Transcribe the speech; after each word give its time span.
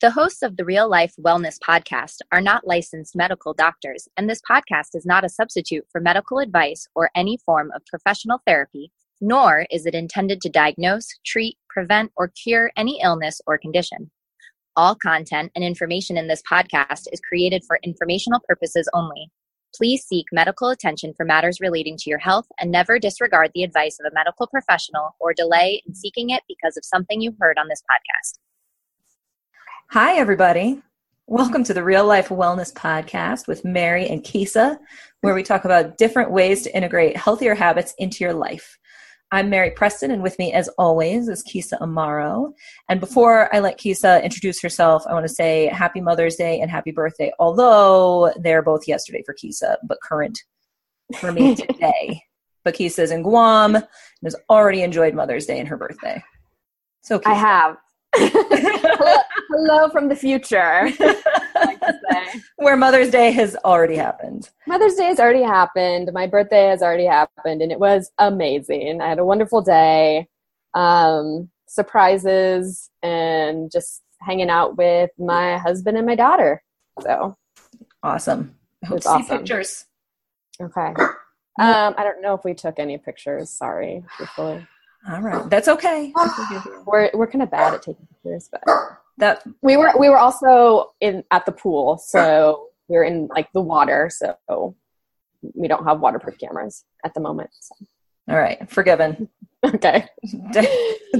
The 0.00 0.12
hosts 0.12 0.40
of 0.40 0.56
the 0.56 0.64
Real 0.64 0.88
Life 0.88 1.12
Wellness 1.20 1.58
Podcast 1.58 2.20
are 2.32 2.40
not 2.40 2.66
licensed 2.66 3.14
medical 3.14 3.52
doctors, 3.52 4.08
and 4.16 4.30
this 4.30 4.40
podcast 4.50 4.94
is 4.94 5.04
not 5.04 5.26
a 5.26 5.28
substitute 5.28 5.84
for 5.92 6.00
medical 6.00 6.38
advice 6.38 6.88
or 6.94 7.10
any 7.14 7.36
form 7.44 7.70
of 7.76 7.84
professional 7.84 8.40
therapy, 8.46 8.92
nor 9.20 9.66
is 9.70 9.84
it 9.84 9.94
intended 9.94 10.40
to 10.40 10.48
diagnose, 10.48 11.06
treat, 11.26 11.58
prevent, 11.68 12.12
or 12.16 12.28
cure 12.28 12.70
any 12.78 12.98
illness 13.02 13.42
or 13.46 13.58
condition. 13.58 14.10
All 14.74 14.94
content 14.94 15.52
and 15.54 15.62
information 15.62 16.16
in 16.16 16.28
this 16.28 16.42
podcast 16.50 17.04
is 17.12 17.20
created 17.20 17.62
for 17.66 17.78
informational 17.82 18.40
purposes 18.48 18.88
only. 18.94 19.30
Please 19.76 20.02
seek 20.02 20.24
medical 20.32 20.70
attention 20.70 21.12
for 21.14 21.26
matters 21.26 21.60
relating 21.60 21.98
to 21.98 22.08
your 22.08 22.20
health 22.20 22.46
and 22.58 22.70
never 22.70 22.98
disregard 22.98 23.50
the 23.54 23.64
advice 23.64 23.98
of 24.00 24.10
a 24.10 24.14
medical 24.14 24.46
professional 24.46 25.10
or 25.20 25.34
delay 25.34 25.82
in 25.86 25.94
seeking 25.94 26.30
it 26.30 26.42
because 26.48 26.78
of 26.78 26.86
something 26.86 27.20
you 27.20 27.36
heard 27.38 27.58
on 27.58 27.68
this 27.68 27.82
podcast. 27.82 28.38
Hi, 29.92 30.18
everybody. 30.18 30.80
Welcome 31.26 31.64
to 31.64 31.74
the 31.74 31.82
Real 31.82 32.06
Life 32.06 32.28
Wellness 32.28 32.72
Podcast 32.72 33.48
with 33.48 33.64
Mary 33.64 34.06
and 34.06 34.22
Keysa, 34.22 34.78
where 35.22 35.34
we 35.34 35.42
talk 35.42 35.64
about 35.64 35.98
different 35.98 36.30
ways 36.30 36.62
to 36.62 36.76
integrate 36.76 37.16
healthier 37.16 37.56
habits 37.56 37.92
into 37.98 38.22
your 38.22 38.32
life. 38.32 38.78
I'm 39.32 39.50
Mary 39.50 39.72
Preston, 39.72 40.12
and 40.12 40.22
with 40.22 40.38
me, 40.38 40.52
as 40.52 40.68
always, 40.78 41.26
is 41.26 41.42
Keysa 41.42 41.76
Amaro. 41.80 42.52
And 42.88 43.00
before 43.00 43.52
I 43.52 43.58
let 43.58 43.80
Keysa 43.80 44.22
introduce 44.22 44.62
herself, 44.62 45.02
I 45.08 45.12
want 45.12 45.26
to 45.26 45.34
say 45.34 45.66
Happy 45.66 46.00
Mother's 46.00 46.36
Day 46.36 46.60
and 46.60 46.70
Happy 46.70 46.92
Birthday, 46.92 47.32
although 47.40 48.32
they're 48.36 48.62
both 48.62 48.86
yesterday 48.86 49.24
for 49.26 49.34
Keysa, 49.34 49.74
but 49.82 49.98
current 50.04 50.38
for 51.16 51.32
me 51.32 51.56
today. 51.56 52.22
but 52.64 52.76
Keysa's 52.76 53.10
in 53.10 53.22
Guam 53.24 53.74
and 53.74 53.84
has 54.22 54.36
already 54.48 54.82
enjoyed 54.82 55.14
Mother's 55.14 55.46
Day 55.46 55.58
and 55.58 55.66
her 55.66 55.76
birthday. 55.76 56.22
So 57.02 57.18
Keysa. 57.18 57.26
I 57.26 57.34
have. 57.34 57.76
Hello, 58.14 59.88
from 59.90 60.08
the 60.08 60.16
future. 60.16 60.90
Where 62.56 62.76
Mother's 62.76 63.10
Day 63.10 63.30
has 63.32 63.56
already 63.64 63.96
happened. 63.96 64.50
Mother's 64.66 64.94
Day 64.94 65.06
has 65.06 65.20
already 65.20 65.42
happened. 65.42 66.10
My 66.12 66.26
birthday 66.26 66.68
has 66.68 66.82
already 66.82 67.06
happened, 67.06 67.62
and 67.62 67.72
it 67.72 67.78
was 67.78 68.10
amazing. 68.18 69.00
I 69.00 69.08
had 69.08 69.18
a 69.18 69.24
wonderful 69.24 69.62
day, 69.62 70.28
um, 70.74 71.50
surprises, 71.66 72.90
and 73.02 73.70
just 73.70 74.02
hanging 74.20 74.50
out 74.50 74.76
with 74.76 75.10
my 75.18 75.58
husband 75.58 75.96
and 75.96 76.06
my 76.06 76.14
daughter. 76.14 76.62
So 77.00 77.36
awesome. 78.02 78.54
I 78.84 78.86
hope 78.88 79.00
to 79.00 79.08
awesome. 79.08 79.22
see 79.22 79.36
pictures. 79.38 79.86
Okay. 80.60 80.94
Um, 81.58 81.94
I 81.98 82.04
don't 82.04 82.22
know 82.22 82.34
if 82.34 82.44
we 82.44 82.54
took 82.54 82.78
any 82.78 82.98
pictures. 82.98 83.50
Sorry, 83.50 84.02
truthfully. 84.16 84.66
All 85.08 85.20
right, 85.20 85.48
that's 85.48 85.68
okay. 85.68 86.12
we're 86.86 87.10
we're 87.14 87.26
kind 87.26 87.42
of 87.42 87.50
bad 87.50 87.74
at 87.74 87.82
taking 87.82 88.06
pictures, 88.06 88.50
but 88.50 88.62
that 89.18 89.42
we 89.62 89.76
were 89.76 89.92
we 89.98 90.08
were 90.08 90.18
also 90.18 90.92
in 91.00 91.24
at 91.30 91.46
the 91.46 91.52
pool, 91.52 91.98
so 91.98 92.68
we 92.88 92.96
are 92.96 93.04
in 93.04 93.28
like 93.28 93.50
the 93.52 93.62
water, 93.62 94.10
so 94.12 94.74
we 95.54 95.68
don't 95.68 95.84
have 95.84 96.00
waterproof 96.00 96.38
cameras 96.38 96.84
at 97.04 97.14
the 97.14 97.20
moment. 97.20 97.50
So. 97.60 97.74
All 98.28 98.38
right, 98.38 98.70
forgiven. 98.70 99.28
okay, 99.64 100.06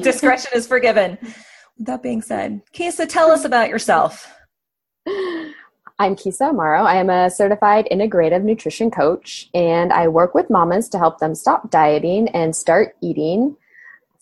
discretion 0.00 0.52
is 0.54 0.66
forgiven. 0.66 1.18
With 1.20 1.86
that 1.86 2.02
being 2.02 2.22
said, 2.22 2.60
Keysa, 2.74 3.08
tell 3.08 3.30
us 3.30 3.44
about 3.44 3.70
yourself. 3.70 4.30
I'm 5.06 6.16
Keysa 6.16 6.52
Amaro. 6.52 6.84
I 6.84 6.96
am 6.96 7.10
a 7.10 7.28
certified 7.30 7.86
integrative 7.90 8.42
nutrition 8.42 8.90
coach, 8.90 9.50
and 9.52 9.92
I 9.92 10.08
work 10.08 10.34
with 10.34 10.48
mamas 10.48 10.88
to 10.90 10.98
help 10.98 11.18
them 11.18 11.34
stop 11.34 11.70
dieting 11.70 12.28
and 12.30 12.56
start 12.56 12.96
eating 13.02 13.56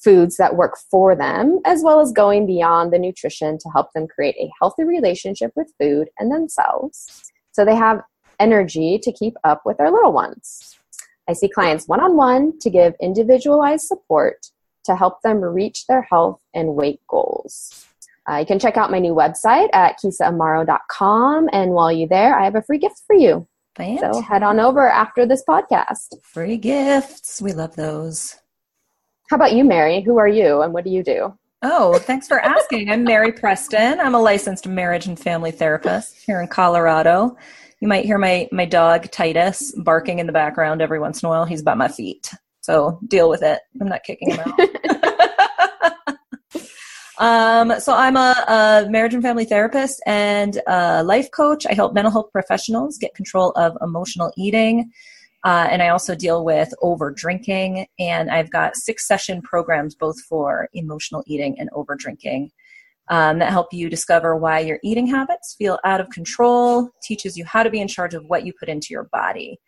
foods 0.02 0.36
that 0.36 0.56
work 0.56 0.76
for 0.90 1.16
them, 1.16 1.60
as 1.64 1.82
well 1.82 2.00
as 2.00 2.12
going 2.12 2.46
beyond 2.46 2.92
the 2.92 2.98
nutrition 2.98 3.58
to 3.58 3.68
help 3.70 3.92
them 3.94 4.06
create 4.06 4.36
a 4.36 4.50
healthy 4.60 4.84
relationship 4.84 5.52
with 5.56 5.72
food 5.80 6.08
and 6.18 6.32
themselves 6.32 7.30
so 7.52 7.64
they 7.64 7.74
have 7.74 8.00
energy 8.38 8.98
to 9.02 9.12
keep 9.12 9.34
up 9.44 9.62
with 9.64 9.76
their 9.78 9.90
little 9.90 10.12
ones. 10.12 10.76
I 11.28 11.32
see 11.32 11.48
clients 11.48 11.88
one 11.88 12.00
on 12.00 12.16
one 12.16 12.58
to 12.60 12.70
give 12.70 12.94
individualized 13.00 13.86
support 13.86 14.46
to 14.84 14.96
help 14.96 15.20
them 15.22 15.40
reach 15.40 15.86
their 15.86 16.02
health 16.02 16.40
and 16.54 16.74
weight 16.74 17.00
goals. 17.08 17.84
Uh, 18.30 18.36
you 18.36 18.46
can 18.46 18.58
check 18.58 18.76
out 18.76 18.90
my 18.90 18.98
new 18.98 19.14
website 19.14 19.68
at 19.72 19.98
keysaamaro.com. 19.98 21.48
And 21.52 21.72
while 21.72 21.90
you're 21.90 22.08
there, 22.08 22.38
I 22.38 22.44
have 22.44 22.54
a 22.54 22.62
free 22.62 22.78
gift 22.78 23.02
for 23.06 23.16
you. 23.16 23.46
Fantastic. 23.76 24.14
So 24.14 24.20
head 24.20 24.42
on 24.42 24.60
over 24.60 24.88
after 24.88 25.26
this 25.26 25.42
podcast. 25.48 26.14
Free 26.22 26.56
gifts. 26.56 27.40
We 27.40 27.52
love 27.52 27.76
those. 27.76 28.36
How 29.28 29.36
about 29.36 29.52
you, 29.52 29.62
Mary? 29.62 30.00
Who 30.00 30.16
are 30.16 30.26
you 30.26 30.62
and 30.62 30.72
what 30.72 30.84
do 30.84 30.90
you 30.90 31.02
do? 31.02 31.36
Oh, 31.60 31.98
thanks 31.98 32.26
for 32.26 32.40
asking. 32.40 32.88
I'm 32.88 33.04
Mary 33.04 33.30
Preston. 33.30 34.00
I'm 34.00 34.14
a 34.14 34.20
licensed 34.20 34.66
marriage 34.66 35.06
and 35.06 35.20
family 35.20 35.50
therapist 35.50 36.16
here 36.24 36.40
in 36.40 36.48
Colorado. 36.48 37.36
You 37.80 37.88
might 37.88 38.06
hear 38.06 38.16
my, 38.16 38.48
my 38.52 38.64
dog 38.64 39.10
Titus 39.10 39.74
barking 39.84 40.18
in 40.18 40.26
the 40.26 40.32
background 40.32 40.80
every 40.80 40.98
once 40.98 41.22
in 41.22 41.26
a 41.26 41.30
while. 41.30 41.44
He's 41.44 41.60
by 41.60 41.74
my 41.74 41.88
feet. 41.88 42.30
So 42.62 42.98
deal 43.06 43.28
with 43.28 43.42
it. 43.42 43.60
I'm 43.78 43.88
not 43.88 44.02
kicking 44.02 44.30
him 44.30 44.40
out. 44.40 44.58
um, 47.18 47.80
so 47.80 47.92
I'm 47.92 48.16
a, 48.16 48.34
a, 48.48 48.90
marriage 48.90 49.12
and 49.12 49.22
family 49.22 49.44
therapist 49.44 50.02
and 50.06 50.58
a 50.66 51.04
life 51.04 51.30
coach. 51.32 51.66
I 51.66 51.74
help 51.74 51.92
mental 51.92 52.12
health 52.12 52.32
professionals 52.32 52.96
get 52.96 53.14
control 53.14 53.50
of 53.56 53.76
emotional 53.82 54.32
eating 54.38 54.90
uh, 55.44 55.68
and 55.70 55.82
I 55.82 55.88
also 55.88 56.14
deal 56.14 56.44
with 56.44 56.72
over 56.82 57.10
drinking. 57.10 57.86
And 57.98 58.30
I've 58.30 58.50
got 58.50 58.76
six 58.76 59.06
session 59.06 59.40
programs 59.42 59.94
both 59.94 60.20
for 60.22 60.68
emotional 60.72 61.22
eating 61.26 61.58
and 61.58 61.70
over 61.72 61.94
drinking 61.94 62.50
um, 63.10 63.38
that 63.38 63.50
help 63.50 63.72
you 63.72 63.88
discover 63.88 64.36
why 64.36 64.60
your 64.60 64.78
eating 64.82 65.06
habits 65.06 65.54
feel 65.56 65.78
out 65.84 66.00
of 66.00 66.10
control, 66.10 66.90
teaches 67.02 67.36
you 67.36 67.44
how 67.44 67.62
to 67.62 67.70
be 67.70 67.80
in 67.80 67.88
charge 67.88 68.14
of 68.14 68.24
what 68.26 68.44
you 68.44 68.52
put 68.58 68.68
into 68.68 68.88
your 68.90 69.04
body. 69.04 69.58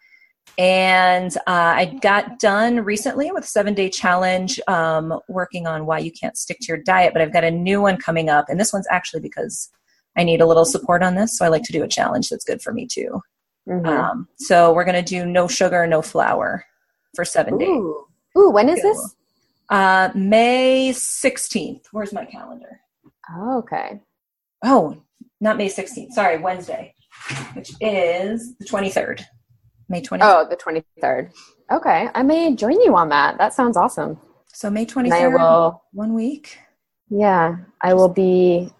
And 0.58 1.34
uh, 1.46 1.74
I 1.76 1.98
got 2.02 2.38
done 2.38 2.80
recently 2.80 3.30
with 3.30 3.46
seven 3.46 3.72
day 3.72 3.88
challenge, 3.88 4.58
um, 4.66 5.18
working 5.28 5.66
on 5.66 5.86
why 5.86 5.98
you 6.00 6.10
can't 6.10 6.36
stick 6.36 6.58
to 6.62 6.66
your 6.68 6.82
diet. 6.82 7.12
But 7.12 7.22
I've 7.22 7.32
got 7.32 7.44
a 7.44 7.50
new 7.50 7.80
one 7.80 7.96
coming 7.96 8.28
up, 8.28 8.46
and 8.48 8.58
this 8.58 8.72
one's 8.72 8.88
actually 8.90 9.20
because 9.20 9.70
I 10.16 10.24
need 10.24 10.40
a 10.40 10.46
little 10.46 10.64
support 10.64 11.02
on 11.02 11.14
this. 11.14 11.38
So 11.38 11.44
I 11.44 11.48
like 11.48 11.62
to 11.64 11.72
do 11.72 11.84
a 11.84 11.88
challenge 11.88 12.28
that's 12.28 12.44
good 12.44 12.60
for 12.60 12.72
me 12.72 12.86
too. 12.90 13.22
Mm-hmm. 13.70 13.86
Um, 13.86 14.28
so 14.36 14.72
we're 14.72 14.84
going 14.84 15.02
to 15.02 15.08
do 15.08 15.24
no 15.24 15.46
sugar, 15.46 15.86
no 15.86 16.02
flour 16.02 16.64
for 17.14 17.24
seven 17.24 17.54
Ooh. 17.54 17.58
days. 17.58 18.38
Ooh, 18.38 18.50
when 18.50 18.68
is 18.68 18.82
so, 18.82 18.88
this? 18.88 19.16
Uh, 19.68 20.10
May 20.14 20.90
16th. 20.90 21.82
Where's 21.92 22.12
my 22.12 22.24
calendar? 22.24 22.80
Oh, 23.30 23.58
okay. 23.58 24.00
Oh, 24.64 25.02
not 25.40 25.56
May 25.56 25.68
16th. 25.68 26.10
Sorry, 26.10 26.38
Wednesday, 26.38 26.94
which 27.54 27.70
is 27.80 28.56
the 28.56 28.64
23rd. 28.64 29.22
May 29.88 30.02
23rd. 30.02 30.18
Oh, 30.22 30.48
the 30.48 30.56
23rd. 30.56 31.32
Okay. 31.70 32.08
I 32.12 32.22
may 32.22 32.54
join 32.56 32.80
you 32.80 32.96
on 32.96 33.08
that. 33.10 33.38
That 33.38 33.54
sounds 33.54 33.76
awesome. 33.76 34.18
So 34.48 34.68
May 34.68 34.84
23rd, 34.84 35.38
will, 35.38 35.82
one 35.92 36.14
week. 36.14 36.58
Yeah, 37.08 37.56
I 37.80 37.94
will 37.94 38.08
be 38.08 38.72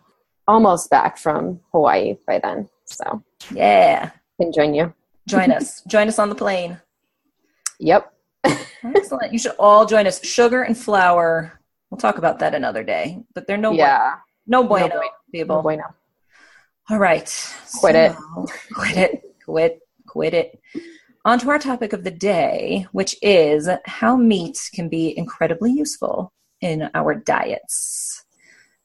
almost 0.48 0.90
back 0.90 1.16
from 1.16 1.60
Hawaii 1.72 2.16
by 2.26 2.40
then. 2.40 2.68
So, 2.86 3.22
yeah 3.54 4.10
can 4.40 4.52
join 4.52 4.74
you. 4.74 4.92
Join 5.26 5.52
us. 5.52 5.82
join 5.88 6.08
us 6.08 6.18
on 6.18 6.28
the 6.28 6.34
plane. 6.34 6.80
Yep. 7.78 8.12
Excellent. 8.84 9.32
You 9.32 9.38
should 9.38 9.54
all 9.58 9.86
join 9.86 10.06
us. 10.06 10.24
Sugar 10.24 10.62
and 10.62 10.76
flour. 10.76 11.60
We'll 11.90 11.98
talk 11.98 12.18
about 12.18 12.38
that 12.38 12.54
another 12.54 12.82
day. 12.82 13.22
But 13.34 13.46
they're 13.46 13.56
no 13.56 13.72
yeah. 13.72 14.16
no 14.46 14.64
bueno, 14.64 14.88
no 14.88 14.94
bueno. 14.94 15.10
people. 15.32 15.56
No 15.56 15.62
bueno. 15.62 15.84
All 16.88 16.98
right. 16.98 17.26
Quit 17.80 17.94
so, 17.94 18.00
it. 18.00 18.16
Quit 18.72 18.96
it. 18.96 19.22
Quit. 19.44 19.80
Quit 20.06 20.34
it. 20.34 20.60
On 21.24 21.38
to 21.38 21.50
our 21.50 21.58
topic 21.58 21.92
of 21.92 22.02
the 22.02 22.10
day, 22.10 22.86
which 22.92 23.14
is 23.20 23.68
how 23.84 24.16
meat 24.16 24.70
can 24.74 24.88
be 24.88 25.16
incredibly 25.16 25.70
useful 25.70 26.32
in 26.62 26.88
our 26.94 27.14
diets. 27.14 28.24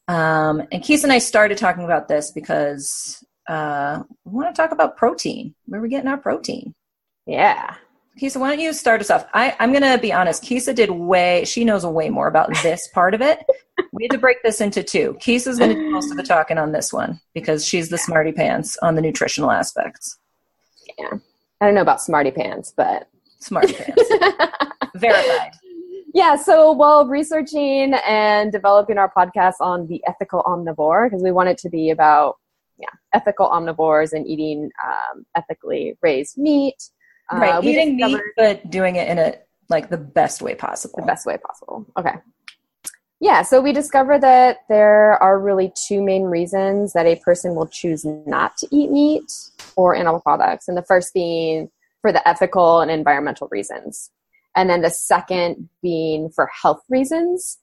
Um, 0.07 0.61
and 0.72 0.83
Keysa 0.83 1.03
and 1.03 1.13
I 1.13 1.19
started 1.19 1.57
talking 1.57 1.85
about 1.85 2.07
this 2.07 2.31
because 2.31 3.23
uh, 3.47 4.03
we 4.24 4.32
want 4.32 4.53
to 4.53 4.62
talk 4.62 4.72
about 4.72 4.97
protein. 4.97 5.56
Where 5.66 5.82
we 5.82 5.90
getting 5.90 6.09
our 6.09 6.18
protein? 6.18 6.74
Yeah. 7.26 7.76
Keysa, 8.20 8.38
why 8.40 8.50
don't 8.50 8.59
you 8.59 8.72
start 8.72 9.02
us 9.02 9.09
off? 9.09 9.28
I, 9.34 9.56
I'm 9.59 9.72
going 9.72 9.84
to 9.84 9.97
be 9.97 10.14
honest. 10.14 10.44
Keysa 10.44 10.74
did 10.74 10.90
way, 10.90 11.44
she 11.46 11.66
knows 11.66 11.86
way 11.86 12.09
more 12.09 12.28
about 12.28 12.50
this 12.64 12.88
part 12.94 13.14
of 13.14 13.22
it. 13.22 13.40
We 13.92 14.06
had 14.06 14.12
to 14.12 14.18
break 14.18 14.42
this 14.42 14.62
into 14.62 14.84
two. 14.84 15.18
Keysa's 15.20 15.59
going 15.59 15.76
to 15.76 15.82
do 15.82 15.92
most 15.92 16.12
of 16.12 16.18
the 16.18 16.24
talking 16.24 16.58
on 16.58 16.72
this 16.72 16.94
one 16.94 17.20
because 17.34 17.66
she's 17.66 17.90
the 17.90 17.97
smarty 17.97 18.32
pants 18.32 18.78
on 18.82 18.96
the 18.96 19.02
nutritional 19.02 19.52
aspects. 19.52 20.18
Yeah. 20.97 21.18
I 21.59 21.66
don't 21.66 21.76
know 21.76 21.82
about 21.82 22.02
smarty 22.02 22.32
pants, 22.32 22.74
but. 22.76 23.09
Smarty 23.40 23.74
pants. 23.74 24.09
Verified. 24.96 25.52
Yeah, 26.14 26.38
so 26.38 26.72
while 26.72 27.06
researching 27.06 27.94
and 28.08 28.50
developing 28.50 28.97
our 28.97 29.12
podcast 29.12 29.56
on 29.59 29.88
the 29.88 30.02
ethical 30.08 30.42
omnivore, 30.44 31.08
because 31.08 31.22
we 31.22 31.32
want 31.32 31.50
it 31.50 31.58
to 31.58 31.70
be 31.70 31.90
about 31.90 32.38
yeah, 32.77 32.89
ethical 33.13 33.49
omnivores 33.49 34.13
and 34.13 34.27
eating 34.27 34.69
um, 34.85 35.25
ethically 35.35 35.97
raised 36.01 36.37
meat. 36.37 36.75
Uh, 37.31 37.37
right, 37.37 37.63
eating 37.63 37.95
meat, 37.95 38.22
but 38.37 38.69
doing 38.69 38.95
it 38.95 39.07
in 39.07 39.17
a 39.17 39.35
like 39.69 39.89
the 39.89 39.97
best 39.97 40.41
way 40.41 40.55
possible. 40.55 40.99
The 40.99 41.05
best 41.05 41.25
way 41.25 41.37
possible. 41.37 41.85
Okay. 41.97 42.13
Yeah, 43.22 43.43
so 43.43 43.61
we 43.61 43.72
discovered 43.72 44.22
that 44.22 44.59
there 44.67 45.22
are 45.23 45.39
really 45.39 45.72
two 45.87 46.03
main 46.03 46.23
reasons 46.23 46.93
that 46.93 47.05
a 47.05 47.16
person 47.16 47.55
will 47.55 47.67
choose 47.67 48.03
not 48.05 48.57
to 48.57 48.67
eat 48.72 48.91
meat 48.91 49.31
or 49.75 49.95
animal 49.95 50.19
products. 50.19 50.67
And 50.67 50.77
the 50.77 50.83
first 50.83 51.13
being 51.13 51.72
for 52.01 52.11
the 52.11 52.27
ethical 52.27 52.81
and 52.81 52.91
environmental 52.91 53.47
reasons. 53.49 54.11
And 54.55 54.69
then 54.69 54.81
the 54.81 54.89
second 54.89 55.69
being 55.81 56.29
for 56.29 56.49
health 56.61 56.83
reasons. 56.89 57.57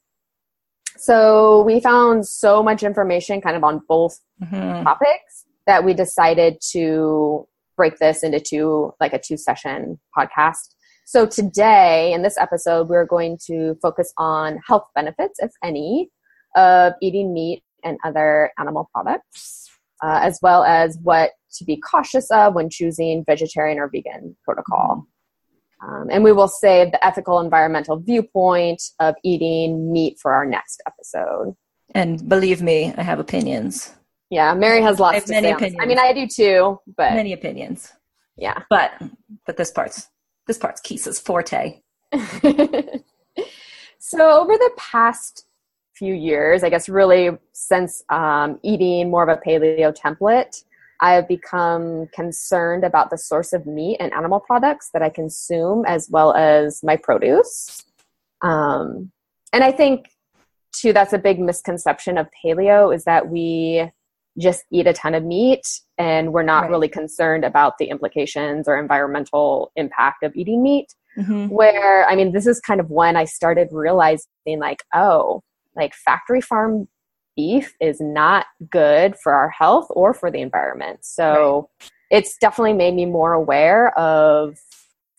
So 0.97 1.63
we 1.63 1.81
found 1.81 2.27
so 2.27 2.63
much 2.63 2.83
information 2.83 3.41
kind 3.41 3.57
of 3.57 3.65
on 3.65 3.81
both 3.89 4.19
mm-hmm. 4.43 4.85
topics 4.85 5.47
that 5.67 5.85
we 5.85 5.95
decided 5.95 6.59
to 6.73 7.47
break 7.77 7.99
this 7.99 8.23
into 8.23 8.41
two, 8.41 8.95
like 9.01 9.13
a 9.13 9.19
two 9.19 9.37
session 9.37 9.99
podcast. 10.17 10.75
So 11.05 11.27
today 11.27 12.13
in 12.13 12.23
this 12.23 12.39
episode, 12.39 12.89
we're 12.89 13.07
going 13.07 13.39
to 13.47 13.77
focus 13.83 14.13
on 14.19 14.61
health 14.67 14.87
benefits, 14.95 15.39
if 15.41 15.51
any, 15.63 16.11
of 16.55 16.95
eating 17.01 17.33
meat 17.33 17.63
and 17.85 17.99
other 18.05 18.51
animal 18.59 18.89
products, 18.93 19.69
uh, 20.03 20.21
as 20.23 20.39
well 20.43 20.65
as 20.65 20.99
what 21.03 21.33
to 21.55 21.65
be 21.65 21.77
cautious 21.77 22.31
of 22.31 22.55
when 22.55 22.71
choosing 22.71 23.25
vegetarian 23.27 23.79
or 23.79 23.89
vegan 23.89 24.37
protocol. 24.45 25.07
Um, 25.83 26.09
and 26.11 26.23
we 26.23 26.33
will 26.33 26.49
save 26.49 26.93
the 26.93 27.05
ethical 27.05 27.41
environmental 27.41 27.97
viewpoint 27.99 28.83
of 29.01 29.15
eating 29.25 29.93
meat 29.93 30.19
for 30.21 30.33
our 30.33 30.47
next 30.47 30.81
episode. 30.87 31.57
And 31.95 32.29
believe 32.29 32.63
me, 32.63 32.95
I 32.97 33.03
have 33.03 33.19
opinions. 33.19 33.93
Yeah, 34.31 34.55
Mary 34.55 34.81
has 34.81 34.99
lots 34.99 35.17
have 35.17 35.25
to 35.27 35.33
many 35.33 35.49
say. 35.49 35.53
Opinions. 35.53 35.83
I 35.83 35.87
mean, 35.87 35.99
I 35.99 36.13
do 36.13 36.27
too, 36.27 36.79
but 36.97 37.13
many 37.13 37.33
opinions. 37.33 37.93
Yeah, 38.37 38.63
but 38.71 38.93
but 39.45 39.57
this 39.57 39.71
part's 39.71 40.09
this 40.47 40.57
part's 40.57 40.81
Keysa's 40.81 41.21
forte. 41.21 41.81
so 43.99 44.41
over 44.41 44.55
the 44.57 44.71
past 44.79 45.47
few 45.95 46.15
years, 46.15 46.65
I 46.65 46.71
guess 46.71 46.89
really 46.89 47.31
since 47.53 48.03
um, 48.09 48.59
eating 48.63 49.11
more 49.11 49.29
of 49.29 49.29
a 49.29 49.41
paleo 49.47 49.95
template, 49.95 50.65
I 51.03 51.15
have 51.15 51.29
become 51.29 52.07
concerned 52.15 52.85
about 52.85 53.11
the 53.11 53.19
source 53.19 53.53
of 53.53 53.67
meat 53.67 53.97
and 54.01 54.13
animal 54.15 54.41
products 54.41 54.91
that 54.95 55.03
I 55.03 55.11
consume, 55.11 55.85
as 55.85 56.09
well 56.09 56.33
as 56.33 56.83
my 56.83 56.97
produce. 56.97 57.85
Um, 58.41 59.11
and 59.53 59.63
I 59.63 59.73
think 59.73 60.09
too 60.73 60.93
that's 60.93 61.13
a 61.13 61.19
big 61.19 61.39
misconception 61.39 62.17
of 62.17 62.29
paleo 62.43 62.95
is 62.95 63.05
that 63.05 63.29
we 63.29 63.91
just 64.39 64.65
eat 64.71 64.87
a 64.87 64.93
ton 64.93 65.15
of 65.15 65.23
meat 65.23 65.67
and 65.99 66.33
we're 66.33 66.43
not 66.43 66.63
right. 66.63 66.71
really 66.71 66.89
concerned 66.89 67.45
about 67.45 67.77
the 67.79 67.87
implications 67.87 68.67
or 68.67 68.79
environmental 68.79 69.71
impact 69.77 70.23
of 70.23 70.35
eating 70.35 70.63
meat. 70.63 70.95
Mm-hmm. 71.19 71.49
Where, 71.49 72.07
I 72.09 72.17
mean, 72.17 72.33
this 72.33 72.47
is 72.47 72.59
kind 72.61 72.81
of 72.81 72.89
when 72.91 73.17
I 73.17 73.27
started 73.27 73.69
realizing, 73.71 74.27
like, 74.59 74.83
oh, 74.95 75.43
like 75.77 75.95
factory 75.95 76.41
farm 76.41 76.89
beef 77.37 77.75
is 77.81 78.01
not 78.01 78.47
good 78.71 79.17
for 79.17 79.33
our 79.33 79.51
health 79.51 79.87
or 79.91 80.15
for 80.15 80.31
the 80.31 80.41
environment. 80.41 81.01
So 81.03 81.69
right. 81.81 81.91
it's 82.11 82.37
definitely 82.39 82.75
made 82.75 82.95
me 82.95 83.07
more 83.07 83.33
aware 83.33 83.97
of, 83.99 84.59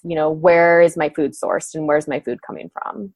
you 0.04 0.15
know, 0.15 0.30
where 0.30 0.81
is 0.81 0.98
my 0.98 1.10
food 1.10 1.31
sourced 1.31 1.75
and 1.75 1.88
where's 1.88 2.07
my 2.07 2.19
food 2.19 2.42
coming 2.42 2.69
from. 2.71 3.13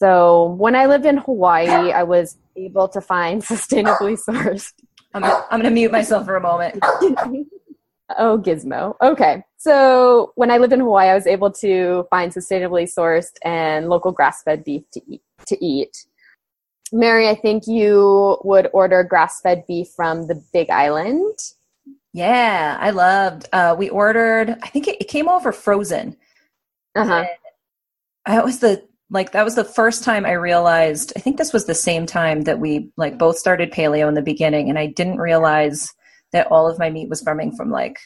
So 0.00 0.54
when 0.58 0.74
I 0.74 0.86
lived 0.86 1.06
in 1.06 1.18
Hawaii, 1.18 1.92
I 1.92 2.02
was 2.02 2.36
able 2.56 2.88
to 2.88 3.00
find 3.00 3.42
sustainably 3.42 4.18
sourced 4.28 4.72
I'm, 5.14 5.24
I'm 5.24 5.60
going 5.60 5.64
to 5.64 5.70
mute 5.70 5.92
myself 5.92 6.24
for 6.24 6.36
a 6.36 6.40
moment. 6.40 6.78
oh, 6.82 8.38
Gizmo. 8.38 8.94
Okay. 9.02 9.42
So 9.58 10.32
when 10.36 10.50
I 10.50 10.58
lived 10.58 10.72
in 10.72 10.80
Hawaii, 10.80 11.08
I 11.08 11.14
was 11.14 11.26
able 11.26 11.50
to 11.52 12.06
find 12.10 12.32
sustainably 12.32 12.92
sourced 12.92 13.34
and 13.44 13.88
local 13.88 14.12
grass-fed 14.12 14.64
beef 14.64 14.82
to 14.92 15.00
eat. 15.06 15.22
To 15.46 15.64
eat. 15.64 16.04
Mary, 16.92 17.28
I 17.28 17.34
think 17.34 17.66
you 17.66 18.38
would 18.44 18.68
order 18.72 19.02
grass-fed 19.02 19.64
beef 19.66 19.88
from 19.96 20.26
the 20.26 20.42
Big 20.52 20.68
Island. 20.70 21.36
Yeah, 22.12 22.76
I 22.78 22.90
loved. 22.90 23.48
Uh, 23.52 23.74
we 23.78 23.88
ordered. 23.88 24.50
I 24.62 24.68
think 24.68 24.86
it, 24.86 25.00
it 25.00 25.08
came 25.08 25.28
over 25.28 25.50
frozen. 25.52 26.16
Uh 26.94 27.06
huh. 27.06 27.24
That 28.26 28.44
was 28.44 28.60
the 28.60 28.86
like 29.10 29.32
that 29.32 29.44
was 29.44 29.54
the 29.54 29.64
first 29.64 30.04
time 30.04 30.26
I 30.26 30.32
realized 30.32 31.12
I 31.16 31.20
think 31.20 31.36
this 31.36 31.52
was 31.52 31.66
the 31.66 31.74
same 31.74 32.06
time 32.06 32.42
that 32.42 32.58
we 32.58 32.90
like 32.96 33.18
both 33.18 33.38
started 33.38 33.72
paleo 33.72 34.08
in 34.08 34.14
the 34.14 34.22
beginning 34.22 34.68
and 34.68 34.78
I 34.78 34.86
didn't 34.86 35.18
realize 35.18 35.92
that 36.32 36.50
all 36.50 36.68
of 36.68 36.78
my 36.78 36.90
meat 36.90 37.08
was 37.08 37.20
coming 37.20 37.54
from 37.56 37.70
like 37.70 37.98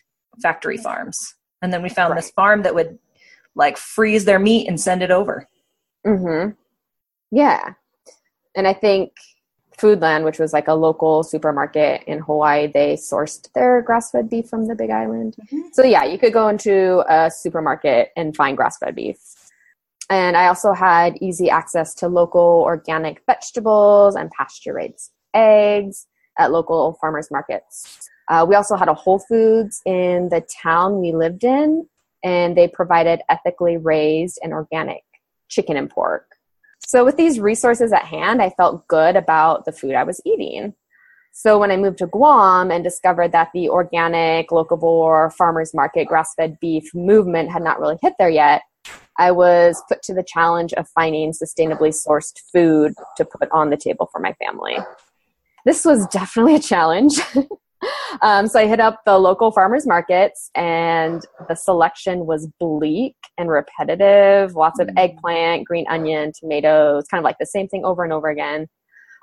factory 0.42 0.76
farms. 0.76 1.34
And 1.62 1.72
then 1.72 1.82
we 1.82 1.88
found 1.88 2.10
right. 2.10 2.20
this 2.20 2.30
farm 2.30 2.62
that 2.62 2.74
would 2.74 2.98
like 3.54 3.76
freeze 3.76 4.24
their 4.24 4.38
meat 4.38 4.68
and 4.68 4.80
send 4.80 5.02
it 5.02 5.10
over. 5.10 5.48
Mhm. 6.04 6.56
Yeah. 7.30 7.74
And 8.56 8.66
I 8.66 8.72
think 8.72 9.12
Foodland, 9.78 10.24
which 10.24 10.38
was 10.38 10.52
like 10.52 10.66
a 10.66 10.74
local 10.74 11.22
supermarket 11.22 12.02
in 12.08 12.18
Hawaii, 12.18 12.66
they 12.66 12.94
sourced 12.94 13.52
their 13.52 13.82
grass-fed 13.82 14.28
beef 14.28 14.48
from 14.48 14.66
the 14.66 14.74
Big 14.74 14.90
Island. 14.90 15.36
Mm-hmm. 15.40 15.68
So 15.72 15.84
yeah, 15.84 16.04
you 16.04 16.18
could 16.18 16.32
go 16.32 16.48
into 16.48 17.04
a 17.08 17.30
supermarket 17.30 18.10
and 18.16 18.34
find 18.34 18.56
grass-fed 18.56 18.96
beef 18.96 19.18
and 20.08 20.36
I 20.36 20.46
also 20.46 20.72
had 20.72 21.16
easy 21.20 21.50
access 21.50 21.94
to 21.96 22.08
local 22.08 22.62
organic 22.64 23.22
vegetables 23.26 24.14
and 24.14 24.30
pasture 24.30 24.74
raised 24.74 25.12
eggs 25.34 26.06
at 26.38 26.52
local 26.52 26.96
farmers 27.00 27.30
markets. 27.30 28.08
Uh, 28.28 28.44
we 28.48 28.54
also 28.54 28.76
had 28.76 28.88
a 28.88 28.94
Whole 28.94 29.18
Foods 29.18 29.82
in 29.84 30.28
the 30.28 30.46
town 30.62 31.00
we 31.00 31.12
lived 31.12 31.44
in, 31.44 31.88
and 32.22 32.56
they 32.56 32.68
provided 32.68 33.20
ethically 33.28 33.76
raised 33.76 34.38
and 34.42 34.52
organic 34.52 35.02
chicken 35.48 35.76
and 35.76 35.90
pork. 35.90 36.35
So, 36.88 37.04
with 37.04 37.16
these 37.16 37.40
resources 37.40 37.92
at 37.92 38.04
hand, 38.04 38.40
I 38.40 38.50
felt 38.50 38.86
good 38.86 39.16
about 39.16 39.64
the 39.64 39.72
food 39.72 39.96
I 39.96 40.04
was 40.04 40.20
eating. 40.24 40.72
So, 41.32 41.58
when 41.58 41.72
I 41.72 41.76
moved 41.76 41.98
to 41.98 42.06
Guam 42.06 42.70
and 42.70 42.84
discovered 42.84 43.32
that 43.32 43.50
the 43.52 43.68
organic, 43.68 44.50
locavore, 44.50 45.32
farmers 45.32 45.74
market, 45.74 46.06
grass 46.06 46.32
fed 46.36 46.58
beef 46.60 46.94
movement 46.94 47.50
had 47.50 47.64
not 47.64 47.80
really 47.80 47.98
hit 48.02 48.14
there 48.20 48.30
yet, 48.30 48.62
I 49.18 49.32
was 49.32 49.82
put 49.88 50.00
to 50.04 50.14
the 50.14 50.22
challenge 50.22 50.74
of 50.74 50.88
finding 50.90 51.32
sustainably 51.32 51.92
sourced 51.92 52.38
food 52.52 52.94
to 53.16 53.24
put 53.24 53.50
on 53.50 53.70
the 53.70 53.76
table 53.76 54.08
for 54.12 54.20
my 54.20 54.34
family. 54.34 54.76
This 55.64 55.84
was 55.84 56.06
definitely 56.06 56.54
a 56.54 56.60
challenge. 56.60 57.18
um, 58.22 58.46
so 58.46 58.58
I 58.58 58.66
hit 58.66 58.80
up 58.80 59.00
the 59.04 59.18
local 59.18 59.50
farmers 59.52 59.86
markets, 59.86 60.50
and 60.54 61.22
the 61.48 61.54
selection 61.54 62.26
was 62.26 62.48
bleak 62.58 63.16
and 63.38 63.48
repetitive. 63.50 64.54
Lots 64.54 64.80
of 64.80 64.88
mm. 64.88 64.98
eggplant, 64.98 65.66
green 65.66 65.86
onion, 65.88 66.32
tomatoes, 66.38 67.06
kind 67.08 67.20
of 67.20 67.24
like 67.24 67.38
the 67.38 67.46
same 67.46 67.68
thing 67.68 67.84
over 67.84 68.04
and 68.04 68.12
over 68.12 68.28
again. 68.28 68.66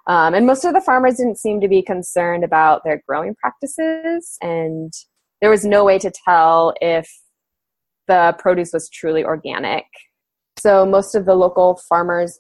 Um, 0.08 0.34
and 0.34 0.46
most 0.46 0.66
of 0.66 0.74
the 0.74 0.82
farmers 0.82 1.16
didn't 1.16 1.38
seem 1.38 1.62
to 1.62 1.68
be 1.68 1.82
concerned 1.82 2.44
about 2.44 2.84
their 2.84 3.02
growing 3.08 3.36
practices, 3.36 4.38
and 4.42 4.92
there 5.42 5.50
was 5.50 5.66
no 5.66 5.84
way 5.86 5.98
to 6.00 6.12
tell 6.26 6.74
if 6.82 7.10
the 8.08 8.36
produce 8.38 8.72
was 8.74 8.90
truly 8.90 9.24
organic. 9.24 9.86
So 10.58 10.86
most 10.86 11.16
of 11.16 11.26
the 11.26 11.36
local 11.36 11.82
farmers 11.90 12.40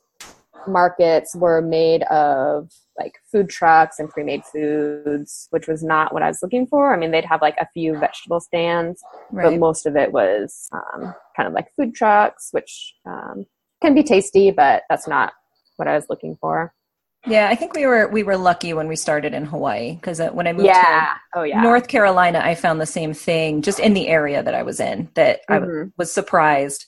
markets 0.67 1.35
were 1.35 1.61
made 1.61 2.03
of 2.03 2.69
like 2.97 3.13
food 3.31 3.49
trucks 3.49 3.99
and 3.99 4.09
pre-made 4.09 4.43
foods, 4.45 5.47
which 5.49 5.67
was 5.67 5.83
not 5.83 6.13
what 6.13 6.23
I 6.23 6.27
was 6.27 6.41
looking 6.41 6.67
for. 6.67 6.93
I 6.93 6.97
mean, 6.97 7.11
they'd 7.11 7.25
have 7.25 7.41
like 7.41 7.57
a 7.59 7.67
few 7.73 7.97
vegetable 7.97 8.39
stands, 8.39 9.01
right. 9.31 9.51
but 9.51 9.59
most 9.59 9.85
of 9.85 9.95
it 9.95 10.11
was 10.11 10.69
um, 10.71 11.13
kind 11.35 11.47
of 11.47 11.53
like 11.53 11.67
food 11.75 11.95
trucks, 11.95 12.49
which 12.51 12.93
um, 13.05 13.45
can 13.81 13.95
be 13.95 14.03
tasty, 14.03 14.51
but 14.51 14.83
that's 14.89 15.07
not 15.07 15.33
what 15.77 15.87
I 15.87 15.95
was 15.95 16.05
looking 16.09 16.37
for. 16.39 16.73
Yeah, 17.25 17.47
I 17.49 17.55
think 17.55 17.73
we 17.73 17.85
were 17.85 18.09
we 18.09 18.21
were 18.23 18.35
lucky 18.35 18.73
when 18.73 18.89
we 18.89 18.97
started 18.97 19.33
in 19.33 19.45
Hawaii 19.45 19.95
because 19.95 20.19
uh, 20.19 20.29
when 20.31 20.45
I 20.45 20.51
moved 20.51 20.65
yeah. 20.65 21.13
to 21.33 21.39
oh, 21.39 21.43
yeah. 21.43 21.61
North 21.61 21.87
Carolina, 21.87 22.41
I 22.43 22.53
found 22.53 22.81
the 22.81 22.85
same 22.85 23.13
thing 23.13 23.61
just 23.61 23.79
in 23.79 23.93
the 23.93 24.09
area 24.09 24.43
that 24.43 24.53
I 24.53 24.63
was 24.63 24.81
in. 24.81 25.09
That 25.13 25.39
mm-hmm. 25.49 25.87
I 25.87 25.91
was 25.97 26.11
surprised 26.11 26.85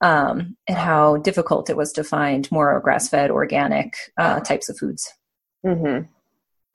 um, 0.00 0.56
at 0.68 0.78
how 0.78 1.18
difficult 1.18 1.70
it 1.70 1.76
was 1.76 1.92
to 1.92 2.04
find 2.04 2.50
more 2.50 2.78
grass-fed, 2.80 3.30
organic 3.30 3.94
uh, 4.16 4.40
types 4.40 4.68
of 4.68 4.78
foods. 4.78 5.12
Mm-hmm. 5.64 6.06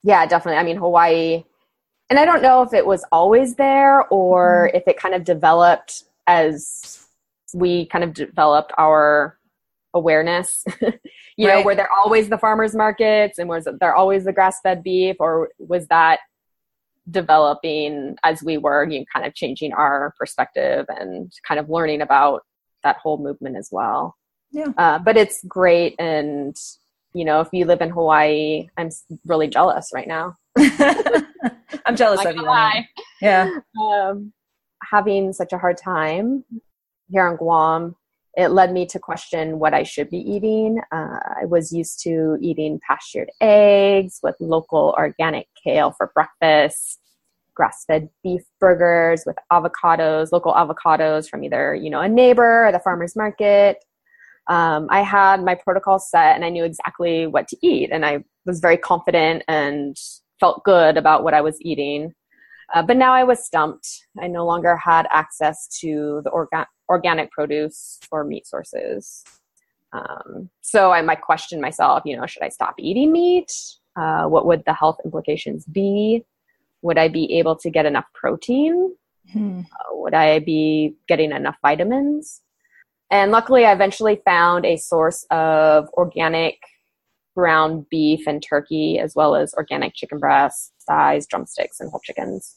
Yeah, 0.02 0.26
definitely. 0.26 0.58
I 0.58 0.62
mean, 0.62 0.76
Hawaii, 0.76 1.44
and 2.08 2.18
I 2.18 2.24
don't 2.24 2.42
know 2.42 2.62
if 2.62 2.72
it 2.72 2.86
was 2.86 3.04
always 3.10 3.56
there 3.56 4.06
or 4.08 4.68
mm-hmm. 4.68 4.76
if 4.76 4.84
it 4.86 4.98
kind 4.98 5.14
of 5.14 5.24
developed 5.24 6.04
as 6.26 7.06
we 7.54 7.86
kind 7.86 8.04
of 8.04 8.14
developed 8.14 8.72
our 8.76 9.38
awareness 9.94 10.64
you 11.36 11.48
right. 11.48 11.58
know 11.58 11.62
were 11.62 11.74
there 11.74 11.90
always 11.90 12.28
the 12.28 12.36
farmers 12.36 12.74
markets 12.74 13.38
and 13.38 13.48
was 13.48 13.66
there 13.80 13.94
always 13.94 14.24
the 14.24 14.32
grass 14.32 14.60
fed 14.60 14.82
beef 14.82 15.16
or 15.20 15.48
was 15.58 15.86
that 15.86 16.20
developing 17.10 18.16
as 18.22 18.42
we 18.42 18.58
were 18.58 18.84
you 18.84 18.98
know, 18.98 19.04
kind 19.12 19.24
of 19.24 19.34
changing 19.34 19.72
our 19.72 20.12
perspective 20.18 20.84
and 20.88 21.32
kind 21.46 21.58
of 21.58 21.70
learning 21.70 22.02
about 22.02 22.42
that 22.86 22.98
whole 23.02 23.18
movement 23.18 23.56
as 23.56 23.68
well. 23.72 24.16
Yeah. 24.52 24.72
Uh, 24.78 24.98
but 24.98 25.16
it's 25.16 25.44
great. 25.44 25.96
And 25.98 26.56
you 27.16 27.24
know 27.24 27.40
if 27.40 27.48
you 27.50 27.64
live 27.64 27.80
in 27.80 27.88
hawaii 27.88 28.68
i'm 28.76 28.90
really 29.24 29.48
jealous 29.48 29.90
right 29.94 30.06
now. 30.06 30.36
I'm 31.86 31.96
jealous 31.96 32.24
of 32.24 32.36
you 32.36 32.44
yeah. 33.22 33.50
Um, 33.80 34.32
having 34.82 35.32
such 35.32 35.52
a 35.52 35.58
hard 35.58 35.78
time 35.78 36.44
here 37.08 37.26
on 37.26 37.36
guam 37.36 37.96
it 38.36 38.48
led 38.48 38.70
me 38.70 38.84
to 38.86 38.98
question 38.98 39.58
what 39.58 39.72
I 39.72 39.82
should 39.82 40.10
be 40.10 40.18
eating. 40.18 40.78
Uh, 40.92 41.18
I 41.40 41.46
was 41.46 41.72
used 41.72 42.02
to 42.02 42.36
eating 42.42 42.78
pastured 42.86 43.30
eggs 43.40 44.20
with 44.22 44.36
local 44.40 44.94
organic 44.98 45.46
kale 45.64 45.94
for 45.96 46.12
breakfast, 46.14 47.00
grass-fed 47.56 48.08
beef 48.22 48.42
burgers 48.60 49.24
with 49.26 49.36
avocados, 49.52 50.30
local 50.30 50.52
avocados 50.52 51.28
from 51.28 51.42
either 51.42 51.74
you 51.74 51.90
know 51.90 52.00
a 52.00 52.08
neighbor 52.08 52.66
or 52.66 52.72
the 52.72 52.80
farmer's 52.80 53.16
market. 53.16 53.84
Um, 54.48 54.86
I 54.90 55.02
had 55.02 55.42
my 55.42 55.56
protocol 55.56 55.98
set 55.98 56.36
and 56.36 56.44
I 56.44 56.50
knew 56.50 56.64
exactly 56.64 57.26
what 57.26 57.48
to 57.48 57.56
eat, 57.62 57.90
and 57.92 58.06
I 58.06 58.24
was 58.44 58.60
very 58.60 58.76
confident 58.76 59.42
and 59.48 59.96
felt 60.38 60.62
good 60.64 60.96
about 60.96 61.24
what 61.24 61.34
I 61.34 61.40
was 61.40 61.56
eating. 61.60 62.14
Uh, 62.74 62.82
but 62.82 62.96
now 62.96 63.12
I 63.12 63.24
was 63.24 63.44
stumped. 63.44 63.88
I 64.20 64.26
no 64.26 64.44
longer 64.44 64.76
had 64.76 65.06
access 65.10 65.68
to 65.80 66.20
the 66.24 66.30
orga- 66.30 66.66
organic 66.88 67.30
produce 67.30 67.98
or 68.10 68.24
meat 68.24 68.46
sources. 68.46 69.24
Um, 69.92 70.50
so 70.60 70.90
I 70.90 71.02
might 71.02 71.20
question 71.20 71.60
myself, 71.60 72.02
you 72.04 72.16
know, 72.16 72.26
should 72.26 72.42
I 72.42 72.48
stop 72.48 72.74
eating 72.78 73.12
meat? 73.12 73.52
Uh, 73.94 74.24
what 74.24 74.46
would 74.46 74.64
the 74.66 74.74
health 74.74 74.98
implications 75.04 75.64
be? 75.64 76.24
Would 76.82 76.98
I 76.98 77.08
be 77.08 77.38
able 77.38 77.56
to 77.56 77.70
get 77.70 77.86
enough 77.86 78.06
protein? 78.14 78.94
Hmm. 79.32 79.60
Uh, 79.60 79.96
would 79.96 80.14
I 80.14 80.38
be 80.38 80.94
getting 81.08 81.32
enough 81.32 81.56
vitamins? 81.62 82.42
And 83.10 83.30
luckily, 83.30 83.64
I 83.64 83.72
eventually 83.72 84.20
found 84.24 84.66
a 84.66 84.76
source 84.76 85.24
of 85.30 85.88
organic 85.94 86.58
ground 87.36 87.86
beef 87.90 88.26
and 88.26 88.42
turkey, 88.42 88.98
as 88.98 89.14
well 89.14 89.36
as 89.36 89.54
organic 89.54 89.94
chicken 89.94 90.18
breasts, 90.18 90.72
thighs, 90.86 91.26
drumsticks, 91.26 91.80
and 91.80 91.90
whole 91.90 92.00
chickens. 92.00 92.56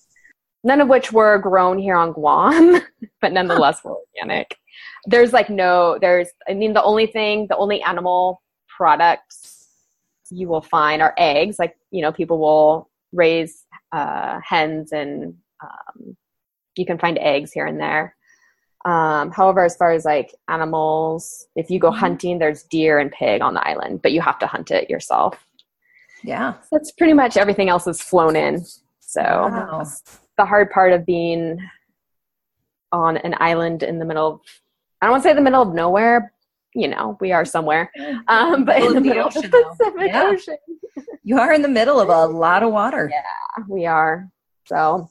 None 0.64 0.82
of 0.82 0.90
which 0.90 1.12
were 1.12 1.38
grown 1.38 1.78
here 1.78 1.96
on 1.96 2.14
Guam, 2.14 2.82
but 3.22 3.34
nonetheless 3.34 3.84
were 3.84 3.98
organic. 4.18 4.58
There's 5.06 5.34
like 5.34 5.50
no, 5.50 5.98
there's, 6.00 6.30
I 6.48 6.54
mean, 6.54 6.74
the 6.74 6.84
only 6.84 7.06
thing, 7.06 7.48
the 7.48 7.58
only 7.58 7.82
animal 7.82 8.42
products 8.68 9.68
you 10.32 10.48
will 10.48 10.62
find 10.62 11.02
are 11.02 11.14
eggs. 11.18 11.60
Like, 11.60 11.78
you 11.92 12.02
know, 12.02 12.12
people 12.12 12.40
will 12.40 12.89
raise 13.12 13.66
uh, 13.92 14.40
hens 14.44 14.92
and 14.92 15.36
um, 15.64 16.16
you 16.76 16.86
can 16.86 16.98
find 16.98 17.18
eggs 17.20 17.52
here 17.52 17.66
and 17.66 17.80
there. 17.80 18.16
Um, 18.86 19.32
however, 19.32 19.66
as 19.66 19.76
far 19.76 19.92
as 19.92 20.06
like 20.06 20.34
animals, 20.48 21.48
if 21.56 21.70
you 21.70 21.80
go 21.80 21.90
mm-hmm. 21.90 22.00
hunting, 22.00 22.40
there's 22.40 22.64
deer 22.64 23.00
and 23.00 23.12
pig 23.12 23.42
on 23.42 23.54
the 23.54 23.68
island, 23.68 24.02
but 24.02 24.14
you 24.14 24.22
have 24.22 24.40
to 24.40 24.48
hunt 24.48 24.72
it 24.72 24.90
yourself. 24.90 25.46
Yeah. 26.24 26.54
So 26.62 26.68
that's 26.72 26.92
pretty 26.92 27.14
much 27.14 27.38
everything 27.38 27.70
else 27.70 27.88
is 27.88 28.02
flown 28.02 28.36
in. 28.36 28.64
So 29.00 29.22
wow. 29.22 29.86
the 30.38 30.46
hard 30.46 30.70
part 30.72 30.94
of 30.94 31.06
being 31.06 31.60
on 32.92 33.18
an 33.18 33.36
island 33.40 33.84
in 33.84 34.00
the 34.00 34.06
middle 34.06 34.28
of, 34.28 34.42
I 35.02 35.06
don't 35.06 35.12
want 35.12 35.24
to 35.24 35.30
say 35.30 35.34
the 35.34 35.42
middle 35.42 35.62
of 35.62 35.74
nowhere, 35.74 36.34
you 36.74 36.88
know, 36.88 37.18
we 37.20 37.32
are 37.32 37.46
somewhere, 37.46 37.92
um, 38.28 38.66
but 38.66 38.82
in 38.82 38.94
the 38.94 39.02
middle 39.02 39.28
of 39.28 39.34
the 39.34 39.42
Pacific 39.78 40.08
yeah. 40.08 40.24
Ocean. 40.24 40.58
You 41.30 41.38
are 41.38 41.54
in 41.54 41.62
the 41.62 41.68
middle 41.68 42.00
of 42.00 42.10
a 42.10 42.26
lot 42.26 42.64
of 42.64 42.72
water. 42.72 43.12
Yeah, 43.12 43.64
we 43.68 43.86
are. 43.86 44.30
So 44.66 45.10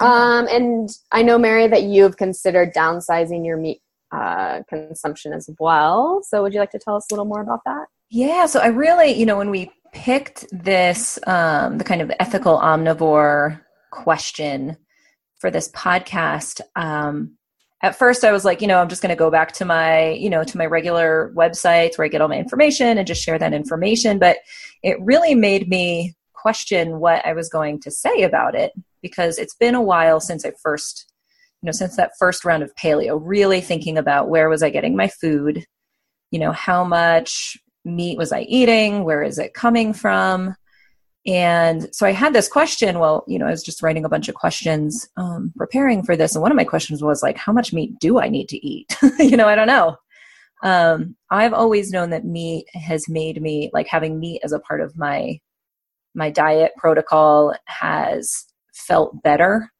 um, 0.00 0.48
and 0.48 0.90
I 1.12 1.22
know, 1.22 1.38
Mary, 1.38 1.68
that 1.68 1.84
you've 1.84 2.16
considered 2.16 2.74
downsizing 2.74 3.46
your 3.46 3.56
meat 3.56 3.80
uh, 4.10 4.62
consumption 4.68 5.32
as 5.32 5.48
well. 5.60 6.20
So, 6.22 6.42
would 6.42 6.52
you 6.52 6.60
like 6.60 6.72
to 6.72 6.80
tell 6.80 6.96
us 6.96 7.06
a 7.10 7.14
little 7.14 7.24
more 7.24 7.42
about 7.42 7.60
that? 7.64 7.86
Yeah. 8.10 8.46
So, 8.46 8.60
I 8.60 8.66
really, 8.66 9.12
you 9.12 9.24
know, 9.24 9.38
when 9.38 9.50
we 9.50 9.70
picked 9.92 10.46
this, 10.50 11.18
um, 11.28 11.78
the 11.78 11.84
kind 11.84 12.02
of 12.02 12.10
ethical 12.20 12.58
omnivore 12.58 13.60
question 13.90 14.76
for 15.38 15.50
this 15.50 15.70
podcast, 15.70 16.60
um, 16.74 17.35
at 17.82 17.96
first 17.96 18.24
I 18.24 18.32
was 18.32 18.44
like, 18.44 18.62
you 18.62 18.68
know, 18.68 18.78
I'm 18.80 18.88
just 18.88 19.02
going 19.02 19.10
to 19.10 19.18
go 19.18 19.30
back 19.30 19.52
to 19.52 19.64
my, 19.64 20.10
you 20.10 20.30
know, 20.30 20.44
to 20.44 20.58
my 20.58 20.66
regular 20.66 21.32
websites 21.36 21.98
where 21.98 22.06
I 22.06 22.08
get 22.08 22.20
all 22.20 22.28
my 22.28 22.38
information 22.38 22.98
and 22.98 23.06
just 23.06 23.22
share 23.22 23.38
that 23.38 23.52
information. 23.52 24.18
But 24.18 24.38
it 24.82 24.96
really 25.00 25.34
made 25.34 25.68
me 25.68 26.14
question 26.32 27.00
what 27.00 27.24
I 27.26 27.32
was 27.32 27.48
going 27.48 27.80
to 27.80 27.90
say 27.90 28.22
about 28.22 28.54
it 28.54 28.72
because 29.02 29.38
it's 29.38 29.54
been 29.54 29.74
a 29.74 29.82
while 29.82 30.20
since 30.20 30.44
I 30.44 30.52
first, 30.62 31.12
you 31.60 31.66
know, 31.66 31.72
since 31.72 31.96
that 31.96 32.12
first 32.18 32.44
round 32.44 32.62
of 32.62 32.74
paleo, 32.76 33.20
really 33.22 33.60
thinking 33.60 33.98
about 33.98 34.28
where 34.28 34.48
was 34.48 34.62
I 34.62 34.70
getting 34.70 34.96
my 34.96 35.08
food, 35.08 35.64
you 36.30 36.38
know, 36.38 36.52
how 36.52 36.82
much 36.82 37.58
meat 37.84 38.16
was 38.16 38.32
I 38.32 38.40
eating, 38.42 39.04
where 39.04 39.22
is 39.22 39.38
it 39.38 39.54
coming 39.54 39.92
from? 39.92 40.54
And 41.26 41.88
so 41.92 42.06
I 42.06 42.12
had 42.12 42.32
this 42.32 42.48
question. 42.48 42.98
Well, 42.98 43.24
you 43.26 43.38
know, 43.38 43.46
I 43.46 43.50
was 43.50 43.62
just 43.62 43.82
writing 43.82 44.04
a 44.04 44.08
bunch 44.08 44.28
of 44.28 44.36
questions 44.36 45.08
um, 45.16 45.52
preparing 45.56 46.04
for 46.04 46.16
this. 46.16 46.34
And 46.34 46.42
one 46.42 46.52
of 46.52 46.56
my 46.56 46.64
questions 46.64 47.02
was 47.02 47.22
like, 47.22 47.36
how 47.36 47.52
much 47.52 47.72
meat 47.72 47.98
do 47.98 48.20
I 48.20 48.28
need 48.28 48.48
to 48.50 48.66
eat? 48.66 48.96
you 49.18 49.36
know, 49.36 49.48
I 49.48 49.56
don't 49.56 49.66
know. 49.66 49.96
Um, 50.62 51.16
I've 51.30 51.52
always 51.52 51.90
known 51.90 52.10
that 52.10 52.24
meat 52.24 52.66
has 52.74 53.08
made 53.08 53.42
me 53.42 53.70
like 53.72 53.88
having 53.88 54.20
meat 54.20 54.40
as 54.44 54.52
a 54.52 54.60
part 54.60 54.80
of 54.80 54.96
my 54.96 55.40
my 56.14 56.30
diet 56.30 56.72
protocol 56.78 57.54
has 57.66 58.46
felt 58.72 59.22
better, 59.22 59.70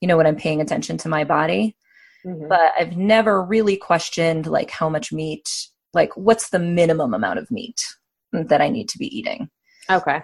you 0.00 0.06
know, 0.06 0.16
when 0.16 0.26
I'm 0.26 0.36
paying 0.36 0.60
attention 0.60 0.96
to 0.98 1.08
my 1.08 1.24
body. 1.24 1.76
Mm-hmm. 2.24 2.48
But 2.48 2.72
I've 2.78 2.96
never 2.96 3.42
really 3.42 3.76
questioned 3.76 4.46
like 4.46 4.70
how 4.70 4.88
much 4.88 5.12
meat, 5.12 5.48
like 5.92 6.16
what's 6.16 6.50
the 6.50 6.60
minimum 6.60 7.12
amount 7.12 7.40
of 7.40 7.50
meat 7.50 7.82
that 8.32 8.60
I 8.60 8.68
need 8.68 8.88
to 8.90 8.98
be 8.98 9.06
eating. 9.16 9.50
Okay. 9.90 10.22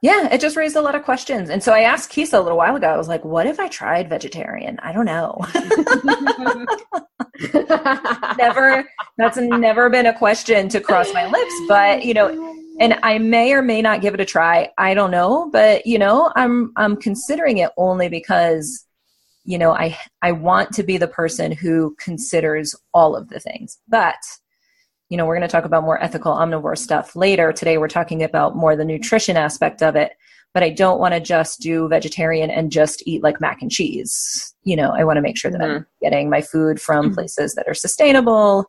Yeah, 0.00 0.32
it 0.32 0.40
just 0.40 0.56
raised 0.56 0.76
a 0.76 0.80
lot 0.80 0.94
of 0.94 1.02
questions. 1.02 1.50
And 1.50 1.62
so 1.62 1.72
I 1.72 1.80
asked 1.80 2.12
Keysa 2.12 2.38
a 2.38 2.40
little 2.40 2.56
while 2.56 2.76
ago, 2.76 2.86
I 2.86 2.96
was 2.96 3.08
like, 3.08 3.24
what 3.24 3.46
if 3.46 3.58
I 3.58 3.66
tried 3.66 4.08
vegetarian? 4.08 4.78
I 4.80 4.92
don't 4.92 5.06
know. 5.06 5.44
never, 8.38 8.88
that's 9.16 9.38
never 9.38 9.90
been 9.90 10.06
a 10.06 10.16
question 10.16 10.68
to 10.68 10.80
cross 10.80 11.12
my 11.12 11.26
lips. 11.26 11.54
But, 11.66 12.04
you 12.04 12.14
know, 12.14 12.56
and 12.78 12.98
I 13.02 13.18
may 13.18 13.52
or 13.52 13.62
may 13.62 13.82
not 13.82 14.00
give 14.00 14.14
it 14.14 14.20
a 14.20 14.24
try. 14.24 14.70
I 14.78 14.94
don't 14.94 15.10
know, 15.10 15.50
but 15.52 15.86
you 15.86 15.98
know, 15.98 16.32
I'm 16.36 16.72
I'm 16.76 16.96
considering 16.96 17.58
it 17.58 17.70
only 17.76 18.08
because 18.08 18.84
you 19.44 19.58
know, 19.58 19.72
I 19.72 19.98
I 20.22 20.32
want 20.32 20.72
to 20.72 20.82
be 20.82 20.98
the 20.98 21.08
person 21.08 21.52
who 21.52 21.96
considers 21.98 22.74
all 22.92 23.16
of 23.16 23.28
the 23.28 23.40
things. 23.40 23.78
But 23.88 24.16
you 25.08 25.16
know, 25.16 25.24
we're 25.24 25.36
going 25.36 25.48
to 25.48 25.52
talk 25.52 25.64
about 25.64 25.84
more 25.84 26.02
ethical 26.02 26.32
omnivore 26.32 26.76
stuff 26.76 27.16
later. 27.16 27.52
Today 27.52 27.78
we're 27.78 27.88
talking 27.88 28.22
about 28.22 28.56
more 28.56 28.76
the 28.76 28.84
nutrition 28.84 29.36
aspect 29.36 29.82
of 29.82 29.96
it, 29.96 30.12
but 30.52 30.62
I 30.62 30.70
don't 30.70 31.00
want 31.00 31.14
to 31.14 31.20
just 31.20 31.60
do 31.60 31.88
vegetarian 31.88 32.50
and 32.50 32.70
just 32.70 33.02
eat 33.06 33.22
like 33.22 33.40
mac 33.40 33.62
and 33.62 33.70
cheese. 33.70 34.54
You 34.64 34.76
know, 34.76 34.90
I 34.90 35.04
want 35.04 35.16
to 35.16 35.22
make 35.22 35.38
sure 35.38 35.50
that 35.50 35.60
mm-hmm. 35.60 35.76
I'm 35.78 35.86
getting 36.02 36.28
my 36.28 36.42
food 36.42 36.80
from 36.80 37.06
mm-hmm. 37.06 37.14
places 37.14 37.54
that 37.54 37.66
are 37.66 37.74
sustainable 37.74 38.66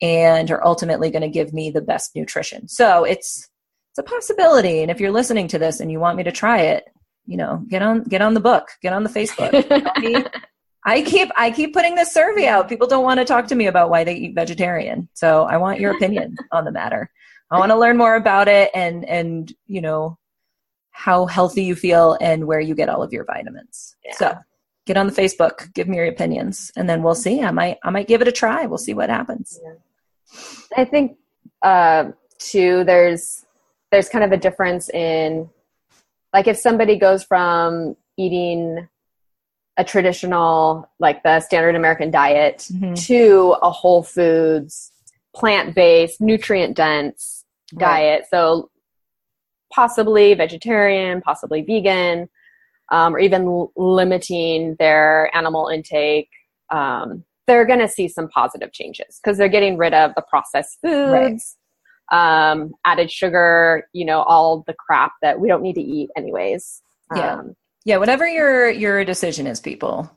and 0.00 0.50
are 0.50 0.64
ultimately 0.64 1.10
going 1.10 1.22
to 1.22 1.28
give 1.28 1.52
me 1.52 1.70
the 1.70 1.82
best 1.82 2.16
nutrition. 2.16 2.68
So 2.68 3.04
it's 3.04 3.48
it's 3.90 3.98
a 3.98 4.02
possibility. 4.02 4.82
And 4.82 4.90
if 4.90 4.98
you're 4.98 5.12
listening 5.12 5.46
to 5.48 5.58
this 5.58 5.78
and 5.78 5.90
you 5.90 6.00
want 6.00 6.16
me 6.16 6.24
to 6.24 6.32
try 6.32 6.62
it, 6.62 6.84
you 7.26 7.36
know, 7.36 7.64
get 7.68 7.82
on 7.82 8.02
get 8.04 8.22
on 8.22 8.34
the 8.34 8.40
book, 8.40 8.68
get 8.82 8.92
on 8.92 9.04
the 9.04 9.10
Facebook. 9.10 10.32
I 10.84 11.02
keep 11.02 11.30
I 11.36 11.50
keep 11.50 11.72
putting 11.72 11.94
this 11.94 12.12
survey 12.12 12.46
out. 12.46 12.68
People 12.68 12.86
don't 12.86 13.04
want 13.04 13.18
to 13.18 13.24
talk 13.24 13.46
to 13.48 13.54
me 13.54 13.66
about 13.66 13.90
why 13.90 14.04
they 14.04 14.14
eat 14.14 14.34
vegetarian. 14.34 15.08
So 15.14 15.44
I 15.44 15.56
want 15.56 15.80
your 15.80 15.94
opinion 15.94 16.36
on 16.52 16.64
the 16.64 16.72
matter. 16.72 17.10
I 17.50 17.58
want 17.58 17.72
to 17.72 17.78
learn 17.78 17.96
more 17.96 18.16
about 18.16 18.48
it 18.48 18.70
and 18.74 19.04
and 19.04 19.52
you 19.66 19.80
know 19.80 20.18
how 20.90 21.26
healthy 21.26 21.64
you 21.64 21.74
feel 21.74 22.16
and 22.20 22.46
where 22.46 22.60
you 22.60 22.74
get 22.74 22.88
all 22.88 23.02
of 23.02 23.12
your 23.12 23.24
vitamins. 23.24 23.96
Yeah. 24.04 24.14
So 24.14 24.38
get 24.86 24.96
on 24.96 25.06
the 25.06 25.12
Facebook, 25.12 25.72
give 25.74 25.88
me 25.88 25.96
your 25.96 26.06
opinions, 26.06 26.70
and 26.76 26.88
then 26.88 27.02
we'll 27.02 27.14
see. 27.14 27.42
I 27.42 27.50
might 27.50 27.78
I 27.82 27.90
might 27.90 28.08
give 28.08 28.20
it 28.20 28.28
a 28.28 28.32
try. 28.32 28.66
We'll 28.66 28.78
see 28.78 28.94
what 28.94 29.08
happens. 29.08 29.58
Yeah. 29.62 29.74
I 30.76 30.84
think 30.84 31.16
uh, 31.62 32.10
too. 32.38 32.84
There's 32.84 33.44
there's 33.90 34.08
kind 34.08 34.24
of 34.24 34.32
a 34.32 34.36
difference 34.36 34.90
in 34.90 35.48
like 36.32 36.46
if 36.46 36.58
somebody 36.58 36.98
goes 36.98 37.24
from 37.24 37.96
eating 38.16 38.88
a 39.76 39.84
traditional 39.84 40.88
like 40.98 41.22
the 41.22 41.40
standard 41.40 41.74
American 41.74 42.10
diet 42.10 42.68
mm-hmm. 42.72 42.94
to 42.94 43.56
a 43.62 43.70
whole 43.70 44.02
foods 44.02 44.92
plant 45.34 45.74
based 45.74 46.20
nutrient 46.20 46.76
dense 46.76 47.44
right. 47.72 47.80
diet. 47.80 48.24
So 48.30 48.70
possibly 49.72 50.34
vegetarian, 50.34 51.20
possibly 51.20 51.62
vegan 51.62 52.28
um, 52.90 53.14
or 53.14 53.18
even 53.18 53.68
limiting 53.76 54.76
their 54.78 55.34
animal 55.36 55.68
intake, 55.68 56.30
um, 56.70 57.24
they're 57.46 57.66
going 57.66 57.80
to 57.80 57.88
see 57.88 58.08
some 58.08 58.28
positive 58.28 58.72
changes 58.72 59.20
because 59.22 59.36
they're 59.36 59.48
getting 59.48 59.76
rid 59.76 59.92
of 59.92 60.14
the 60.14 60.22
processed 60.22 60.78
foods, 60.80 61.56
right. 62.10 62.50
um, 62.50 62.72
added 62.84 63.10
sugar, 63.10 63.88
you 63.92 64.04
know, 64.04 64.22
all 64.22 64.64
the 64.66 64.74
crap 64.74 65.12
that 65.20 65.40
we 65.40 65.48
don't 65.48 65.62
need 65.62 65.74
to 65.74 65.82
eat 65.82 66.10
anyways. 66.16 66.82
Yeah. 67.14 67.34
Um, 67.34 67.56
yeah. 67.84 67.98
Whatever 67.98 68.26
your, 68.26 68.70
your 68.70 69.04
decision 69.04 69.46
is, 69.46 69.60
people. 69.60 70.10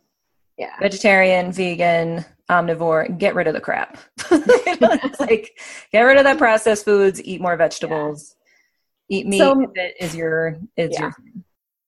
Yeah. 0.57 0.73
Vegetarian, 0.79 1.51
vegan, 1.51 2.25
omnivore, 2.49 3.17
get 3.17 3.35
rid 3.35 3.47
of 3.47 3.53
the 3.53 3.61
crap. 3.61 3.97
like, 5.19 5.59
get 5.91 6.01
rid 6.01 6.17
of 6.17 6.23
that 6.23 6.37
processed 6.37 6.85
foods, 6.85 7.21
eat 7.23 7.41
more 7.41 7.55
vegetables. 7.55 8.35
Yeah. 9.09 9.17
Eat 9.19 9.27
meat 9.27 9.37
so, 9.37 9.61
if 9.61 9.69
it 9.75 9.95
is 10.01 10.15
your 10.15 10.57
is 10.75 10.91
yeah. 10.91 11.01
your 11.01 11.13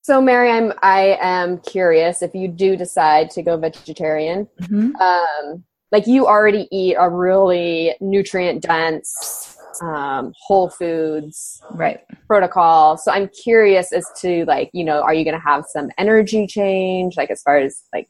so, 0.09 0.19
Mary, 0.19 0.49
I'm 0.49 0.73
I 0.81 1.19
am 1.21 1.59
curious 1.59 2.23
if 2.23 2.33
you 2.33 2.47
do 2.47 2.75
decide 2.75 3.29
to 3.31 3.43
go 3.43 3.57
vegetarian. 3.57 4.47
Mm-hmm. 4.59 4.95
Um, 4.95 5.63
like 5.91 6.07
you 6.07 6.25
already 6.25 6.67
eat 6.71 6.95
a 6.97 7.07
really 7.07 7.93
nutrient 8.01 8.63
dense 8.63 9.55
um, 9.81 10.33
whole 10.45 10.69
foods 10.69 11.61
right. 11.71 11.99
protocol. 12.27 12.97
So 12.97 13.11
i'm 13.11 13.29
curious 13.29 13.91
as 13.91 14.05
to 14.21 14.45
like 14.45 14.69
you 14.73 14.83
know 14.83 15.01
are 15.01 15.13
you 15.13 15.23
going 15.23 15.37
to 15.39 15.43
have 15.45 15.65
some 15.69 15.89
energy 15.97 16.47
change? 16.47 17.17
Like 17.17 17.29
as 17.31 17.41
far 17.41 17.57
as 17.57 17.83
like 17.93 18.07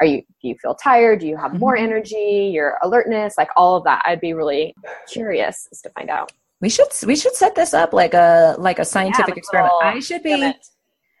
are 0.00 0.06
you 0.06 0.22
do 0.42 0.48
you 0.48 0.56
feel 0.60 0.74
tired? 0.74 1.20
Do 1.20 1.26
you 1.26 1.36
have 1.36 1.58
more 1.58 1.76
Mm-hmm. 1.76 1.84
energy? 1.84 2.50
Your 2.52 2.78
alertness? 2.82 3.34
Like 3.38 3.48
all 3.56 3.76
of 3.76 3.84
that. 3.84 4.02
I'd 4.04 4.20
be 4.20 4.32
really 4.34 4.74
curious 5.12 5.68
as 5.72 5.80
to 5.82 5.90
find 5.90 6.10
out. 6.10 6.32
We 6.60 6.68
should 6.68 6.86
we 7.06 7.16
should 7.16 7.34
set 7.34 7.54
this 7.54 7.74
up 7.74 7.92
like 7.92 8.14
a 8.14 8.56
like 8.58 8.78
a 8.78 8.84
scientific 8.84 9.28
like 9.30 9.36
experiment. 9.38 9.72
i 9.82 10.00
should 10.00 10.22
be 10.22 10.32
and 10.32 10.54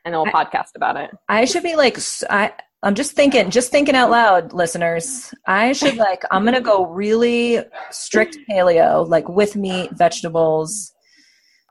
then 0.04 0.12
we'll 0.12 0.26
I- 0.34 0.44
podcast 0.44 0.70
about 0.76 0.96
it. 0.96 1.10
I 1.28 1.44
should 1.44 1.62
be 1.62 1.76
like 1.76 1.98
I 2.30 2.52
I'm 2.84 2.94
just 2.94 3.12
thinking 3.12 3.50
just 3.50 3.70
thinking 3.70 3.94
out 3.94 4.10
loud 4.10 4.52
listeners. 4.52 5.32
I 5.46 5.72
should 5.72 5.96
like 5.96 6.22
I'm 6.30 6.42
going 6.42 6.54
to 6.54 6.60
go 6.60 6.84
really 6.84 7.60
strict 7.90 8.36
paleo 8.48 9.08
like 9.08 9.26
with 9.28 9.56
meat 9.56 9.90
vegetables 9.92 10.92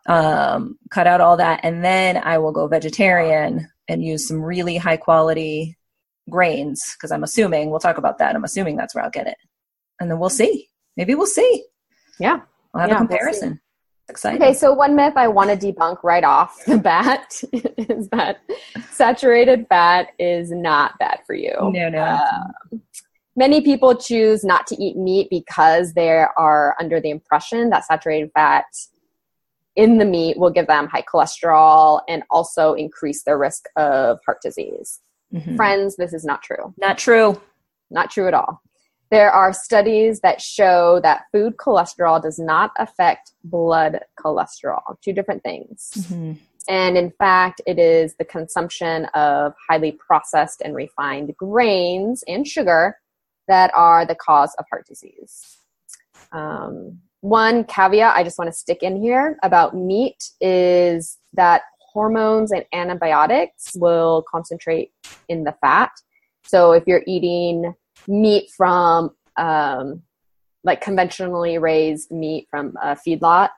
um 0.10 0.78
cut 0.90 1.08
out 1.08 1.22
all 1.22 1.38
that 1.38 1.62
and 1.64 1.86
then 1.86 2.18
I 2.18 2.38
will 2.40 2.52
go 2.52 2.68
vegetarian 2.68 3.70
and 3.88 4.04
use 4.04 4.28
some 4.28 4.42
really 4.42 4.76
high 4.76 4.98
quality 4.98 5.78
grains 6.30 6.82
because 6.98 7.12
I'm 7.12 7.24
assuming 7.24 7.70
we'll 7.70 7.80
talk 7.80 8.00
about 8.00 8.18
that 8.18 8.36
I'm 8.36 8.44
assuming 8.44 8.76
that's 8.76 8.96
where 8.96 9.04
I'll 9.04 9.12
get 9.12 9.28
it. 9.28 9.38
And 10.00 10.10
then 10.10 10.20
we'll 10.20 10.30
see. 10.30 10.68
Maybe 10.98 11.14
we'll 11.16 11.28
see. 11.28 11.64
Yeah. 12.20 12.40
We'll 12.74 12.82
have 12.82 12.90
Yeah, 12.90 12.96
a 12.96 13.00
we'll 13.00 13.08
comparison 13.08 13.62
exciting 14.10 14.42
Okay, 14.42 14.54
so 14.54 14.74
one 14.74 14.96
myth 14.96 15.14
I 15.16 15.28
want 15.28 15.50
to 15.50 15.58
debunk 15.74 16.04
right 16.04 16.24
off 16.24 16.64
the 16.66 16.78
bat 16.78 17.42
is 17.54 18.08
that 18.10 18.38
saturated 18.92 19.66
fat 19.70 20.10
is 20.20 20.52
not 20.52 20.98
bad 21.00 21.20
for 21.26 21.36
you. 21.36 21.54
no 21.74 21.90
no 21.90 22.00
Uh, 22.04 22.78
many 23.36 23.62
people 23.62 23.96
choose 23.96 24.44
not 24.44 24.68
to 24.68 24.76
eat 24.76 24.96
meat 24.98 25.28
because 25.30 25.94
they 25.94 26.10
are 26.10 26.76
under 26.80 27.00
the 27.00 27.10
impression 27.10 27.70
that 27.72 27.86
saturated 27.86 28.30
fat 28.34 28.66
in 29.76 29.98
the 29.98 30.06
meat 30.06 30.38
will 30.38 30.52
give 30.52 30.68
them 30.68 30.88
high 30.88 31.02
cholesterol 31.02 32.02
and 32.08 32.22
also 32.30 32.74
increase 32.74 33.24
their 33.24 33.38
risk 33.40 33.66
of 33.76 34.20
heart 34.26 34.40
disease. 34.42 35.00
Mhm. 35.34 35.56
Friends, 35.56 35.96
this 35.96 36.14
is 36.14 36.24
not 36.24 36.44
true. 36.44 36.74
not 36.78 36.98
true 36.98 37.42
Not 37.90 38.12
true 38.12 38.28
at 38.28 38.34
all. 38.36 38.62
There 39.14 39.30
are 39.32 39.54
studies 39.54 40.22
that 40.22 40.42
show 40.42 41.00
that 41.04 41.26
food 41.32 41.58
cholesterol 41.58 42.20
does 42.20 42.40
not 42.40 42.72
affect 42.80 43.34
blood 43.44 44.00
cholesterol, 44.20 44.82
two 45.04 45.14
different 45.14 45.44
things. 45.44 45.92
Mhm. 46.10 46.40
And 46.68 46.98
in 46.98 47.12
fact, 47.12 47.62
it 47.68 47.78
is 47.78 48.16
the 48.16 48.26
consumption 48.26 49.06
of 49.14 49.54
highly 49.70 49.92
processed 49.92 50.64
and 50.66 50.74
refined 50.74 51.38
grains 51.38 52.24
and 52.28 52.48
sugar 52.48 52.98
that 53.48 53.70
are 53.76 54.04
the 54.04 54.16
cause 54.16 54.56
of 54.56 54.66
heart 54.72 54.88
disease. 54.88 55.60
Um, 56.32 57.00
one 57.22 57.66
caveat 57.66 58.18
I 58.18 58.24
just 58.24 58.40
want 58.40 58.50
to 58.52 58.58
stick 58.58 58.82
in 58.82 59.00
here 59.00 59.38
about 59.44 59.76
meat 59.76 60.32
is 60.42 61.20
that 61.34 61.62
hormones 61.80 62.52
and 62.52 62.66
antibiotics 62.74 63.76
will 63.76 64.26
concentrate 64.28 64.92
in 65.30 65.44
the 65.44 65.56
fat. 65.62 65.92
So 66.46 66.72
if 66.72 66.88
you're 66.88 67.04
eating 67.06 67.76
meat 68.08 68.50
from 68.52 69.12
um, 69.38 70.04
like 70.64 70.82
conventionally 70.82 71.58
raised 71.58 72.12
meat 72.12 72.48
from 72.50 72.76
a 72.82 72.96
feedlot, 72.96 73.50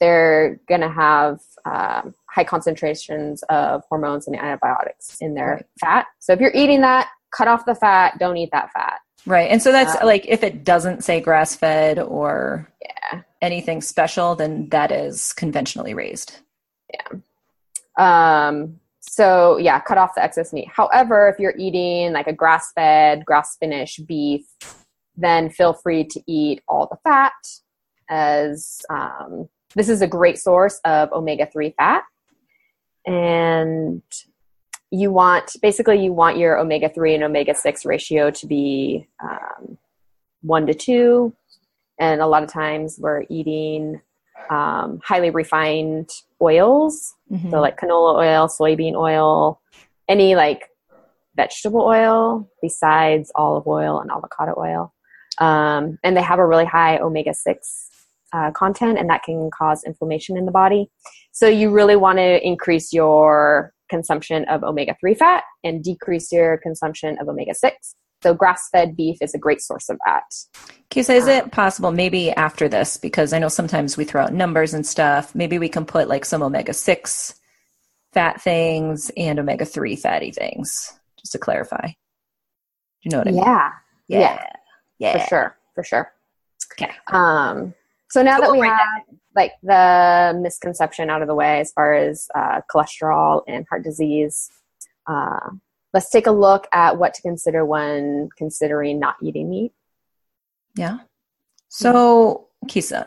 they're 0.00 0.60
going 0.68 0.80
to 0.80 0.88
have 0.88 1.40
um, 1.64 2.14
high 2.28 2.44
concentrations 2.44 3.42
of 3.48 3.84
hormones 3.88 4.26
and 4.26 4.36
antibiotics 4.36 5.18
in 5.20 5.34
their 5.34 5.54
Right. 5.54 5.66
fat. 5.80 6.06
So 6.18 6.32
if 6.32 6.40
you're 6.40 6.54
eating 6.54 6.80
that, 6.80 7.08
cut 7.36 7.48
off 7.48 7.64
the 7.64 7.74
fat, 7.74 8.18
don't 8.18 8.36
eat 8.36 8.50
that 8.52 8.72
fat. 8.72 9.00
Right. 9.26 9.50
And 9.50 9.62
so 9.62 9.70
that's 9.70 9.94
Uh, 10.02 10.04
like 10.06 10.26
if 10.26 10.42
it 10.42 10.64
doesn't 10.64 11.04
say 11.04 11.20
grass 11.20 11.54
fed 11.54 11.98
or 11.98 12.68
Yeah. 12.82 13.20
anything 13.40 13.80
special, 13.80 14.34
then 14.34 14.68
that 14.70 14.90
is 14.90 15.32
conventionally 15.34 15.94
raised. 15.94 16.40
Yeah. 16.92 18.48
Um, 18.48 18.80
so 19.12 19.58
yeah, 19.58 19.78
cut 19.78 19.98
off 19.98 20.14
the 20.14 20.24
excess 20.24 20.54
meat. 20.54 20.68
However, 20.74 21.28
if 21.28 21.38
you're 21.38 21.54
eating 21.58 22.14
like 22.14 22.28
a 22.28 22.32
grass 22.32 22.72
fed, 22.72 23.26
grass 23.26 23.58
finished 23.58 24.06
beef, 24.06 24.46
then 25.14 25.50
feel 25.50 25.74
free 25.74 26.02
to 26.04 26.22
eat 26.26 26.62
all 26.66 26.88
the 26.90 26.96
fat 27.04 27.34
as 28.08 28.80
um, 28.88 29.50
this 29.74 29.90
is 29.90 30.00
a 30.00 30.06
great 30.06 30.38
source 30.38 30.80
of 30.86 31.12
omega 31.12 31.44
3 31.44 31.74
fat. 31.76 32.04
And 33.04 34.00
you 34.90 35.10
want 35.10 35.56
basically 35.60 36.02
you 36.02 36.14
want 36.14 36.38
your 36.38 36.56
omega 36.56 36.88
3 36.88 37.16
and 37.16 37.24
omega 37.24 37.54
6 37.54 37.84
ratio 37.84 38.30
to 38.30 38.46
be 38.46 39.06
um, 39.22 39.76
one 40.40 40.66
to 40.66 40.72
two. 40.72 41.36
And 41.98 42.22
a 42.22 42.26
lot 42.26 42.42
of 42.42 42.50
times 42.50 42.96
we're 42.98 43.24
eating 43.28 44.00
um, 44.50 45.00
highly 45.04 45.30
refined 45.30 46.10
oils 46.40 47.14
Mhm. 47.30 47.50
so 47.50 47.60
like 47.60 47.78
canola 47.78 48.16
oil, 48.16 48.48
soybean 48.48 48.94
oil, 48.94 49.60
any 50.08 50.34
like 50.34 50.68
vegetable 51.36 51.80
oil 51.82 52.48
besides 52.60 53.32
olive 53.34 53.66
oil 53.66 54.00
and 54.00 54.10
avocado 54.10 54.54
oil. 54.58 54.92
Um, 55.38 55.98
and 56.04 56.14
they 56.16 56.22
have 56.22 56.38
a 56.38 56.46
really 56.46 56.66
high 56.66 56.98
omega 56.98 57.32
6 57.32 57.88
uh, 58.34 58.50
content, 58.50 58.98
and 58.98 59.08
that 59.08 59.22
can 59.22 59.50
cause 59.50 59.82
inflammation 59.84 60.36
in 60.36 60.44
the 60.44 60.52
body. 60.52 60.90
So 61.32 61.46
you 61.48 61.70
really 61.70 61.96
want 61.96 62.18
to 62.18 62.46
increase 62.46 62.92
your 62.92 63.72
consumption 63.88 64.44
of 64.46 64.62
omega 64.62 64.94
3 65.00 65.14
fat 65.14 65.44
and 65.64 65.82
decrease 65.82 66.30
your 66.32 66.58
consumption 66.58 67.16
of 67.20 67.28
omega 67.28 67.54
6. 67.54 67.94
So 68.22 68.34
grass 68.34 68.68
fed 68.70 68.96
beef 68.96 69.18
is 69.20 69.34
a 69.34 69.38
great 69.38 69.60
source 69.60 69.88
of 69.88 69.98
that. 70.06 70.24
Keysa, 70.90 71.14
is 71.14 71.26
it 71.26 71.50
possible 71.52 71.90
maybe 71.90 72.30
after 72.30 72.68
this, 72.68 72.96
because 72.96 73.32
I 73.32 73.38
know 73.38 73.48
sometimes 73.48 73.96
we 73.96 74.04
throw 74.04 74.22
out 74.24 74.32
numbers 74.32 74.74
and 74.74 74.86
stuff, 74.86 75.34
maybe 75.34 75.58
we 75.58 75.68
can 75.68 75.84
put 75.84 76.08
like 76.08 76.24
some 76.24 76.42
omega 76.42 76.72
6 76.72 77.34
fat 78.12 78.40
things 78.40 79.10
and 79.16 79.38
omega 79.38 79.64
3 79.64 79.96
fatty 79.96 80.30
things, 80.30 80.92
just 81.18 81.32
to 81.32 81.38
clarify. 81.38 81.86
Do 81.86 81.94
you 83.02 83.10
know 83.10 83.18
what 83.18 83.28
I 83.28 83.30
mean? 83.32 83.42
Yeah, 83.42 83.70
Yeah. 84.08 84.46
Yeah. 84.98 85.12
for 85.12 85.28
sure, 85.28 85.56
for 85.74 85.84
sure. 85.84 86.12
Okay. 86.74 86.92
Um, 87.08 87.74
so 88.10 88.22
now 88.22 88.36
So 88.36 88.42
that 88.42 88.50
we'll 88.52 88.60
we 88.60 88.68
have 88.68 88.78
like 89.34 89.52
the 89.62 90.38
misconception 90.40 91.10
out 91.10 91.22
of 91.22 91.28
the 91.28 91.34
way 91.34 91.60
as 91.60 91.72
far 91.72 91.94
as 91.94 92.28
uh, 92.34 92.60
cholesterol 92.72 93.42
and 93.48 93.66
heart 93.68 93.82
disease, 93.82 94.50
uh, 95.08 95.50
let's 95.92 96.10
take 96.10 96.26
a 96.26 96.32
look 96.32 96.66
at 96.72 96.98
what 96.98 97.14
to 97.14 97.22
consider 97.22 97.64
when 97.64 98.28
considering 98.36 98.98
not 98.98 99.16
eating 99.22 99.50
meat. 99.50 99.72
Yeah. 100.74 100.98
So, 101.68 102.48
Keysa, 102.66 103.06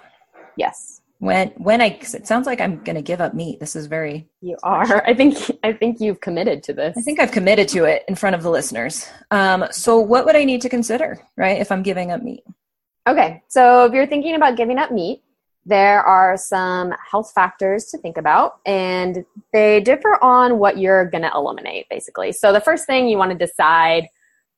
Yes, 0.55 1.01
when 1.19 1.49
when 1.57 1.81
I 1.81 1.97
it 2.01 2.27
sounds 2.27 2.45
like 2.45 2.61
I'm 2.61 2.83
going 2.83 2.95
to 2.95 3.01
give 3.01 3.21
up 3.21 3.33
meat. 3.33 3.59
This 3.59 3.75
is 3.75 3.87
very 3.87 4.27
you 4.41 4.57
are. 4.63 5.05
I 5.05 5.13
think 5.13 5.37
I 5.63 5.73
think 5.73 5.99
you've 5.99 6.21
committed 6.21 6.63
to 6.63 6.73
this. 6.73 6.97
I 6.97 7.01
think 7.01 7.19
I've 7.19 7.31
committed 7.31 7.67
to 7.69 7.85
it 7.85 8.03
in 8.07 8.15
front 8.15 8.35
of 8.35 8.43
the 8.43 8.49
listeners. 8.49 9.07
Um, 9.31 9.65
so, 9.71 9.99
what 9.99 10.25
would 10.25 10.35
I 10.35 10.43
need 10.43 10.61
to 10.61 10.69
consider, 10.69 11.19
right, 11.37 11.59
if 11.59 11.71
I'm 11.71 11.83
giving 11.83 12.11
up 12.11 12.21
meat? 12.21 12.43
Okay, 13.07 13.43
so 13.47 13.85
if 13.85 13.93
you're 13.93 14.07
thinking 14.07 14.35
about 14.35 14.57
giving 14.57 14.77
up 14.77 14.91
meat, 14.91 15.21
there 15.65 16.01
are 16.03 16.37
some 16.37 16.93
health 17.11 17.31
factors 17.33 17.85
to 17.85 17.97
think 17.97 18.17
about, 18.17 18.59
and 18.65 19.25
they 19.51 19.81
differ 19.81 20.23
on 20.23 20.59
what 20.59 20.77
you're 20.77 21.05
going 21.09 21.23
to 21.23 21.31
eliminate, 21.33 21.87
basically. 21.89 22.31
So, 22.31 22.53
the 22.53 22.61
first 22.61 22.85
thing 22.85 23.07
you 23.07 23.17
want 23.17 23.31
to 23.31 23.37
decide 23.37 24.07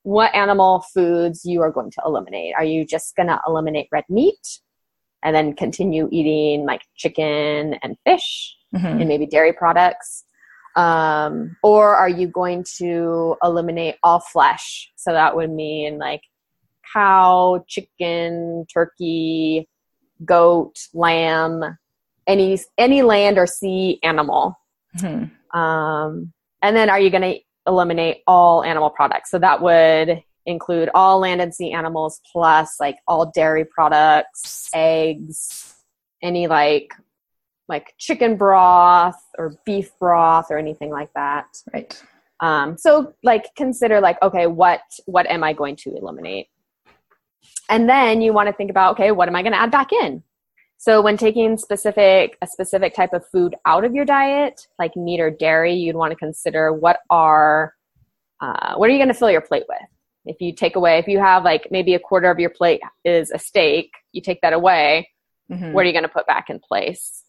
what 0.03 0.33
animal 0.33 0.85
foods 0.93 1.43
you 1.43 1.61
are 1.61 1.71
going 1.71 1.91
to 1.91 2.01
eliminate. 2.05 2.53
Are 2.55 2.63
you 2.63 2.85
just 2.85 3.15
going 3.15 3.27
to 3.27 3.39
eliminate 3.45 3.89
red 3.91 4.05
meat 4.09 4.59
and 5.23 5.35
then 5.35 5.53
continue 5.53 6.07
eating 6.11 6.65
like 6.65 6.81
chicken 6.95 7.73
and 7.83 7.97
fish 8.05 8.55
Mhm. 8.73 9.01
and 9.01 9.07
maybe 9.07 9.25
dairy 9.25 9.51
products? 9.51 10.23
Um, 10.77 11.57
or 11.63 11.95
are 11.95 12.07
you 12.07 12.27
going 12.27 12.63
to 12.77 13.35
eliminate 13.43 13.95
all 14.03 14.19
flesh? 14.19 14.91
So 14.95 15.11
that 15.11 15.35
would 15.35 15.49
mean 15.51 15.97
like 15.97 16.21
cow, 16.93 17.65
chicken, 17.67 18.65
turkey, 18.71 19.67
goat, 20.25 20.75
lamb, 20.93 21.77
any 22.25 22.59
any 22.77 23.01
land 23.01 23.37
or 23.37 23.47
sea 23.47 23.99
animal. 24.03 24.57
Mhm. 24.97 25.31
Um, 25.55 26.33
and 26.61 26.75
then 26.75 26.89
are 26.89 26.99
you 26.99 27.09
going 27.09 27.21
to 27.21 27.39
eliminate 27.67 28.23
all 28.27 28.63
animal 28.63 28.89
products? 28.89 29.31
So 29.31 29.39
that 29.39 29.61
would 29.61 30.23
include 30.45 30.89
all 30.95 31.19
land 31.19 31.41
and 31.41 31.53
sea 31.53 31.71
animals 31.71 32.21
plus 32.31 32.79
like 32.79 32.97
all 33.07 33.31
dairy 33.31 33.65
products, 33.65 34.69
eggs, 34.73 35.75
any 36.21 36.47
like 36.47 36.93
like 37.69 37.93
chicken 37.97 38.37
broth 38.37 39.21
or 39.37 39.55
beef 39.65 39.91
broth 39.99 40.47
or 40.49 40.57
anything 40.57 40.89
like 40.89 41.11
that. 41.13 41.45
Right. 41.73 42.01
Um, 42.39 42.77
so 42.77 43.13
like 43.23 43.45
consider 43.55 43.99
like 43.99 44.21
okay, 44.21 44.47
what 44.47 44.81
what 45.05 45.27
am 45.27 45.43
I 45.43 45.53
going 45.53 45.75
to 45.77 45.95
eliminate? 45.95 46.47
And 47.69 47.89
then 47.89 48.21
you 48.21 48.33
want 48.33 48.47
to 48.47 48.53
think 48.53 48.69
about 48.69 48.93
okay, 48.93 49.11
what 49.11 49.27
am 49.27 49.35
I 49.35 49.41
going 49.41 49.53
to 49.53 49.59
add 49.59 49.71
back 49.71 49.91
in? 49.91 50.23
So 50.77 51.01
when 51.01 51.17
taking 51.17 51.57
specific 51.57 52.37
a 52.41 52.47
specific 52.47 52.93
type 52.93 53.13
of 53.13 53.27
food 53.27 53.55
out 53.65 53.83
of 53.83 53.93
your 53.95 54.05
diet, 54.05 54.67
like 54.77 54.95
meat 54.95 55.19
or 55.19 55.31
dairy, 55.31 55.73
you'd 55.73 55.95
want 55.95 56.11
to 56.11 56.15
consider 56.15 56.71
what 56.71 56.99
are 57.09 57.73
uh, 58.39 58.75
what 58.75 58.87
are 58.89 58.93
you 58.93 58.99
going 58.99 59.07
to 59.07 59.13
fill 59.15 59.31
your 59.31 59.41
plate 59.41 59.63
with? 59.67 59.79
If 60.25 60.41
you 60.41 60.53
take 60.53 60.75
away, 60.75 60.99
if 60.99 61.07
you 61.07 61.19
have 61.19 61.43
like 61.43 61.69
maybe 61.71 61.95
a 61.95 61.99
quarter 61.99 62.29
of 62.29 62.39
your 62.39 62.51
plate 62.51 62.81
is 63.03 63.31
a 63.31 63.39
steak, 63.39 63.91
you 64.11 64.21
take 64.21 64.41
that 64.41 64.53
away, 64.53 65.09
Mhm. 65.51 65.71
what 65.71 65.83
are 65.83 65.87
you 65.87 65.93
going 65.93 66.03
to 66.03 66.09
put 66.09 66.27
back 66.27 66.49
in 66.49 66.59
place? 66.59 67.23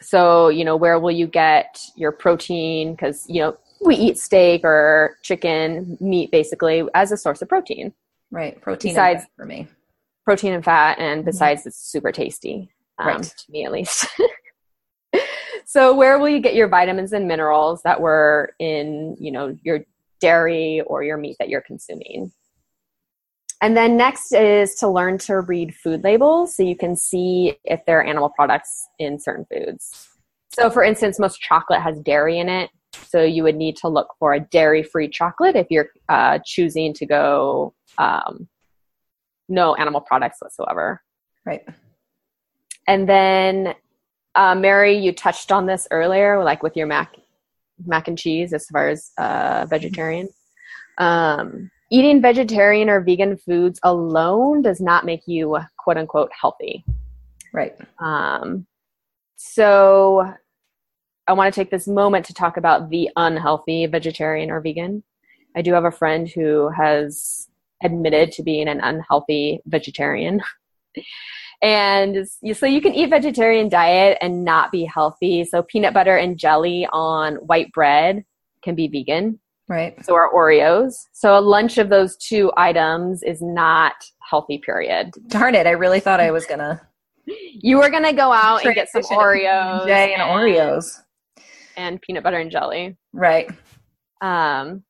So, 0.00 0.48
you 0.48 0.64
know, 0.64 0.76
where 0.76 0.98
will 1.00 1.10
you 1.10 1.26
get 1.26 1.80
your 1.96 2.12
protein? 2.12 2.92
Because, 2.92 3.28
you 3.28 3.40
know, 3.40 3.56
we 3.84 3.96
eat 3.96 4.18
steak 4.18 4.62
or 4.64 5.16
chicken, 5.22 5.98
meat 6.00 6.30
basically, 6.30 6.86
as 6.94 7.12
a 7.12 7.16
source 7.16 7.42
of 7.42 7.48
protein. 7.48 7.92
Right. 8.36 8.60
Protein 8.60 8.90
and 8.90 8.94
Besides- 8.96 9.22
fat 9.22 9.30
for 9.34 9.46
me. 9.46 9.66
Protein 10.26 10.52
and 10.52 10.62
fat, 10.64 10.98
and 10.98 11.24
besides, 11.24 11.64
it's 11.66 11.78
super 11.78 12.12
tasty, 12.12 12.68
um, 12.98 13.06
Right. 13.06 13.22
to 13.22 13.44
me 13.50 13.64
at 13.64 13.72
least. 13.72 14.06
so, 15.64 15.94
where 15.94 16.18
will 16.18 16.28
you 16.28 16.40
get 16.40 16.54
your 16.54 16.68
vitamins 16.68 17.12
and 17.14 17.26
minerals 17.26 17.80
that 17.84 18.00
were 18.00 18.52
in, 18.58 19.16
you 19.18 19.30
know, 19.32 19.56
your 19.62 19.80
dairy 20.20 20.82
or 20.82 21.02
your 21.02 21.16
meat 21.16 21.36
that 21.38 21.48
you're 21.48 21.62
consuming? 21.62 22.30
And 23.62 23.74
then 23.74 23.96
next 23.96 24.32
is 24.32 24.74
to 24.80 24.88
learn 24.88 25.16
to 25.18 25.40
read 25.40 25.74
food 25.74 26.04
labels 26.04 26.54
so 26.56 26.62
you 26.62 26.76
can 26.76 26.94
see 26.94 27.56
if 27.64 27.80
there 27.86 28.00
are 28.00 28.04
animal 28.04 28.28
products 28.28 28.86
in 28.98 29.18
certain 29.18 29.46
foods. 29.50 30.08
So, 30.52 30.68
for 30.68 30.82
instance, 30.84 31.18
most 31.18 31.40
chocolate 31.40 31.80
has 31.80 31.98
dairy 32.00 32.38
in 32.38 32.50
it. 32.50 32.68
So, 33.06 33.22
you 33.22 33.44
would 33.44 33.56
need 33.56 33.76
to 33.78 33.88
look 33.88 34.08
for 34.18 34.34
a 34.34 34.40
dairy 34.40 34.82
free 34.82 35.08
chocolate 35.08 35.56
if 35.56 35.68
you're 35.70 35.88
uh, 36.10 36.40
choosing 36.44 36.92
to 36.94 37.06
go 37.06 37.72
um, 37.98 38.48
no 39.48 39.74
animal 39.76 40.00
products 40.00 40.38
whatsoever. 40.40 41.02
Right. 41.44 41.62
And 42.88 43.08
then, 43.08 43.74
uh, 44.34 44.54
Mary, 44.54 44.96
you 44.96 45.12
touched 45.12 45.52
on 45.52 45.66
this 45.66 45.88
earlier, 45.90 46.42
like 46.42 46.62
with 46.62 46.76
your 46.76 46.86
mac, 46.86 47.16
mac 47.84 48.08
and 48.08 48.18
cheese, 48.18 48.52
as 48.52 48.66
far 48.66 48.88
as 48.88 49.12
uh, 49.18 49.66
vegetarian. 49.68 50.28
Um, 50.98 51.70
eating 51.90 52.22
vegetarian 52.22 52.88
or 52.88 53.00
vegan 53.00 53.36
foods 53.36 53.78
alone 53.82 54.62
does 54.62 54.80
not 54.80 55.04
make 55.04 55.26
you 55.26 55.58
quote 55.78 55.96
unquote 55.96 56.30
healthy. 56.38 56.84
Right. 57.52 57.76
Um, 57.98 58.66
so, 59.36 60.32
I 61.28 61.32
want 61.32 61.52
to 61.52 61.60
take 61.60 61.70
this 61.70 61.88
moment 61.88 62.24
to 62.26 62.34
talk 62.34 62.56
about 62.56 62.90
the 62.90 63.10
unhealthy 63.16 63.86
vegetarian 63.86 64.50
or 64.50 64.60
vegan. 64.60 65.02
I 65.56 65.62
do 65.62 65.72
have 65.72 65.84
a 65.84 65.90
friend 65.90 66.28
who 66.28 66.68
has 66.68 67.48
admitted 67.82 68.32
to 68.32 68.42
being 68.42 68.68
an 68.68 68.80
unhealthy 68.80 69.60
vegetarian. 69.66 70.40
and 71.62 72.26
so 72.54 72.66
you 72.66 72.80
can 72.80 72.94
eat 72.94 73.10
vegetarian 73.10 73.68
diet 73.68 74.18
and 74.20 74.44
not 74.44 74.72
be 74.72 74.84
healthy. 74.84 75.44
So 75.44 75.62
peanut 75.62 75.94
butter 75.94 76.16
and 76.16 76.38
jelly 76.38 76.86
on 76.92 77.36
white 77.36 77.72
bread 77.72 78.24
can 78.62 78.74
be 78.74 78.88
vegan. 78.88 79.40
Right. 79.68 80.02
So 80.04 80.14
are 80.14 80.32
Oreos. 80.32 80.94
So 81.12 81.36
a 81.36 81.40
lunch 81.40 81.76
of 81.78 81.88
those 81.88 82.16
two 82.16 82.52
items 82.56 83.22
is 83.22 83.42
not 83.42 83.94
healthy, 84.20 84.58
period. 84.58 85.10
Darn 85.28 85.54
it. 85.54 85.66
I 85.66 85.72
really 85.72 85.98
thought 86.00 86.20
I 86.20 86.30
was 86.30 86.46
going 86.46 86.60
to 86.60 86.80
You 87.26 87.78
were 87.78 87.90
gonna 87.90 88.12
go 88.12 88.32
out 88.32 88.64
and 88.64 88.74
get 88.74 88.88
some 88.88 89.02
Oreos 89.02 89.86
J 89.86 90.14
and 90.14 90.22
Oreos. 90.22 91.00
and 91.76 92.00
peanut 92.00 92.22
butter 92.22 92.38
and 92.38 92.50
jelly. 92.50 92.96
Right. 93.12 93.50
Um, 94.20 94.84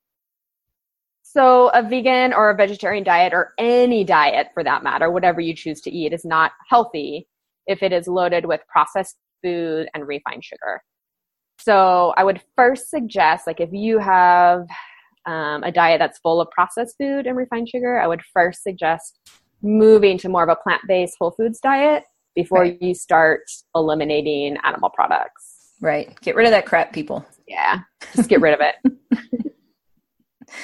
so, 1.36 1.68
a 1.74 1.82
vegan 1.82 2.32
or 2.32 2.48
a 2.48 2.54
vegetarian 2.56 3.04
diet, 3.04 3.34
or 3.34 3.52
any 3.58 4.04
diet 4.04 4.48
for 4.54 4.64
that 4.64 4.82
matter, 4.82 5.10
whatever 5.10 5.38
you 5.38 5.54
choose 5.54 5.82
to 5.82 5.90
eat, 5.90 6.14
is 6.14 6.24
not 6.24 6.52
healthy 6.66 7.28
if 7.66 7.82
it 7.82 7.92
is 7.92 8.08
loaded 8.08 8.46
with 8.46 8.62
processed 8.68 9.16
food 9.44 9.86
and 9.92 10.08
refined 10.08 10.42
sugar. 10.42 10.80
So, 11.60 12.14
I 12.16 12.24
would 12.24 12.40
first 12.56 12.88
suggest, 12.88 13.46
like, 13.46 13.60
if 13.60 13.68
you 13.70 13.98
have 13.98 14.66
um, 15.26 15.62
a 15.62 15.70
diet 15.70 15.98
that's 15.98 16.18
full 16.20 16.40
of 16.40 16.50
processed 16.52 16.96
food 16.98 17.26
and 17.26 17.36
refined 17.36 17.68
sugar, 17.68 18.00
I 18.00 18.06
would 18.06 18.22
first 18.32 18.62
suggest 18.62 19.18
moving 19.60 20.16
to 20.18 20.30
more 20.30 20.42
of 20.42 20.48
a 20.48 20.56
plant 20.56 20.80
based 20.88 21.16
whole 21.20 21.32
foods 21.32 21.60
diet 21.60 22.04
before 22.34 22.60
Right. 22.60 22.78
you 22.80 22.94
start 22.94 23.42
eliminating 23.74 24.56
animal 24.64 24.88
products. 24.88 25.72
Right. 25.82 26.18
Get 26.22 26.34
rid 26.34 26.46
of 26.46 26.52
that 26.52 26.64
crap, 26.64 26.94
people. 26.94 27.26
Yeah, 27.46 27.80
just 28.14 28.30
get 28.30 28.40
rid 28.40 28.54
of 28.54 28.60
it. 28.60 29.52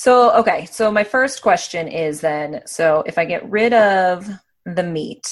So, 0.00 0.32
okay. 0.38 0.64
So, 0.64 0.90
my 0.90 1.04
first 1.04 1.42
question 1.42 1.86
is 1.86 2.22
then 2.22 2.62
so 2.64 3.02
if 3.04 3.18
I 3.18 3.26
get 3.26 3.46
rid 3.50 3.74
of 3.74 4.26
the 4.64 4.82
meat, 4.82 5.28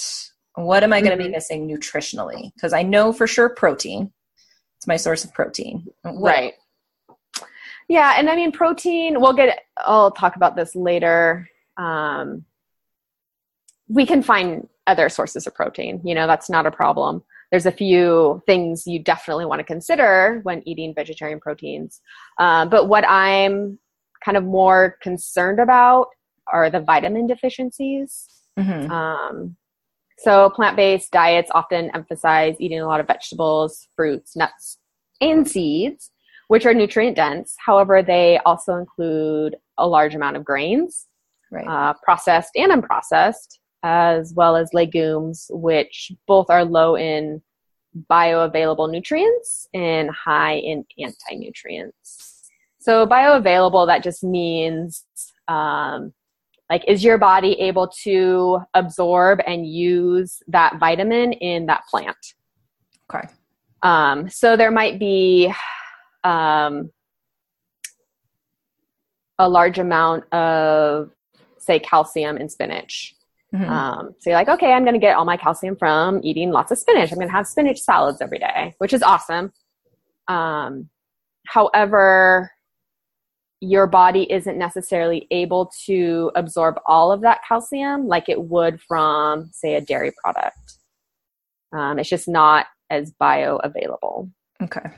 what 0.57 0.85
am 0.85 0.93
I 0.93 1.01
going 1.01 1.17
to 1.17 1.25
be 1.25 1.31
Mhm. 1.31 1.37
missing 1.37 1.67
nutritionally? 1.67 2.53
Because 2.53 2.75
I 2.75 2.83
know 2.83 3.11
for 3.15 3.27
sure 3.27 3.49
protein. 3.49 4.13
It's 4.77 4.87
my 4.87 4.97
source 4.97 5.25
of 5.25 5.33
protein. 5.33 5.87
What- 6.03 6.35
Right. 6.35 6.55
Yeah, 7.89 8.13
and 8.19 8.29
I 8.29 8.37
mean 8.37 8.53
protein. 8.53 9.23
We'll 9.23 9.33
get. 9.33 9.59
I'll 9.79 10.11
talk 10.11 10.37
about 10.37 10.55
this 10.55 10.77
later. 10.77 11.49
Um, 11.79 12.45
we 13.89 14.05
can 14.05 14.23
find 14.23 14.69
other 14.87 15.09
sources 15.09 15.47
of 15.47 15.55
protein. 15.55 16.03
You 16.05 16.15
know, 16.15 16.27
that's 16.27 16.51
not 16.51 16.67
a 16.67 16.71
problem. 16.71 17.25
There's 17.51 17.65
a 17.65 17.73
few 17.73 18.43
things 18.45 18.87
you 18.87 18.99
definitely 19.03 19.47
want 19.47 19.61
to 19.61 19.65
consider 19.75 20.41
when 20.43 20.63
eating 20.69 20.95
vegetarian 20.95 21.41
proteins. 21.41 22.03
Um, 22.37 22.69
but 22.69 22.85
what 22.89 23.09
I'm 23.09 23.79
kind 24.25 24.37
of 24.37 24.45
more 24.45 24.97
concerned 25.03 25.61
about 25.61 26.09
are 26.53 26.71
the 26.71 26.81
vitamin 26.81 27.27
deficiencies. 27.27 28.29
Mhm. 28.59 28.91
Um, 28.91 29.57
so 30.19 30.51
plant-based 30.51 31.11
diets 31.13 31.51
often 31.55 31.91
emphasize 31.95 32.57
eating 32.59 32.81
a 32.81 32.87
lot 32.87 33.01
of 33.01 33.07
vegetables, 33.07 33.89
fruits, 33.95 34.35
nuts, 34.35 34.79
and 35.21 35.49
seeds, 35.49 36.11
which 36.49 36.67
are 36.67 36.75
nutrient 36.75 37.17
dense. 37.17 37.55
However, 37.65 38.03
they 38.03 38.39
also 38.47 38.77
include 38.77 39.57
a 39.77 39.87
large 39.87 40.15
amount 40.15 40.37
of 40.37 40.45
grains, 40.45 41.07
Right. 41.51 41.67
uh, 41.67 41.95
processed 42.03 42.57
and 42.57 42.73
unprocessed, 42.73 43.59
as 43.83 44.35
well 44.35 44.57
as 44.57 44.75
legumes, 44.75 45.51
which 45.55 46.13
both 46.27 46.51
are 46.51 46.65
low 46.65 46.97
in 46.97 47.43
bioavailable 48.11 48.91
nutrients 48.91 49.67
and 49.73 50.11
high 50.11 50.55
in 50.57 50.85
anti-nutrients. 50.99 52.28
So 52.81 53.07
bioavailable, 53.07 53.87
that 53.87 54.03
just 54.03 54.23
means 54.23 55.05
um, 55.49 56.13
like 56.71 56.85
is 56.87 57.03
your 57.03 57.19
body 57.19 57.53
able 57.61 57.89
to 58.05 58.61
absorb 58.75 59.41
and 59.47 59.67
use 59.67 60.43
that 60.49 60.79
vitamin 60.79 61.33
in 61.33 61.67
that 61.67 61.83
plant? 61.91 62.17
okay. 63.13 63.29
Um, 63.83 64.29
so 64.29 64.57
there 64.57 64.71
might 64.71 64.99
be 64.99 65.53
um, 66.25 66.91
a 69.39 69.49
large 69.49 69.79
amount 69.79 70.33
of, 70.33 71.11
say, 71.59 71.79
calcium 71.79 72.37
in 72.37 72.49
spinach. 72.49 73.15
Mhm. 73.55 73.69
Um, 73.69 74.15
so 74.19 74.31
you're 74.31 74.39
like, 74.39 74.49
okay, 74.49 74.73
I'm 74.73 74.83
going 74.83 74.95
to 74.95 75.01
get 75.01 75.17
all 75.17 75.25
my 75.25 75.37
calcium 75.37 75.77
from 75.77 76.21
eating 76.23 76.51
lots 76.51 76.71
of 76.73 76.79
spinach. 76.79 77.13
I'm 77.13 77.19
going 77.19 77.29
to 77.29 77.33
have 77.33 77.47
spinach 77.47 77.81
salads 77.81 78.21
every 78.21 78.39
day, 78.39 78.75
which 78.79 78.93
is 78.93 79.03
awesome. 79.03 79.53
Um, 80.27 80.91
however, 81.47 82.51
your 83.61 83.87
body 83.87 84.31
isn't 84.31 84.57
necessarily 84.57 85.27
able 85.31 85.73
to 85.87 86.31
absorb 86.35 86.79
all 86.87 87.11
of 87.11 87.21
that 87.23 87.41
calcium 87.47 88.07
like 88.07 88.29
it 88.29 88.41
would 88.41 88.81
from, 88.81 89.51
say, 89.53 89.75
a 89.75 89.81
dairy 89.81 90.13
product. 90.23 90.79
Um, 91.73 91.99
it's 91.99 92.09
just 92.09 92.29
not 92.29 92.67
as 92.91 93.13
bioavailable. 93.21 94.31
okay. 94.63 94.91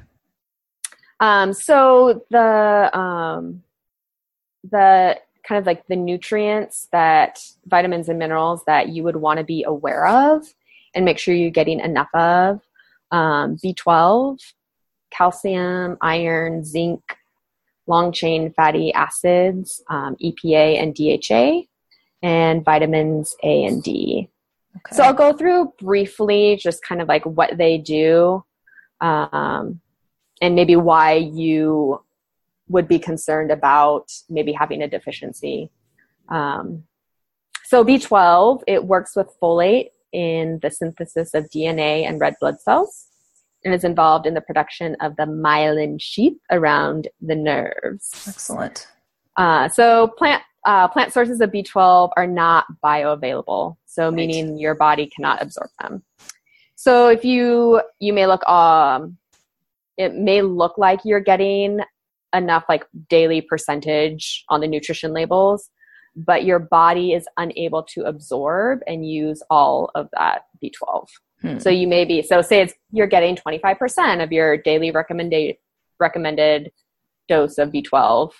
Um, 1.20 1.52
so 1.52 2.24
the 2.30 2.98
um, 2.98 3.62
the 4.70 5.18
kind 5.46 5.58
of 5.58 5.66
like 5.66 5.86
the 5.86 5.96
nutrients 5.96 6.88
that 6.92 7.42
vitamins 7.66 8.08
and 8.08 8.18
minerals 8.18 8.62
that 8.66 8.88
you 8.88 9.02
would 9.02 9.16
want 9.16 9.38
to 9.38 9.44
be 9.44 9.64
aware 9.64 10.06
of 10.06 10.46
and 10.94 11.04
make 11.04 11.18
sure 11.18 11.34
you're 11.34 11.50
getting 11.50 11.80
enough 11.80 12.08
of 12.14 12.60
um, 13.10 13.56
B12, 13.56 14.38
calcium, 15.10 15.98
iron, 16.00 16.64
zinc, 16.64 17.02
long 17.90 18.12
chain 18.12 18.52
fatty 18.54 18.92
acids, 18.94 19.82
um, 19.90 20.16
EPA 20.24 20.80
and 20.80 20.94
DHA, 20.94 21.66
and 22.22 22.64
vitamins 22.64 23.36
A 23.42 23.64
and 23.64 23.82
D. 23.82 24.30
Okay. 24.76 24.96
So 24.96 25.02
I'll 25.02 25.12
go 25.12 25.32
through 25.34 25.74
briefly 25.78 26.56
just 26.56 26.82
kind 26.82 27.02
of 27.02 27.08
like 27.08 27.26
what 27.26 27.58
they 27.58 27.76
do 27.76 28.44
um, 29.00 29.80
and 30.40 30.54
maybe 30.54 30.76
why 30.76 31.14
you 31.14 32.02
would 32.68 32.86
be 32.86 32.98
concerned 32.98 33.50
about 33.50 34.10
maybe 34.30 34.52
having 34.52 34.80
a 34.80 34.88
deficiency. 34.88 35.70
Um, 36.28 36.84
so 37.64 37.84
B12, 37.84 38.62
it 38.68 38.84
works 38.84 39.16
with 39.16 39.34
folate 39.42 39.90
in 40.12 40.60
the 40.62 40.70
synthesis 40.70 41.34
of 41.34 41.50
DNA 41.50 42.06
and 42.08 42.20
red 42.20 42.36
blood 42.40 42.60
cells 42.60 43.09
and 43.64 43.74
is 43.74 43.84
involved 43.84 44.26
in 44.26 44.34
the 44.34 44.40
production 44.40 44.96
of 45.00 45.16
the 45.16 45.24
myelin 45.24 46.00
sheath 46.00 46.36
around 46.50 47.08
the 47.20 47.34
nerves. 47.34 48.24
Excellent. 48.26 48.88
Uh, 49.36 49.68
so 49.68 50.08
plant 50.18 50.42
uh, 50.66 50.86
plant 50.88 51.12
sources 51.12 51.40
of 51.40 51.50
B12 51.50 52.10
are 52.16 52.26
not 52.26 52.66
bioavailable, 52.84 53.76
so 53.86 54.04
Right. 54.06 54.14
meaning 54.14 54.58
your 54.58 54.74
body 54.74 55.06
cannot 55.06 55.40
absorb 55.42 55.70
them. 55.80 56.02
So 56.76 57.08
if 57.08 57.24
you 57.24 57.82
you 57.98 58.12
may 58.12 58.26
look 58.26 58.46
um, 58.48 59.16
it 59.96 60.14
may 60.14 60.42
look 60.42 60.78
like 60.78 61.00
you're 61.04 61.20
getting 61.20 61.80
enough 62.34 62.64
like 62.68 62.84
daily 63.08 63.40
percentage 63.40 64.44
on 64.48 64.60
the 64.60 64.68
nutrition 64.68 65.12
labels, 65.12 65.70
but 66.16 66.44
your 66.44 66.58
body 66.58 67.12
is 67.12 67.26
unable 67.36 67.82
to 67.82 68.02
absorb 68.04 68.80
and 68.86 69.08
use 69.08 69.42
all 69.50 69.90
of 69.94 70.08
that 70.12 70.42
B12. 70.62 71.06
Hmm. 71.42 71.58
So 71.58 71.70
you 71.70 71.88
may 71.88 72.04
be 72.04 72.22
so 72.22 72.42
say 72.42 72.60
it's 72.60 72.74
you're 72.92 73.06
getting 73.06 73.36
25% 73.36 74.22
of 74.22 74.32
your 74.32 74.56
daily 74.56 74.90
recommended 74.90 75.56
recommended 75.98 76.70
dose 77.28 77.58
of 77.58 77.70
B12, 77.70 78.32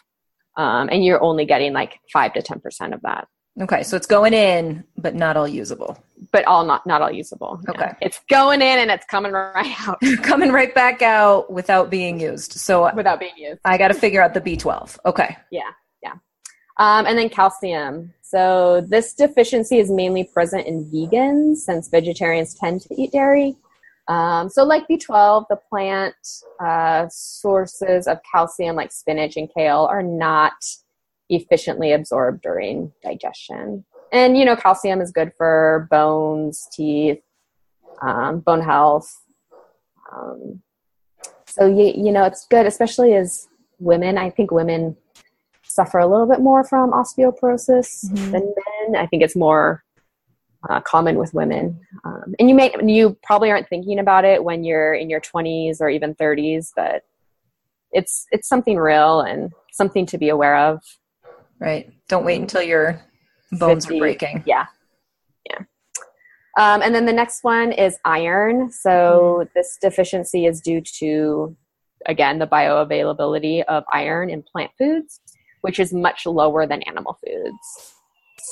um, 0.56 0.88
and 0.90 1.04
you're 1.04 1.22
only 1.22 1.46
getting 1.46 1.72
like 1.72 1.98
five 2.12 2.32
to 2.34 2.42
10% 2.42 2.92
of 2.92 3.00
that. 3.02 3.28
Okay, 3.60 3.82
so 3.82 3.96
it's 3.96 4.06
going 4.06 4.32
in, 4.32 4.84
but 4.96 5.14
not 5.14 5.36
all 5.36 5.48
usable. 5.48 6.02
But 6.32 6.44
all 6.44 6.64
not 6.64 6.86
not 6.86 7.02
all 7.02 7.10
usable. 7.10 7.60
Okay, 7.68 7.92
it's 8.00 8.20
going 8.28 8.62
in 8.62 8.78
and 8.78 8.90
it's 8.90 9.04
coming 9.06 9.32
right 9.32 9.74
out, 9.80 9.98
coming 10.22 10.52
right 10.52 10.74
back 10.74 11.02
out 11.02 11.52
without 11.52 11.90
being 11.90 12.20
used. 12.20 12.52
So 12.52 12.94
without 12.94 13.18
being 13.18 13.36
used, 13.36 13.60
I 13.64 13.76
got 13.76 13.88
to 13.88 13.94
figure 13.94 14.22
out 14.22 14.34
the 14.34 14.40
B12. 14.40 14.98
Okay. 15.04 15.36
Yeah, 15.50 15.60
yeah, 15.60 15.70
um, 16.80 17.04
and 17.06 17.16
then 17.16 17.28
calcium. 17.28 18.12
So 18.22 18.80
this 18.88 19.12
deficiency 19.12 19.78
is 19.78 19.90
mainly 19.90 20.24
present 20.24 20.66
in 20.66 20.86
vegans, 20.86 21.58
since 21.58 21.88
vegetarians 21.88 22.54
tend 22.54 22.80
to 22.80 22.94
eat 23.00 23.12
dairy. 23.12 23.54
Um, 24.08 24.48
so, 24.48 24.64
like 24.64 24.88
B12, 24.88 25.44
the 25.48 25.56
plant 25.68 26.16
uh, 26.58 27.06
sources 27.10 28.08
of 28.08 28.18
calcium, 28.28 28.74
like 28.74 28.90
spinach 28.92 29.36
and 29.36 29.48
kale, 29.54 29.86
are 29.90 30.02
not 30.02 30.54
efficiently 31.28 31.92
absorbed 31.92 32.42
during 32.42 32.92
digestion. 33.04 33.84
And, 34.10 34.36
you 34.36 34.44
know, 34.44 34.56
calcium 34.56 35.00
is 35.00 35.12
good 35.12 35.32
for 35.36 35.86
bones, 35.90 36.66
teeth, 36.72 37.20
um, 38.02 38.40
bone 38.40 38.62
health. 38.62 39.22
Um, 40.12 40.62
so, 41.46 41.66
you, 41.66 41.92
you 41.94 42.10
know, 42.10 42.24
it's 42.24 42.46
good, 42.46 42.66
especially 42.66 43.14
as 43.14 43.48
women. 43.78 44.18
I 44.18 44.30
think 44.30 44.50
women 44.50 44.96
suffer 45.74 45.98
a 45.98 46.06
little 46.06 46.26
bit 46.26 46.40
more 46.40 46.64
from 46.64 46.92
osteoporosis 46.92 48.04
mm-hmm. 48.06 48.30
than 48.30 48.42
men. 48.42 48.96
I 48.96 49.06
think 49.06 49.22
it's 49.22 49.37
more 49.37 49.85
uh, 50.68 50.80
common 50.80 51.16
with 51.16 51.33
women. 51.33 51.80
Um, 52.04 52.35
and 52.38 52.48
you 52.48 52.54
may, 52.54 52.74
you 52.85 53.16
probably 53.22 53.50
aren't 53.50 53.68
thinking 53.68 53.98
about 53.98 54.24
it 54.24 54.44
when 54.44 54.64
you're 54.64 54.94
in 54.94 55.09
your 55.09 55.20
20s 55.20 55.80
or 55.80 55.88
even 55.88 56.14
30s, 56.14 56.70
but 56.76 57.04
it's, 57.92 58.26
it's 58.30 58.48
something 58.48 58.76
real 58.76 59.20
and 59.20 59.52
something 59.72 60.06
to 60.06 60.18
be 60.18 60.28
aware 60.28 60.56
of. 60.56 60.83
Right. 61.59 61.92
Don't 62.09 62.24
wait 62.24 62.40
until 62.40 62.62
your 62.62 63.00
bones 63.52 63.87
50, 63.87 63.96
are 63.96 64.00
breaking. 64.00 64.42
Yeah. 64.46 64.66
Yeah. 65.48 65.59
Um, 66.59 66.83
and 66.83 66.94
then 66.94 67.06
the 67.06 67.12
next 67.12 67.44
one 67.44 67.72
is 67.72 67.98
iron. 68.04 68.70
So 68.70 69.44
mm. 69.44 69.52
this 69.54 69.78
deficiency 69.80 70.46
is 70.46 70.61
due 70.61 70.80
to, 70.98 71.56
again, 72.06 72.38
the 72.38 72.46
bioavailability 72.46 73.64
of 73.64 73.85
iron 73.92 74.30
in 74.30 74.42
plant 74.42 74.70
foods, 74.78 75.20
which 75.60 75.78
is 75.78 75.92
much 75.92 76.26
lower 76.26 76.66
than 76.66 76.82
animal 76.82 77.18
foods. 77.24 77.94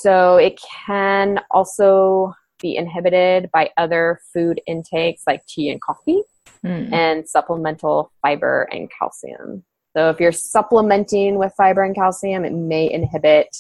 So 0.03 0.37
it 0.37 0.61
can 0.87 1.41
also 1.51 2.35
be 2.61 2.77
inhibited 2.77 3.51
by 3.53 3.71
other 3.77 4.21
food 4.33 4.61
intakes 4.67 5.23
like 5.27 5.47
tea 5.47 5.71
and 5.71 5.81
coffee 5.81 6.23
mm. 6.65 6.93
and 6.93 7.29
supplemental 7.29 8.13
fiber 8.23 8.69
and 8.73 8.91
calcium. 8.91 9.65
So 9.97 10.11
if 10.11 10.21
you're 10.21 10.33
supplementing 10.33 11.39
with 11.39 11.53
fiber 11.57 11.83
and 11.83 11.95
calcium, 11.95 12.45
it 12.45 12.53
may 12.53 12.91
inhibit 12.91 13.57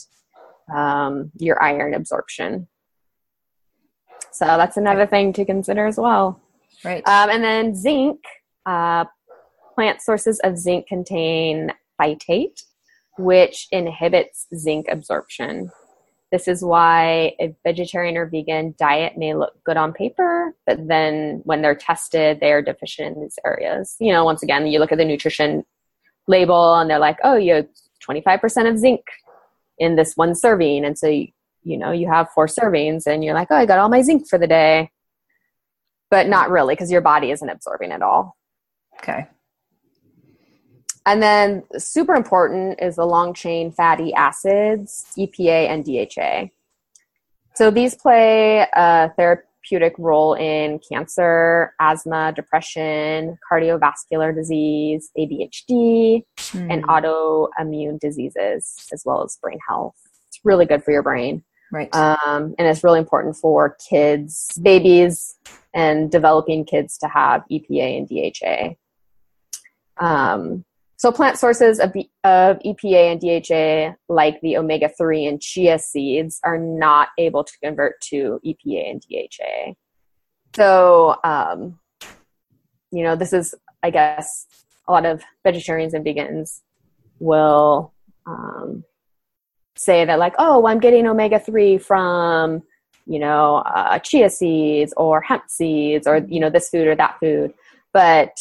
um, 0.75 1.31
your 1.39 1.63
iron 1.63 1.95
absorption. 1.95 2.69
So 4.33 4.45
that's 4.45 4.77
another 4.77 5.07
thing 5.07 5.33
to 5.35 5.45
consider 5.45 5.87
as 5.87 5.97
well. 5.97 6.41
Right. 6.85 7.07
Um, 7.09 7.31
and 7.31 7.43
then 7.43 7.75
zinc. 7.75 8.21
Uh, 8.67 9.07
plant 9.79 10.03
sources 10.03 10.41
of 10.41 10.59
zinc 10.59 10.89
contain 10.89 11.73
phytate, 12.01 12.65
which 13.19 13.69
inhibits 13.71 14.47
zinc 14.55 14.87
absorption. 14.89 15.71
This 16.31 16.47
is 16.47 16.63
why 16.63 17.33
a 17.41 17.55
vegetarian 17.65 18.17
or 18.17 18.27
vegan 18.27 18.75
diet 18.79 19.17
may 19.17 19.35
look 19.35 19.55
good 19.65 19.77
on 19.77 19.93
paper, 19.93 20.55
but 20.67 20.87
then 20.87 21.41
when 21.45 21.63
they're 21.63 21.75
tested, 21.75 22.39
they 22.41 22.53
are 22.53 22.63
deficient 22.63 23.17
in 23.17 23.23
these 23.23 23.39
areas. 23.47 23.97
You 23.99 24.13
know, 24.13 24.25
once 24.25 24.43
again, 24.43 24.67
you 24.67 24.79
look 24.79 24.93
at 24.93 24.99
the 24.99 25.05
nutrition 25.05 25.65
label 26.27 26.75
and 26.75 26.91
they're 26.91 26.99
like, 26.99 27.19
oh, 27.25 27.37
you 27.37 27.55
have 27.55 27.69
25% 28.09 28.71
of 28.71 28.79
zinc 28.79 29.01
in 29.79 29.97
this 29.97 30.17
one 30.17 30.35
serving. 30.35 30.85
And 30.85 30.99
so, 30.99 31.09
you, 31.09 31.79
know, 31.79 31.93
you 31.93 32.09
have 32.09 32.29
four 32.35 32.47
servings 32.47 33.07
and 33.07 33.25
you're 33.25 33.35
like, 33.35 33.49
oh, 33.51 33.57
I 33.57 33.67
got 33.67 33.79
all 33.79 33.89
my 33.89 34.03
zinc 34.03 34.29
for 34.29 34.39
the 34.39 34.47
day. 34.47 34.91
But 36.11 36.29
not 36.29 36.51
really 36.51 36.75
because 36.75 36.91
your 36.91 37.03
body 37.03 37.31
isn't 37.31 37.49
absorbing 37.49 37.91
it 37.91 38.03
all. 38.03 38.37
Okay. 38.99 39.27
And 41.09 41.23
then 41.23 41.63
super 41.79 42.15
important 42.15 42.83
is 42.83 42.97
the 42.97 43.07
long 43.07 43.33
chain 43.33 43.73
fatty 43.73 44.13
acids, 44.13 45.07
EPA 45.17 45.71
and 45.71 45.83
DHA. 45.83 46.51
So 47.55 47.71
these 47.71 47.95
play 47.95 48.67
a 48.75 49.11
therapeutic 49.17 49.95
role 49.97 50.35
in 50.35 50.79
cancer, 50.87 51.73
asthma, 51.81 52.35
depression, 52.37 53.39
cardiovascular 53.51 54.35
disease, 54.35 55.11
ADHD, 55.19 56.25
mm. 56.37 56.73
and 56.73 56.87
autoimmune 56.87 57.99
diseases, 57.99 58.87
as 58.93 59.03
well 59.07 59.25
as 59.25 59.39
brain 59.41 59.59
health. 59.67 59.97
It's 60.27 60.41
really 60.45 60.67
good 60.67 60.85
for 60.85 60.91
your 60.91 61.03
brain. 61.03 61.43
Right. 61.73 61.89
Um, 61.95 62.55
and 62.59 62.69
it's 62.69 62.85
really 62.85 62.99
important 62.99 63.35
for 63.35 63.79
kids, 63.89 64.51
babies, 64.61 65.37
and 65.73 66.11
developing 66.11 66.67
kids 66.67 66.99
to 66.99 67.09
have 67.09 67.45
EPA 67.51 67.97
and 67.97 68.09
DHA. 68.09 70.05
Um, 70.05 70.67
so 70.99 71.13
plant 71.13 71.39
sources 71.39 71.79
of, 71.79 71.91
of 72.25 72.59
EPA 72.59 73.13
and 73.13 73.21
DHA, 73.21 73.97
like 74.13 74.41
the 74.41 74.57
omega-3 74.57 75.29
and 75.29 75.41
chia 75.41 75.79
seeds, 75.79 76.41
are 76.43 76.59
not 76.59 77.11
able 77.19 77.45
to 77.45 77.53
convert 77.63 78.01
to 78.01 78.41
EPA 78.45 78.91
and 78.91 79.03
DHA. 79.03 79.75
So, 80.57 81.17
um, 81.23 81.79
you 82.91 83.05
know, 83.05 83.15
this 83.15 83.33
is, 83.33 83.55
I 83.85 83.91
guess, 83.91 84.49
a 84.89 84.93
lot 84.93 85.07
of 85.07 85.23
vegetarians 85.45 85.95
and 85.95 86.05
vegans 86.05 86.63
will 87.21 87.95
um, 88.27 88.83
say 89.77 90.05
that, 90.05 90.19
like, 90.19 90.35
oh, 90.41 90.67
I'm 90.67 90.81
getting 90.81 91.07
omega-3 91.07 91.81
from, 91.81 92.65
you 93.07 93.21
know, 93.21 93.59
uh, 93.59 94.01
chia 94.01 94.31
seeds 94.31 94.93
or 94.97 95.21
hemp 95.21 95.45
seeds 95.49 96.09
or, 96.09 96.17
you 96.27 96.41
know, 96.41 96.51
this 96.51 96.71
food 96.71 96.89
or 96.89 96.97
that 96.97 97.21
food. 97.21 97.55
But 97.93 98.37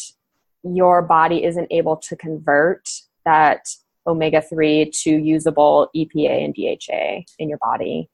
your 0.76 1.02
body 1.02 1.44
isn't 1.44 1.68
able 1.70 1.96
to 1.96 2.16
convert 2.16 2.88
that 3.24 3.66
omega 4.06 4.40
3 4.40 4.90
to 4.90 5.10
usable 5.10 5.88
EPA 5.94 6.44
and 6.44 6.54
DHA 6.54 7.24
in 7.38 7.48
your 7.48 7.58
body. 7.58 8.08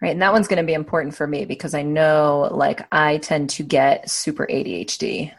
Right. 0.00 0.10
And 0.10 0.22
that 0.22 0.32
one's 0.32 0.48
going 0.48 0.60
to 0.60 0.66
be 0.66 0.74
important 0.74 1.14
for 1.14 1.26
me 1.26 1.44
because 1.44 1.74
I 1.74 1.82
know 1.82 2.48
like 2.50 2.86
I 2.90 3.18
tend 3.18 3.50
to 3.50 3.62
get 3.62 4.10
super 4.10 4.46
ADHD. 4.50 5.32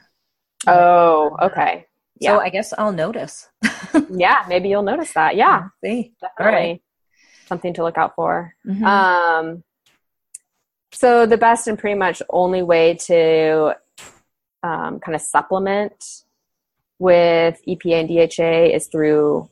Oh, 0.66 1.36
okay. 1.42 1.86
Yeah. 2.22 2.38
So 2.38 2.40
I 2.40 2.50
guess 2.50 2.74
I'll 2.78 2.94
notice. 2.94 3.50
yeah, 4.10 4.46
maybe 4.48 4.70
you'll 4.70 4.84
notice 4.84 5.12
that. 5.14 5.36
Yeah. 5.36 5.68
See. 5.84 6.14
Definitely. 6.22 6.46
All 6.46 6.52
right. 6.52 6.82
Something 7.48 7.74
to 7.74 7.84
look 7.84 7.98
out 7.98 8.16
for. 8.16 8.54
Mm-hmm. 8.66 8.86
Um 8.86 9.64
so 10.94 11.26
the 11.26 11.38
best 11.38 11.68
and 11.68 11.78
pretty 11.78 11.98
much 11.98 12.22
only 12.30 12.62
way 12.62 12.94
to 13.08 13.76
um, 14.62 15.00
kind 15.00 15.16
of 15.16 15.22
supplement 15.22 16.23
with 17.00 17.60
EPA 17.68 18.02
and 18.02 18.10
DHA 18.10 18.76
is 18.76 18.88
through 18.88 19.50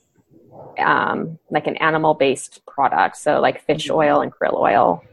um, 0.79 1.39
like 1.49 1.67
an 1.67 1.77
animal 1.77 2.13
based 2.13 2.65
product. 2.65 3.17
So, 3.17 3.39
like 3.39 3.65
fish 3.65 3.89
oil 3.89 4.21
and 4.21 4.31
krill 4.31 4.59
oil. 4.59 5.03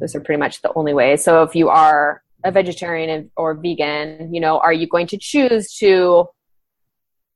Those 0.00 0.14
are 0.14 0.20
pretty 0.20 0.38
much 0.38 0.62
the 0.62 0.72
only 0.74 0.94
ways. 0.94 1.24
So, 1.24 1.42
if 1.42 1.54
you 1.54 1.68
are 1.68 2.22
a 2.44 2.50
vegetarian 2.50 3.30
or 3.36 3.54
vegan, 3.54 4.32
you 4.32 4.40
know, 4.40 4.58
are 4.58 4.72
you 4.72 4.86
going 4.86 5.06
to 5.08 5.18
choose 5.18 5.74
to 5.78 6.26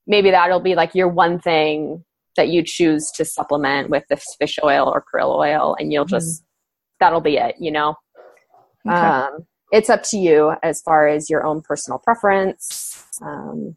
maybe 0.06 0.30
that'll 0.30 0.60
be 0.60 0.74
like 0.74 0.94
your 0.94 1.08
one 1.08 1.38
thing 1.38 2.04
that 2.36 2.48
you 2.48 2.62
choose 2.62 3.10
to 3.12 3.24
supplement 3.24 3.90
with 3.90 4.04
this 4.08 4.24
fish 4.38 4.58
oil 4.62 4.92
or 4.92 5.02
krill 5.02 5.36
oil 5.36 5.76
and 5.78 5.92
you'll 5.92 6.04
just 6.04 6.42
mm. 6.42 6.46
that'll 7.00 7.20
be 7.20 7.36
it, 7.36 7.54
you 7.58 7.70
know? 7.70 7.94
Okay. 8.86 8.96
Um, 8.96 9.46
it's 9.72 9.88
up 9.88 10.02
to 10.04 10.18
you 10.18 10.54
as 10.62 10.82
far 10.82 11.08
as 11.08 11.30
your 11.30 11.44
own 11.44 11.62
personal 11.62 11.98
preference. 11.98 13.06
Um, 13.22 13.76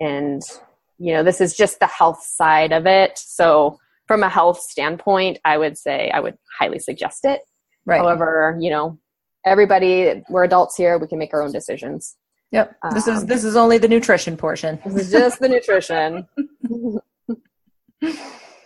and 0.00 0.42
you 0.98 1.12
know 1.12 1.22
this 1.22 1.40
is 1.40 1.56
just 1.56 1.80
the 1.80 1.86
health 1.86 2.22
side 2.22 2.72
of 2.72 2.86
it. 2.86 3.18
So 3.18 3.78
from 4.06 4.24
a 4.24 4.28
health 4.28 4.58
standpoint 4.60 5.38
i 5.44 5.56
would 5.56 5.78
say 5.78 6.10
i 6.10 6.18
would 6.18 6.36
highly 6.58 6.78
suggest 6.78 7.24
it. 7.24 7.40
Right. 7.86 7.98
However 7.98 8.56
you 8.60 8.70
know 8.70 8.98
everybody 9.46 10.22
we're 10.28 10.44
adults 10.44 10.76
here 10.76 10.98
we 10.98 11.06
can 11.06 11.18
make 11.18 11.32
our 11.32 11.42
own 11.42 11.52
decisions. 11.52 12.16
Yep. 12.52 12.76
This 12.92 13.06
um, 13.06 13.16
is 13.16 13.26
this 13.26 13.44
is 13.44 13.56
only 13.56 13.78
the 13.78 13.88
nutrition 13.88 14.36
portion. 14.36 14.80
This 14.84 15.06
is 15.06 15.12
just 15.12 15.40
the 15.40 15.48
nutrition. 15.48 16.26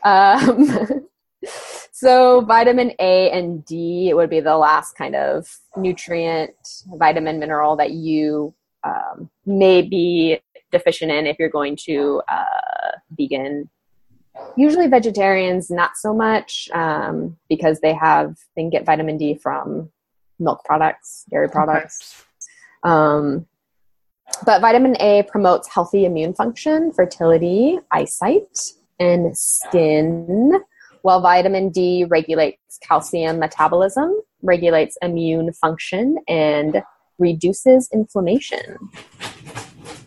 Um, 0.05 1.09
so 1.93 2.43
vitamin 2.43 2.93
a 2.99 3.31
and 3.31 3.65
d 3.65 4.13
would 4.15 4.31
be 4.31 4.41
the 4.41 4.57
last 4.57 4.97
kind 4.97 5.17
of 5.17 5.49
nutrient 5.77 6.55
vitamin 6.87 7.39
mineral 7.39 7.77
that 7.77 7.93
you 7.93 8.55
um, 8.85 9.31
may 9.47 9.81
be 9.81 10.41
deficient 10.75 11.11
in 11.11 11.27
if 11.27 11.37
you're 11.39 11.49
going 11.61 11.77
to 11.87 12.21
uh, 12.29 12.93
vegan. 13.17 13.71
Usually 14.57 14.89
vegetarians, 14.89 15.71
not 15.71 15.93
so 15.97 16.13
much 16.13 16.69
um, 16.75 17.37
because 17.49 17.81
they 17.81 17.95
have 17.95 18.37
they 18.55 18.63
can 18.63 18.71
get 18.71 18.85
vitamin 18.85 19.17
D 19.17 19.35
from 19.35 19.91
milk 20.39 20.65
products, 20.65 21.25
dairy 21.31 21.49
products. 21.49 22.25
Okay. 22.85 22.93
Um, 22.93 23.47
but 24.45 24.61
vitamin 24.61 24.97
A 25.01 25.23
promotes 25.25 25.69
healthy 25.69 26.05
immune 26.05 26.35
function, 26.35 26.93
fertility, 26.93 27.79
eyesight, 27.93 28.59
and 28.99 29.37
skin, 29.37 30.61
while 31.03 31.21
vitamin 31.21 31.71
D 31.71 32.05
regulates 32.09 32.79
calcium 32.83 33.39
metabolism, 33.39 34.21
regulates 34.43 34.99
immune 35.01 35.53
function, 35.53 36.17
and 36.27 36.83
reduces 37.19 37.89
inflammation. 37.93 38.79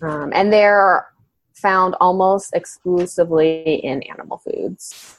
Um, 0.01 0.31
and 0.33 0.51
they're 0.51 1.07
found 1.53 1.95
almost 1.99 2.53
exclusively 2.53 3.75
in 3.83 4.03
animal 4.03 4.37
foods. 4.37 5.17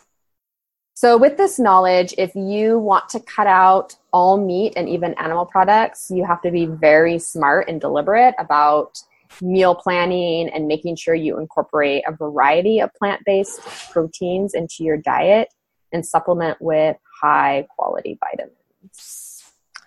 So, 0.95 1.17
with 1.17 1.37
this 1.37 1.61
knowledge, 1.61 2.13
if 2.19 2.35
you 2.35 2.79
want 2.79 3.09
to 3.11 3.21
cut 3.21 3.47
out 3.47 3.95
all 4.13 4.37
meat 4.37 4.73
and 4.77 4.89
even 4.89 5.15
animal 5.15 5.47
products, 5.47 6.11
you 6.11 6.25
have 6.25 6.43
to 6.43 6.51
be 6.51 6.67
very 6.67 7.21
smart 7.21 7.69
and 7.69 7.81
deliberate 7.81 8.35
about 8.39 8.99
meal 9.41 9.75
planning 9.75 10.49
and 10.49 10.67
making 10.67 10.97
sure 10.97 11.15
you 11.15 11.39
incorporate 11.39 12.03
a 12.09 12.13
variety 12.13 12.81
of 12.81 12.93
plant 12.95 13.23
based 13.25 13.61
proteins 13.91 14.55
into 14.55 14.83
your 14.83 14.97
diet 14.97 15.49
and 15.93 16.05
supplement 16.05 16.61
with 16.61 16.97
high 17.23 17.67
quality 17.77 18.19
vitamins. 18.21 19.45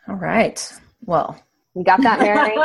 All 0.08 0.16
right. 0.16 0.74
Well, 1.04 1.38
you 1.76 1.84
got 1.84 2.02
that, 2.02 2.20
Mary? 2.20 2.56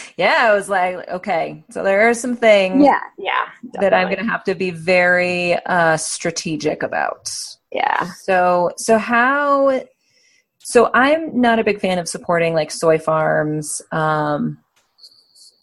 yeah, 0.16 0.48
I 0.48 0.54
was 0.54 0.68
like, 0.68 1.08
okay, 1.08 1.64
so 1.70 1.84
there 1.84 2.08
are 2.08 2.14
some 2.14 2.36
things 2.36 2.84
yeah, 2.84 3.00
yeah, 3.16 3.46
definitely. 3.64 3.80
that 3.80 3.94
I'm 3.94 4.06
going 4.08 4.18
to 4.18 4.30
have 4.30 4.44
to 4.44 4.54
be 4.54 4.70
very 4.70 5.54
uh, 5.66 5.96
strategic 5.96 6.82
about. 6.82 7.32
Yeah. 7.70 8.10
So, 8.22 8.72
so 8.76 8.98
how? 8.98 9.82
So 10.58 10.90
I'm 10.94 11.40
not 11.40 11.58
a 11.58 11.64
big 11.64 11.80
fan 11.80 11.98
of 11.98 12.08
supporting 12.08 12.54
like 12.54 12.70
soy 12.70 12.98
farms 12.98 13.80
um, 13.92 14.58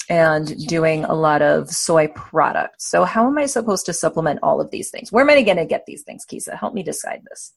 and 0.09 0.67
doing 0.67 1.03
a 1.05 1.13
lot 1.13 1.41
of 1.41 1.69
soy 1.69 2.07
products. 2.09 2.89
So 2.89 3.03
how 3.03 3.27
am 3.27 3.37
I 3.37 3.47
supposed 3.47 3.85
to 3.87 3.93
supplement 3.93 4.39
all 4.43 4.61
of 4.61 4.71
these 4.71 4.91
things? 4.91 5.11
Where 5.11 5.23
am 5.23 5.29
I 5.29 5.41
going 5.41 5.57
to 5.57 5.65
get 5.65 5.85
these 5.87 6.03
things, 6.03 6.25
Keysa? 6.25 6.57
Help 6.57 6.73
me 6.73 6.83
decide 6.83 7.23
this. 7.29 7.53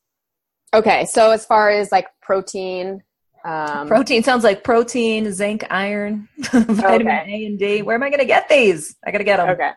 Okay, 0.73 1.05
so 1.05 1.31
as 1.31 1.47
far 1.47 1.71
as 1.71 1.93
like 1.93 2.07
protein, 2.21 3.03
um, 3.45 3.87
protein 3.87 4.23
sounds 4.23 4.43
like 4.43 4.65
protein, 4.65 5.31
zinc, 5.33 5.65
iron, 5.71 6.29
vitamin 6.39 7.09
okay. 7.09 7.25
A 7.29 7.47
and 7.47 7.59
D. 7.59 7.83
Where 7.83 7.95
am 7.95 8.03
I 8.03 8.09
going 8.09 8.21
to 8.21 8.27
get 8.27 8.49
these? 8.49 8.97
I 9.07 9.11
got 9.11 9.19
to 9.19 9.25
get 9.25 9.37
them. 9.37 9.51
Okay. 9.51 9.71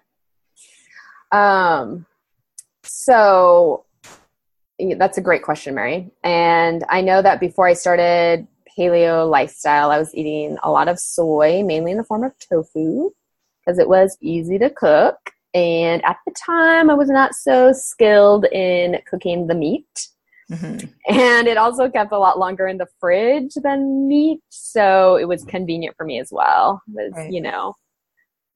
Um, 1.32 2.06
so 2.84 3.86
that's 4.98 5.18
a 5.18 5.22
great 5.22 5.44
question, 5.44 5.76
Mary. 5.76 6.12
And 6.24 6.86
I 6.90 7.02
know 7.02 7.22
that 7.22 7.40
before 7.40 7.68
I 7.68 7.74
started 7.74 8.48
paleo 8.78 9.30
lifestyle, 9.30 9.92
I 9.92 10.00
was 10.00 10.16
eating 10.16 10.58
a 10.64 10.72
lot 10.72 10.88
of 10.88 11.00
soy, 11.00 11.64
mainly 11.64 11.92
in 11.92 11.98
the 11.98 12.04
form 12.04 12.24
of 12.24 12.34
tofu, 12.40 13.12
because 13.60 13.80
it 13.80 13.90
was 13.90 14.18
easy 14.22 14.58
to 14.60 14.70
cook. 14.70 15.18
And 15.54 16.04
at 16.06 16.18
the 16.26 16.34
time, 16.34 16.90
I 16.90 16.94
was 16.94 17.10
not 17.10 17.34
so 17.34 17.74
skilled 17.74 18.46
in 18.46 19.00
cooking 19.10 19.48
the 19.48 19.56
meat. 19.56 20.08
Mm-hmm. 20.52 20.88
And 21.14 21.48
it 21.48 21.58
also 21.58 21.90
kept 21.90 22.12
a 22.12 22.20
lot 22.20 22.40
longer 22.40 22.68
in 22.68 22.78
the 22.78 22.88
fridge 23.00 23.54
than 23.56 24.08
meat, 24.08 24.40
so 24.50 25.18
it 25.18 25.26
was 25.26 25.44
convenient 25.44 25.96
for 25.98 26.06
me 26.06 26.20
as 26.20 26.30
well. 26.32 26.82
It 26.88 26.94
was, 26.94 27.14
right. 27.16 27.32
you 27.32 27.42
know, 27.42 27.74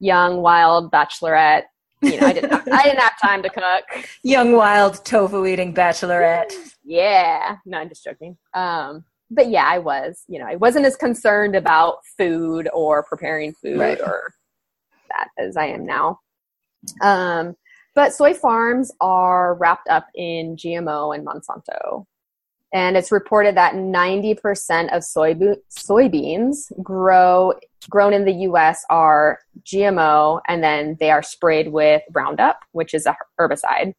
young, 0.00 0.40
wild 0.42 0.90
bachelorette. 0.90 1.64
You 2.00 2.20
know, 2.20 2.26
I 2.26 2.32
didn't 2.32 2.50
have, 2.50 2.68
I 2.72 2.82
didn't 2.82 2.98
have 2.98 3.20
time 3.20 3.42
to 3.42 3.48
cook. 3.48 3.84
Young, 4.24 4.52
wild, 4.52 5.04
tofu 5.04 5.46
eating 5.46 5.72
bachelorette. 5.72 6.52
Yeah, 6.82 7.56
no, 7.64 7.78
I'm 7.78 7.88
just 7.88 8.02
joking. 8.02 8.36
Um, 8.54 9.04
but 9.30 9.48
yeah, 9.48 9.64
I 9.64 9.78
was. 9.78 10.24
You 10.26 10.40
know, 10.40 10.46
I 10.46 10.56
wasn't 10.56 10.84
as 10.84 10.96
concerned 10.96 11.54
about 11.54 11.98
food 12.18 12.68
or 12.74 13.04
preparing 13.04 13.52
food 13.52 13.78
right. 13.78 14.00
or 14.00 14.34
that 15.10 15.28
as 15.38 15.56
I 15.56 15.66
am 15.66 15.86
now. 15.86 16.18
Um, 17.00 17.54
but 17.94 18.12
soy 18.12 18.34
farms 18.34 18.92
are 19.00 19.54
wrapped 19.54 19.88
up 19.88 20.06
in 20.14 20.56
GMO 20.56 21.14
and 21.14 21.26
Monsanto. 21.26 22.06
And 22.74 22.96
it's 22.96 23.12
reported 23.12 23.54
that 23.56 23.74
90% 23.74 24.96
of 24.96 25.04
soy 25.04 25.34
soybeans 25.70 26.72
grow 26.82 27.52
grown 27.90 28.14
in 28.14 28.24
the 28.24 28.32
US 28.48 28.84
are 28.88 29.40
GMO 29.64 30.40
and 30.48 30.62
then 30.62 30.96
they 31.00 31.10
are 31.10 31.22
sprayed 31.22 31.68
with 31.68 32.02
Roundup, 32.12 32.60
which 32.72 32.94
is 32.94 33.06
a 33.06 33.16
herbicide. 33.38 33.94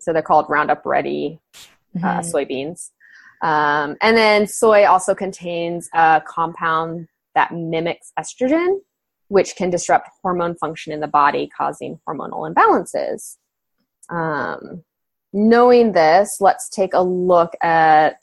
So 0.00 0.12
they're 0.12 0.22
called 0.22 0.46
Roundup 0.48 0.84
Ready 0.84 1.38
uh, 1.54 1.98
mm-hmm. 1.98 2.04
uh, 2.04 2.20
soybeans. 2.20 2.90
Um, 3.42 3.96
and 4.00 4.16
then 4.16 4.46
soy 4.46 4.84
also 4.86 5.14
contains 5.14 5.88
a 5.94 6.22
compound 6.26 7.08
that 7.34 7.52
mimics 7.52 8.12
estrogen, 8.18 8.78
which 9.32 9.56
can 9.56 9.70
disrupt 9.70 10.10
hormone 10.20 10.54
function 10.54 10.92
in 10.92 11.00
the 11.00 11.08
body, 11.08 11.50
causing 11.56 11.98
hormonal 12.06 12.52
imbalances. 12.52 13.38
Um, 14.10 14.84
knowing 15.32 15.92
this, 15.92 16.36
let's 16.38 16.68
take 16.68 16.92
a 16.92 17.00
look 17.00 17.54
at 17.62 18.22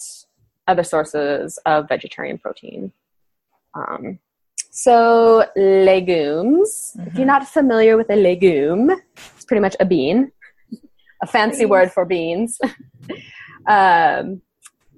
other 0.67 0.84
sources 0.84 1.58
of 1.65 1.89
vegetarian 1.89 2.38
protein. 2.38 2.93
Um, 3.74 4.19
so, 4.69 5.45
legumes. 5.56 6.93
Mm-hmm. 6.95 7.08
If 7.08 7.13
you're 7.15 7.22
mm-hmm. 7.22 7.26
not 7.26 7.48
familiar 7.48 7.98
with 7.98 8.12
a 8.12 8.15
legume, 8.15 8.91
it's 9.36 9.45
pretty 9.45 9.62
much 9.62 9.76
a 9.80 9.86
bean, 9.86 10.32
a 11.24 11.26
fancy 11.26 11.62
beans. 11.62 11.69
word 11.72 11.91
for 11.91 12.06
beans. 12.06 12.60
um, 13.67 14.43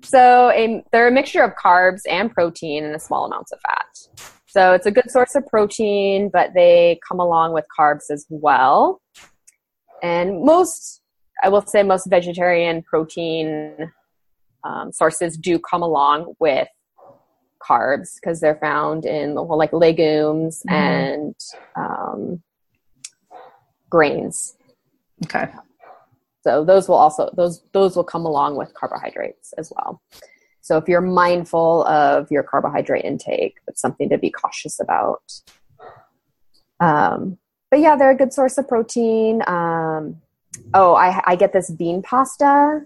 so, 0.04 0.50
a, 0.50 0.84
they're 0.91 1.08
a 1.08 1.12
mixture 1.12 1.41
of 1.41 1.54
carbs 1.56 2.02
and 2.10 2.30
protein 2.34 2.84
and 2.84 2.93
a 2.93 3.00
small 3.00 3.26
amounts 3.26 3.54
of 3.54 3.62
fat. 3.62 4.36
So 4.52 4.74
it's 4.74 4.86
a 4.86 4.92
good 4.92 5.10
source 5.10 5.34
of 5.36 5.48
protein, 5.48 6.30
but 6.32 6.54
they 6.54 7.00
come 7.08 7.22
along 7.22 7.54
with 7.54 7.66
carbs 7.80 8.12
as 8.12 8.26
well. 8.30 9.02
And 10.04 10.44
most, 10.44 11.02
I 11.42 11.48
will 11.48 11.66
say, 11.66 11.84
most 11.84 12.08
vegetarian 12.10 12.84
protein 12.84 13.94
um, 14.66 14.92
sources 14.92 15.38
do 15.38 15.58
come 15.58 15.84
along 15.84 16.34
with 16.40 16.68
carbs 17.66 18.16
because 18.16 18.42
they're 18.42 18.58
found 18.58 19.06
in 19.06 19.36
well, 19.36 19.58
like 19.58 19.72
legumes 19.72 20.64
mm-hmm. 20.70 20.76
and 20.76 21.36
um, 21.78 22.44
grains. 23.90 24.58
Okay. 25.24 25.48
So 26.44 26.66
those 26.66 26.90
will 26.90 26.96
also 26.96 27.30
those 27.38 27.64
those 27.72 27.96
will 27.96 28.04
come 28.04 28.26
along 28.26 28.58
with 28.58 28.74
carbohydrates 28.74 29.54
as 29.58 29.72
well. 29.74 30.02
So 30.62 30.78
if 30.78 30.88
you're 30.88 31.02
mindful 31.02 31.86
of 31.86 32.30
your 32.32 32.43
carbohydrate 32.43 33.04
intake, 33.04 33.58
it's 33.67 33.82
something 33.82 34.10
to 34.10 34.17
be 34.17 34.30
cautious 34.30 34.80
about. 34.80 35.24
Um, 36.80 37.38
but 37.69 37.80
yeah, 37.80 37.95
they're 37.95 38.12
a 38.12 38.15
good 38.15 38.34
source 38.34 38.58
of 38.58 38.67
protein. 38.67 39.41
Um, 39.47 40.17
oh, 40.74 40.93
I, 40.93 41.21
I 41.26 41.36
get 41.36 41.54
this 41.54 41.69
bean 41.71 42.02
pasta, 42.02 42.82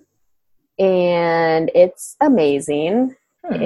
and 0.80 1.72
it's 1.74 2.16
amazing. 2.22 3.16
Hmm. 3.46 3.54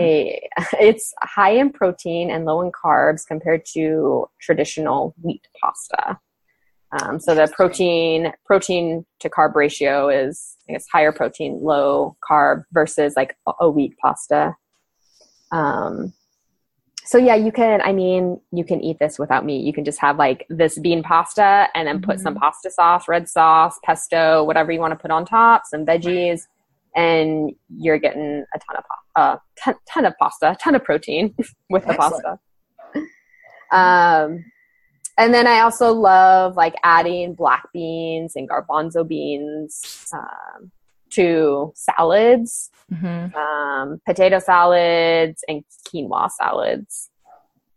It's 0.82 1.14
high 1.22 1.52
in 1.52 1.72
protein 1.72 2.30
and 2.30 2.46
low 2.46 2.62
in 2.62 2.72
carbs 2.72 3.26
compared 3.26 3.66
to 3.74 4.30
traditional 4.42 5.14
wheat 5.22 5.48
pasta. 5.62 6.20
Um, 6.92 7.20
so 7.20 7.36
the 7.36 7.48
protein 7.54 8.34
protein 8.46 9.06
to 9.20 9.30
carb 9.30 9.56
ratio 9.56 10.10
is 10.10 10.58
I 10.68 10.74
guess 10.74 10.86
higher 10.92 11.12
protein, 11.12 11.60
low 11.62 12.18
carb 12.28 12.64
versus 12.72 13.14
like 13.16 13.36
a 13.60 13.70
wheat 13.70 13.96
pasta. 14.02 14.56
Um, 15.52 16.14
so 17.06 17.18
yeah, 17.18 17.36
you 17.36 17.52
can. 17.52 17.82
I 17.82 17.92
mean, 17.92 18.40
you 18.52 18.64
can 18.64 18.82
eat 18.82 19.00
this 19.00 19.18
without 19.18 19.46
meat. 19.46 19.66
You 19.66 19.74
can 19.74 19.84
just 19.84 20.00
have 20.00 20.18
like 20.18 20.46
this 20.50 20.78
bean 20.78 21.02
pasta 21.02 21.68
and 21.74 21.88
then 21.88 22.02
put 22.02 22.18
mm-hmm. 22.18 22.24
some 22.24 22.36
pasta 22.36 22.70
sauce, 22.70 23.08
red 23.08 23.28
sauce, 23.28 23.80
pesto, 23.84 24.44
whatever 24.44 24.72
you 24.72 24.80
want 24.80 24.92
to 24.92 24.96
put 24.96 25.10
on 25.10 25.26
top, 25.26 25.64
some 25.66 25.86
veggies, 25.86 26.42
and 26.96 27.52
you're 27.68 27.98
getting 27.98 28.46
a 28.54 28.60
ton 28.60 28.78
of 28.78 28.84
uh, 29.16 29.38
ton, 29.64 29.76
ton 29.92 30.06
of 30.06 30.14
pasta, 30.20 30.56
ton 30.62 30.76
of 30.76 30.84
protein 30.84 31.34
with 31.70 31.84
the 31.86 31.94
Excellent. 31.94 32.24
pasta. 32.24 32.40
Um, 33.72 34.46
and 35.20 35.34
then 35.34 35.48
I 35.48 35.60
also 35.60 35.94
love 35.94 36.56
like 36.56 36.76
adding 36.84 37.34
black 37.34 37.68
beans 37.74 38.36
and 38.36 38.50
garbanzo 38.50 39.06
beans 39.06 40.08
um, 40.14 40.72
to 41.12 41.74
salads, 41.76 42.70
mm-hmm. 42.92 43.36
um, 43.36 44.02
potato 44.06 44.40
salads, 44.40 45.44
and 45.48 45.64
quinoa 45.88 46.32
salads. 46.32 47.10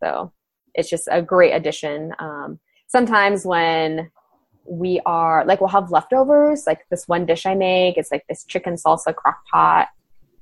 So 0.01 0.33
it's 0.75 0.89
just 0.89 1.09
a 1.11 1.21
great 1.21 1.53
addition. 1.53 2.15
Um, 2.21 2.61
sometimes 2.87 3.45
when 3.45 4.11
we 4.65 5.01
are 5.05 5.45
like 5.45 5.61
we'll 5.61 5.69
have 5.69 5.91
leftovers 5.91 6.69
like 6.69 6.87
this 6.89 7.09
one 7.09 7.27
dish 7.27 7.47
i 7.47 7.55
make 7.55 7.99
it's 7.99 8.13
like 8.13 8.25
this 8.29 8.45
chicken 8.45 8.75
salsa 8.75 9.13
crock 9.13 9.45
pot 9.53 9.89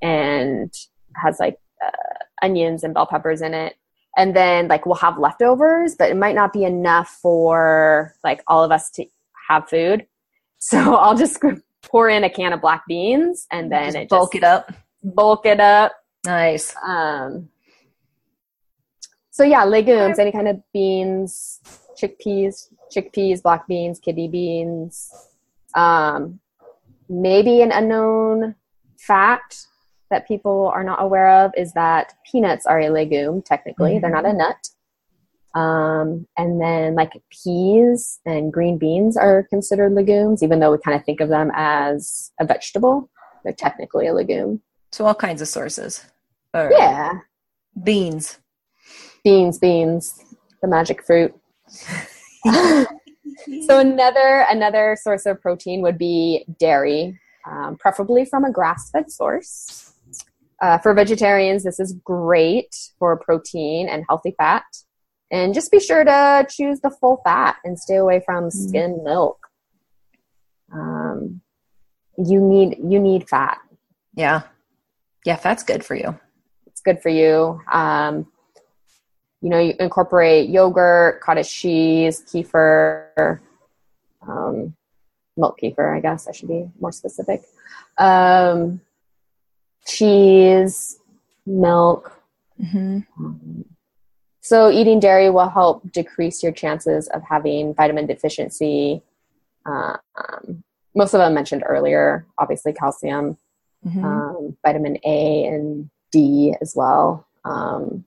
and 0.03 0.75
has 1.17 1.41
like 1.41 1.57
uh, 1.83 2.45
onions 2.45 2.85
and 2.85 2.93
bell 2.93 3.07
peppers 3.07 3.41
in 3.41 3.55
it 3.55 3.77
and 4.17 4.35
then 4.35 4.69
like 4.69 4.87
we'll 4.87 4.95
have 4.97 5.19
leftovers 5.19 5.95
but 5.97 6.11
it 6.11 6.17
might 6.17 6.35
not 6.35 6.53
be 6.53 6.65
enough 6.65 7.09
for 7.23 8.15
like 8.25 8.43
all 8.47 8.65
of 8.65 8.71
us 8.73 8.91
to 8.91 9.05
have 9.49 9.69
food 9.69 10.07
So 10.61 10.95
I'll 10.95 11.17
just 11.17 11.39
pour 11.83 12.09
in 12.09 12.23
a 12.23 12.31
can 12.31 12.53
of 12.53 12.61
black 12.61 12.85
beans 12.87 13.47
and 13.51 13.73
then 13.73 13.87
Just 13.87 13.97
it 13.97 14.09
bulk 14.11 14.33
just 14.35 14.43
it 14.43 14.47
up. 14.47 14.73
bulk 15.03 15.47
it 15.47 15.59
up. 15.59 15.93
Nice. 16.27 16.75
Um, 16.87 17.49
so 19.31 19.43
yeah, 19.43 19.65
legumes, 19.65 20.19
any 20.19 20.33
kind 20.33 20.49
of 20.49 20.61
beans, 20.75 21.61
chickpeas, 22.01 22.67
chickpeas, 22.95 23.43
black 23.43 23.67
beans, 23.67 23.99
kidney 23.99 24.29
beans. 24.29 25.11
Um, 25.75 26.41
maybe 27.09 27.63
an 27.63 27.73
unknown 27.73 28.55
fact 28.99 29.67
that 30.11 30.27
people 30.29 30.71
are 30.75 30.85
not 30.85 31.03
aware 31.03 31.29
of 31.45 31.53
is 31.57 31.73
that 31.75 32.15
peanuts 32.31 32.67
are 32.67 32.81
a 32.81 32.91
legume. 32.91 33.43
Technically, 33.43 33.99
they're 33.99 34.11
not 34.11 34.27
a 34.27 34.33
nut. 34.33 34.69
Um, 35.55 36.27
and 36.39 36.61
then 36.61 36.95
like 36.95 37.13
peas 37.31 38.21
and 38.25 38.53
green 38.53 38.79
beans 38.79 39.17
are 39.17 39.45
considered 39.51 39.93
legumes, 39.93 40.43
even 40.43 40.61
though 40.61 40.73
we 40.73 40.79
kind 40.79 40.97
of 40.97 41.05
think 41.05 41.21
of 41.21 41.29
them 41.29 41.51
as 41.55 42.31
a 42.39 42.45
vegetable. 42.47 43.11
They're 43.43 43.53
technically 43.53 44.07
a 44.07 44.15
legume. 44.15 44.63
So 44.93 45.07
all 45.07 45.15
kinds 45.15 45.41
of 45.43 45.49
sources. 45.49 46.05
Or 46.55 46.71
Yeah, 46.71 47.15
Beans. 47.83 48.39
beans, 49.25 49.59
beans, 49.59 50.25
the 50.63 50.69
magic 50.69 51.05
fruit. 51.05 51.35
so 52.47 52.87
another 53.79 54.45
another 54.51 54.97
source 55.01 55.27
of 55.27 55.41
protein 55.41 55.83
would 55.83 55.97
be 55.99 56.45
dairy, 56.59 57.19
um, 57.49 57.77
preferably 57.77 58.25
from 58.25 58.45
a 58.45 58.51
grass-fed 58.53 59.11
source. 59.11 59.95
Uh, 60.61 60.79
for 60.79 60.93
vegetarians, 60.93 61.65
this 61.65 61.81
is 61.81 61.95
great 62.05 62.75
for 62.99 63.17
protein 63.17 63.89
and 63.89 64.05
healthy 64.09 64.35
fat. 64.37 64.65
And 65.31 65.55
just 65.55 65.71
be 65.71 65.81
sure 65.81 66.05
to 66.05 66.47
choose 66.51 66.81
the 66.81 66.91
full 66.91 67.21
fat 67.25 67.57
and 67.65 67.79
stay 67.79 67.97
away 67.97 68.21
from 68.25 68.51
skim 68.51 69.03
milk. 69.05 69.39
Um, 70.73 71.41
you 72.19 72.41
need 72.41 72.79
you 72.83 73.01
need 73.01 73.29
fat. 73.29 73.59
Yeah. 74.15 74.43
Yeah, 75.25 75.37
fat's 75.37 75.63
good 75.63 75.85
for 75.85 75.95
you. 75.95 76.19
It's 76.67 76.81
good 76.81 77.01
for 77.01 77.11
you. 77.11 77.61
Um, 77.71 78.27
you 79.41 79.49
know, 79.49 79.59
you 79.59 79.75
incorporate 79.79 80.51
yogurt, 80.51 81.21
cottage 81.21 81.51
cheese, 81.51 82.23
kefir, 82.23 83.41
um, 84.27 84.75
milk 85.37 85.59
kefir, 85.63 85.97
I 85.97 86.01
guess 86.01 86.29
I 86.29 86.33
should 86.33 86.49
be 86.49 86.69
more 86.79 86.93
specific. 86.93 87.43
Um, 87.97 88.81
cheese, 89.87 90.99
milk. 91.47 92.21
Mm-hmm. 92.61 93.01
Um, 93.19 93.65
so, 94.41 94.71
eating 94.71 95.01
dairy 95.01 95.31
will 95.31 95.49
help 95.49 95.91
decrease 95.93 96.43
your 96.43 96.53
chances 96.53 97.09
of 97.09 97.23
having 97.23 97.75
vitamin 97.75 98.07
deficiency. 98.07 99.03
Uh, 99.67 99.97
um, 100.17 100.63
most 100.95 101.15
of 101.15 101.19
them 101.19 101.35
mentioned 101.35 101.63
earlier, 101.67 102.27
obviously, 102.39 102.73
calcium 102.73 103.37
Mm-hmm. 103.87 104.05
um, 104.05 104.57
vitamin 104.63 104.99
A 105.07 105.47
and 105.47 105.89
D 106.13 106.55
as 106.61 106.75
well, 106.77 107.27
um, 107.47 108.05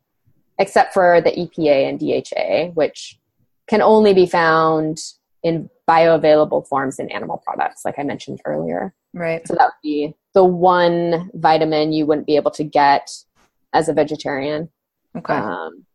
except 0.59 0.93
for 0.93 1.19
the 1.19 1.31
EPA 1.31 1.89
and 1.89 1.99
DHA, 1.99 2.73
which 2.75 3.19
can 3.67 3.81
only 3.81 4.13
be 4.13 4.27
found 4.27 4.99
in 5.41 5.71
bioavailable 5.87 6.67
forms 6.67 6.99
in 6.99 7.09
animal 7.11 7.41
products, 7.45 7.83
like 7.85 7.99
I 7.99 8.03
mentioned 8.03 8.41
earlier. 8.45 8.93
right. 9.13 9.45
So 9.47 9.55
that 9.55 9.65
would 9.65 9.81
be 9.83 10.15
the 10.33 10.43
one 10.43 11.29
vitamin 11.33 11.93
you 11.93 12.05
wouldn't 12.05 12.27
be 12.27 12.35
able 12.35 12.51
to 12.51 12.63
get 12.63 13.09
as 13.73 13.89
a 13.89 13.93
vegetarian. 13.93 14.69
Okay. 15.15 15.33
Um, 15.33 15.85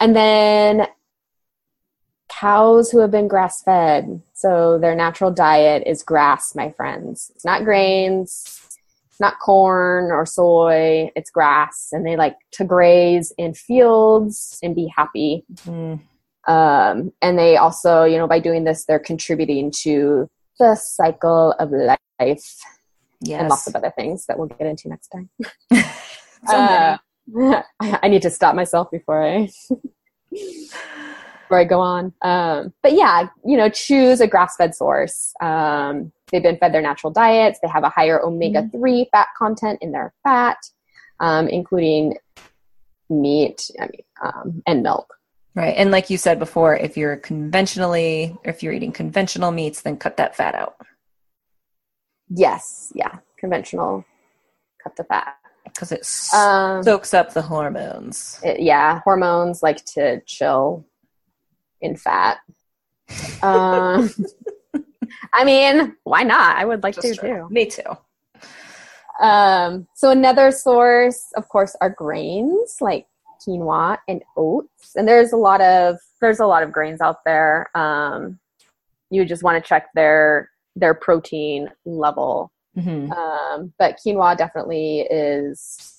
and 0.00 0.14
then 0.14 0.86
cows 2.28 2.90
who 2.90 2.98
have 2.98 3.10
been 3.10 3.28
grass 3.28 3.62
fed. 3.62 4.22
So 4.34 4.78
their 4.78 4.94
natural 4.94 5.30
diet 5.30 5.82
is 5.86 6.02
grass, 6.02 6.54
my 6.54 6.70
friends. 6.72 7.32
It's 7.34 7.44
not 7.44 7.64
grains, 7.64 8.60
it's 9.10 9.20
not 9.20 9.40
corn 9.40 10.12
or 10.12 10.26
soy, 10.26 11.10
it's 11.16 11.30
grass. 11.30 11.88
And 11.92 12.06
they 12.06 12.16
like 12.16 12.36
to 12.52 12.64
graze 12.64 13.32
in 13.38 13.54
fields 13.54 14.58
and 14.62 14.74
be 14.74 14.92
happy. 14.94 15.44
Mm. 15.64 16.00
Um, 16.48 17.12
and 17.22 17.38
they 17.38 17.56
also, 17.56 18.04
you 18.04 18.16
know, 18.16 18.26
by 18.26 18.40
doing 18.40 18.64
this, 18.64 18.86
they're 18.86 18.98
contributing 18.98 19.70
to 19.82 20.28
the 20.58 20.74
cycle 20.74 21.52
of 21.60 21.70
life 21.70 22.56
Yes. 23.20 23.40
and 23.40 23.48
lots 23.48 23.66
of 23.66 23.74
other 23.74 23.92
things 23.96 24.26
that 24.26 24.38
we'll 24.38 24.48
get 24.48 24.66
into 24.66 24.88
next 24.88 25.08
time. 25.08 25.28
Uh, 26.46 26.96
I, 27.80 28.06
need 28.08 28.22
to 28.22 28.30
stop 28.30 28.54
myself 28.54 28.92
before 28.92 29.26
I 29.26 29.50
before 30.30 31.58
I 31.58 31.64
go 31.64 31.80
on. 31.80 32.12
Um, 32.22 32.72
but 32.80 32.92
yeah, 32.92 33.28
you 33.44 33.56
know, 33.56 33.68
choose 33.68 34.20
a 34.20 34.28
grass-fed 34.28 34.72
source. 34.72 35.32
Um, 35.42 36.12
they've 36.30 36.42
been 36.42 36.56
fed 36.56 36.72
their 36.72 36.80
natural 36.80 37.12
diets. 37.12 37.58
They 37.60 37.68
have 37.68 37.82
a 37.82 37.88
higher 37.88 38.22
omega-3 38.24 39.06
fat 39.10 39.26
content 39.36 39.80
in 39.82 39.90
their 39.90 40.14
fat, 40.22 40.58
um, 41.18 41.48
including 41.48 42.18
meat 43.10 43.68
I 43.80 43.86
mean, 43.86 44.02
um, 44.22 44.62
and 44.64 44.84
milk. 44.84 45.17
Right. 45.58 45.74
And 45.76 45.90
like 45.90 46.08
you 46.08 46.18
said 46.18 46.38
before, 46.38 46.76
if 46.76 46.96
you're 46.96 47.16
conventionally, 47.16 48.36
if 48.44 48.62
you're 48.62 48.72
eating 48.72 48.92
conventional 48.92 49.50
meats, 49.50 49.82
then 49.82 49.96
cut 49.96 50.16
that 50.18 50.36
fat 50.36 50.54
out 50.54 50.76
Yes, 52.30 52.92
yeah, 52.94 53.16
conventional. 53.38 54.04
Cut 54.82 54.94
the 54.96 55.04
fat. 55.04 55.34
because 55.64 55.92
it 55.92 56.06
Um, 56.34 56.82
soaks 56.82 57.12
up 57.14 57.32
the 57.34 57.42
hormones. 57.42 58.38
it- 58.44 58.60
yeah, 58.60 59.00
hormones 59.04 59.62
like 59.62 59.84
to 59.94 60.20
chill 60.26 60.84
in 61.80 61.96
fat. 61.96 62.38
Um, 63.42 64.10
I 65.32 65.44
mean, 65.44 65.96
why 66.04 66.22
not? 66.22 66.56
I 66.58 66.64
would 66.64 66.82
like 66.82 66.94
to 66.96 67.14
true. 67.14 67.28
too. 67.28 67.48
Me 67.50 67.66
too. 67.66 67.96
Um, 69.20 69.88
so 69.94 70.10
another 70.10 70.50
source, 70.52 71.32
of 71.36 71.48
course, 71.48 71.74
are 71.80 71.90
grains 71.90 72.76
like 72.80 73.06
quinoa 73.46 73.98
and 74.08 74.22
oats. 74.36 74.94
And 74.96 75.06
there's 75.06 75.32
a 75.32 75.36
lot 75.36 75.60
of 75.60 75.96
there's 76.20 76.40
a 76.40 76.46
lot 76.46 76.62
of 76.62 76.72
grains 76.72 77.00
out 77.00 77.18
there. 77.24 77.70
Um, 77.76 78.38
you 79.10 79.24
just 79.24 79.42
want 79.42 79.62
to 79.62 79.68
check 79.68 79.88
their 79.94 80.50
their 80.76 80.94
protein 80.94 81.68
level. 81.84 82.52
hmm 82.74 83.10
Um, 83.12 83.72
but 83.78 83.98
quinoa 84.04 84.36
definitely 84.36 85.00
is 85.10 85.94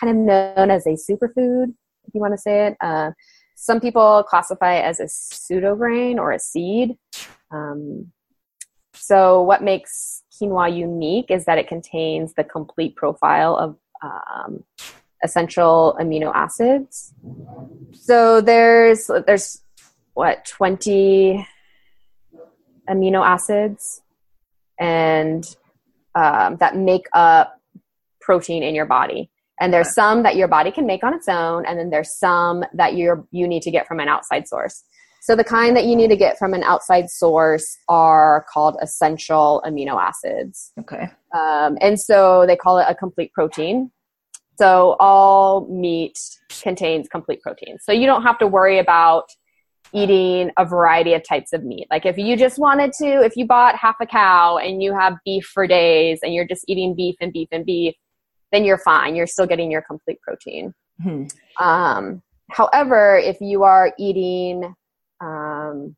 kind 0.00 0.10
of 0.10 0.16
known 0.16 0.70
as 0.70 0.86
a 0.86 0.90
superfood, 0.90 1.74
if 2.06 2.14
you 2.14 2.20
want 2.20 2.34
to 2.34 2.38
say 2.38 2.68
it. 2.68 2.76
Uh, 2.80 3.10
some 3.56 3.80
people 3.80 4.24
classify 4.28 4.76
it 4.76 4.82
as 4.82 5.00
a 5.00 5.08
pseudo 5.08 5.74
grain 5.74 6.18
or 6.18 6.30
a 6.32 6.38
seed. 6.38 6.96
Um, 7.50 8.12
so, 8.94 9.42
what 9.42 9.62
makes 9.62 10.22
quinoa 10.32 10.74
unique 10.74 11.30
is 11.30 11.44
that 11.46 11.58
it 11.58 11.68
contains 11.68 12.34
the 12.34 12.44
complete 12.44 12.96
profile 12.96 13.56
of 13.56 13.76
um, 14.02 14.64
essential 15.22 15.96
amino 16.00 16.32
acids. 16.34 17.12
So 17.92 18.40
there's 18.40 19.10
there's 19.26 19.62
what 20.14 20.44
twenty 20.44 21.46
amino 22.88 23.24
acids, 23.24 24.02
and 24.78 25.44
um, 26.14 26.56
that 26.56 26.76
make 26.76 27.06
up 27.12 27.60
protein 28.20 28.62
in 28.62 28.74
your 28.74 28.86
body. 28.86 29.30
And 29.60 29.72
there's 29.72 29.92
some 29.92 30.22
that 30.22 30.36
your 30.36 30.46
body 30.46 30.70
can 30.70 30.86
make 30.86 31.02
on 31.02 31.14
its 31.14 31.28
own, 31.28 31.66
and 31.66 31.78
then 31.78 31.90
there's 31.90 32.16
some 32.18 32.64
that 32.74 32.96
you're 32.96 33.26
you 33.30 33.48
need 33.48 33.62
to 33.62 33.70
get 33.70 33.86
from 33.86 34.00
an 34.00 34.08
outside 34.08 34.46
source. 34.46 34.84
So 35.20 35.34
the 35.34 35.44
kind 35.44 35.76
that 35.76 35.84
you 35.84 35.96
need 35.96 36.08
to 36.08 36.16
get 36.16 36.38
from 36.38 36.54
an 36.54 36.62
outside 36.62 37.10
source 37.10 37.76
are 37.88 38.46
called 38.50 38.76
essential 38.80 39.62
amino 39.66 40.00
acids. 40.00 40.72
Okay. 40.78 41.08
Um, 41.34 41.76
and 41.80 42.00
so 42.00 42.46
they 42.46 42.56
call 42.56 42.78
it 42.78 42.86
a 42.88 42.94
complete 42.94 43.32
protein. 43.32 43.90
So 44.58 44.96
all 44.98 45.68
meat 45.70 46.18
contains 46.62 47.08
complete 47.08 47.40
protein. 47.42 47.78
So 47.80 47.92
you 47.92 48.06
don't 48.06 48.22
have 48.24 48.38
to 48.38 48.46
worry 48.48 48.80
about 48.80 49.28
eating 49.92 50.50
a 50.58 50.64
variety 50.64 51.14
of 51.14 51.22
types 51.22 51.52
of 51.52 51.62
meat. 51.62 51.86
Like 51.90 52.04
if 52.04 52.18
you 52.18 52.36
just 52.36 52.58
wanted 52.58 52.92
to, 52.94 53.22
if 53.22 53.36
you 53.36 53.46
bought 53.46 53.76
half 53.76 53.96
a 54.00 54.06
cow 54.06 54.58
and 54.58 54.82
you 54.82 54.92
have 54.92 55.14
beef 55.24 55.44
for 55.44 55.68
days 55.68 56.18
and 56.22 56.34
you're 56.34 56.46
just 56.46 56.64
eating 56.66 56.96
beef 56.96 57.14
and 57.20 57.32
beef 57.32 57.48
and 57.52 57.64
beef, 57.64 57.94
then 58.50 58.64
you're 58.64 58.78
fine. 58.78 59.14
You're 59.14 59.28
still 59.28 59.46
getting 59.46 59.70
your 59.70 59.82
complete 59.82 60.20
protein. 60.20 60.74
Hmm. 61.00 61.26
Um, 61.60 62.22
however, 62.50 63.16
if 63.16 63.40
you 63.40 63.62
are 63.62 63.92
eating 63.96 64.74
um, 65.20 65.94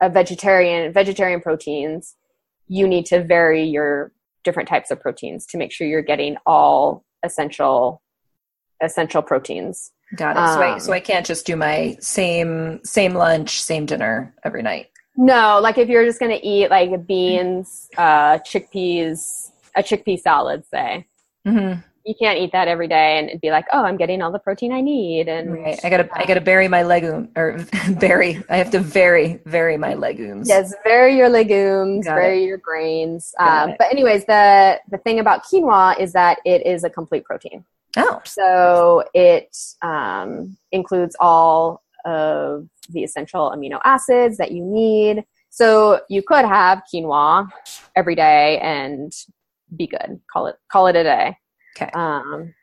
a 0.00 0.08
vegetarian 0.08 0.92
vegetarian 0.92 1.40
proteins, 1.40 2.14
you 2.68 2.86
need 2.86 3.06
to 3.06 3.24
vary 3.24 3.64
your 3.64 4.12
different 4.44 4.68
types 4.68 4.92
of 4.92 5.00
proteins 5.00 5.44
to 5.46 5.58
make 5.58 5.72
sure 5.72 5.88
you're 5.88 6.02
getting 6.02 6.36
all 6.46 7.04
essential 7.22 8.02
essential 8.80 9.22
proteins. 9.22 9.92
Got 10.16 10.36
it. 10.36 10.54
so, 10.54 10.62
I, 10.62 10.72
Um, 10.74 10.80
so 10.80 10.92
I 10.92 11.00
can't 11.00 11.26
just 11.26 11.46
do 11.46 11.56
my 11.56 11.96
same 12.00 12.80
same 12.84 13.14
lunch, 13.14 13.62
same 13.62 13.86
dinner 13.86 14.34
every 14.44 14.62
night. 14.62 14.90
No, 15.16 15.58
like 15.60 15.78
if 15.78 15.88
you're 15.88 16.04
just 16.04 16.20
going 16.20 16.30
to 16.30 16.46
eat 16.46 16.70
like 16.70 17.06
beans, 17.06 17.88
uh, 17.98 18.38
chickpeas, 18.38 19.50
a 19.74 19.82
chickpea 19.82 20.18
salad, 20.20 20.64
say, 20.66 21.06
Mm-hmm. 21.46 21.80
You 22.08 22.14
can't 22.18 22.38
eat 22.38 22.52
that 22.52 22.68
every 22.68 22.88
day 22.88 23.18
and 23.18 23.38
be 23.38 23.50
like, 23.50 23.66
oh, 23.70 23.84
I'm 23.84 23.98
getting 23.98 24.22
all 24.22 24.32
the 24.32 24.38
protein 24.38 24.72
I 24.72 24.80
need. 24.80 25.28
And 25.28 25.52
right. 25.52 25.78
I 25.84 25.90
gotta 25.90 26.08
I 26.18 26.24
gotta 26.24 26.40
bury 26.40 26.66
my 26.66 26.82
legume 26.82 27.28
or 27.36 27.58
bury. 28.00 28.42
I 28.48 28.56
have 28.56 28.70
to 28.70 28.80
vary 28.80 29.40
vary 29.44 29.76
my 29.76 29.92
legumes. 29.92 30.48
Yes, 30.48 30.72
vary 30.84 31.16
your 31.18 31.28
legumes, 31.28 32.06
Got 32.06 32.14
vary 32.14 32.44
it. 32.44 32.46
your 32.46 32.56
grains. 32.56 33.34
Um, 33.38 33.74
but 33.78 33.92
anyways, 33.92 34.24
the 34.24 34.80
the 34.90 34.96
thing 34.98 35.20
about 35.20 35.44
quinoa 35.44 36.00
is 36.00 36.14
that 36.14 36.38
it 36.46 36.66
is 36.66 36.82
a 36.82 36.88
complete 36.88 37.24
protein. 37.24 37.62
Oh, 37.98 38.22
so 38.24 39.04
it 39.12 39.54
um, 39.82 40.56
includes 40.72 41.14
all 41.20 41.82
of 42.06 42.68
the 42.88 43.04
essential 43.04 43.50
amino 43.50 43.80
acids 43.84 44.38
that 44.38 44.52
you 44.52 44.64
need. 44.64 45.24
So 45.50 46.00
you 46.08 46.22
could 46.22 46.46
have 46.46 46.82
quinoa 46.92 47.50
every 47.94 48.14
day 48.14 48.58
and 48.60 49.12
be 49.76 49.86
good. 49.86 50.20
Call 50.32 50.46
it 50.46 50.56
call 50.72 50.86
it 50.86 50.96
a 50.96 51.02
day. 51.02 51.36
Okay. 51.80 51.90
Um, 51.92 52.54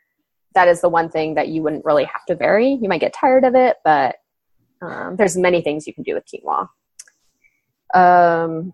that 0.53 0.67
is 0.67 0.81
the 0.81 0.89
one 0.89 1.09
thing 1.09 1.35
that 1.35 1.49
you 1.49 1.61
wouldn't 1.61 1.85
really 1.85 2.05
have 2.05 2.25
to 2.25 2.35
vary. 2.35 2.73
You 2.81 2.89
might 2.89 3.01
get 3.01 3.13
tired 3.13 3.43
of 3.43 3.55
it, 3.55 3.77
but 3.83 4.17
um, 4.81 5.15
there's 5.15 5.37
many 5.37 5.61
things 5.61 5.87
you 5.87 5.93
can 5.93 6.03
do 6.03 6.15
with 6.15 6.25
quinoa. 6.25 6.69
Um, 7.93 8.73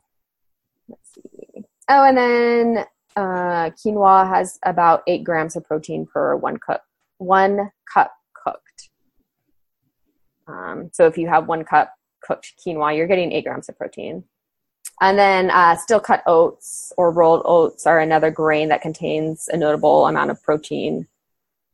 let's 0.88 1.14
see. 1.14 1.64
Oh, 1.90 2.04
and 2.06 2.18
then 2.18 2.86
uh, 3.16 3.72
quinoa 3.72 4.28
has 4.28 4.60
about 4.64 5.04
eight 5.08 5.24
grams 5.24 5.56
of 5.56 5.66
protein 5.66 6.06
per 6.06 6.36
one 6.36 6.58
cup. 6.58 6.84
One 7.18 7.72
cup 7.92 8.14
cooked. 8.34 8.90
Um, 10.48 10.90
so 10.94 11.08
if 11.08 11.18
you 11.18 11.28
have 11.28 11.48
one 11.48 11.64
cup 11.64 11.94
cooked 12.22 12.54
quinoa, 12.66 12.96
you're 12.96 13.08
getting 13.08 13.32
eight 13.32 13.46
grams 13.46 13.70
of 13.70 13.78
protein. 13.78 14.24
And 15.02 15.18
then 15.18 15.50
uh, 15.50 15.76
steel 15.78 16.00
cut 16.00 16.22
oats 16.28 16.94
or 16.96 17.12
rolled 17.12 17.42
oats 17.44 17.88
are 17.88 18.00
another 18.00 18.30
grain 18.30 18.70
that 18.70 18.84
contains 18.84 19.50
a 19.52 19.58
notable 19.58 20.06
amount 20.06 20.30
of 20.30 20.42
protein. 20.44 21.08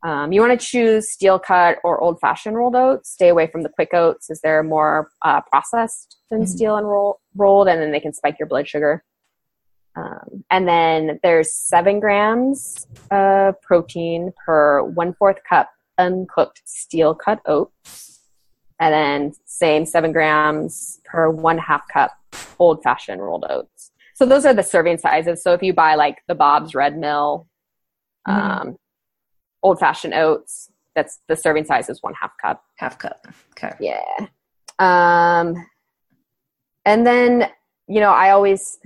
Um, 0.02 0.32
you 0.32 0.40
want 0.40 0.58
to 0.58 0.66
choose 0.66 1.10
steel 1.10 1.38
cut 1.38 1.78
or 1.84 2.00
old 2.00 2.20
fashioned 2.20 2.56
rolled 2.56 2.74
oats. 2.74 3.10
Stay 3.10 3.28
away 3.28 3.46
from 3.46 3.64
the 3.64 3.68
quick 3.68 3.92
oats 3.92 4.30
as 4.30 4.40
they're 4.40 4.62
more 4.62 5.10
uh, 5.20 5.42
processed 5.42 6.16
than 6.30 6.40
mm-hmm. 6.40 6.46
steel 6.46 6.76
and 6.76 6.88
roll- 6.88 7.20
rolled, 7.36 7.68
and 7.68 7.82
then 7.82 7.92
they 7.92 8.00
can 8.00 8.14
spike 8.14 8.36
your 8.38 8.48
blood 8.48 8.66
sugar. 8.66 9.04
Um, 9.94 10.44
and 10.50 10.66
then 10.66 11.20
there's 11.22 11.52
seven 11.52 12.00
grams 12.00 12.86
of 13.10 13.60
protein 13.60 14.32
per 14.46 14.82
one 14.82 15.12
fourth 15.12 15.38
cup 15.46 15.70
uncooked 15.98 16.62
steel 16.64 17.14
cut 17.14 17.40
oats. 17.44 18.20
And 18.80 18.94
then 18.94 19.32
same 19.44 19.84
seven 19.84 20.12
grams 20.12 21.00
per 21.04 21.28
one 21.28 21.58
half 21.58 21.88
cup 21.88 22.12
old 22.58 22.82
fashioned 22.82 23.22
rolled 23.22 23.46
oats. 23.48 23.92
So 24.14 24.26
those 24.26 24.44
are 24.44 24.54
the 24.54 24.62
serving 24.62 24.98
sizes. 24.98 25.42
So 25.42 25.52
if 25.52 25.62
you 25.62 25.72
buy 25.72 25.94
like 25.94 26.18
the 26.26 26.34
Bob's 26.34 26.74
Red 26.74 26.98
Mill, 26.98 27.46
mm-hmm. 28.26 28.68
um, 28.68 28.76
old 29.62 29.78
fashioned 29.78 30.14
oats, 30.14 30.70
that's 30.94 31.20
the 31.28 31.36
serving 31.36 31.64
size 31.64 31.88
is 31.88 32.02
one 32.02 32.14
half 32.14 32.32
cup. 32.42 32.64
Half 32.76 32.98
cup. 32.98 33.26
Okay. 33.52 33.72
Yeah. 33.80 34.26
Um, 34.78 35.54
and 36.84 37.06
then, 37.06 37.50
you 37.86 38.00
know, 38.00 38.10
I 38.10 38.30
always 38.30 38.78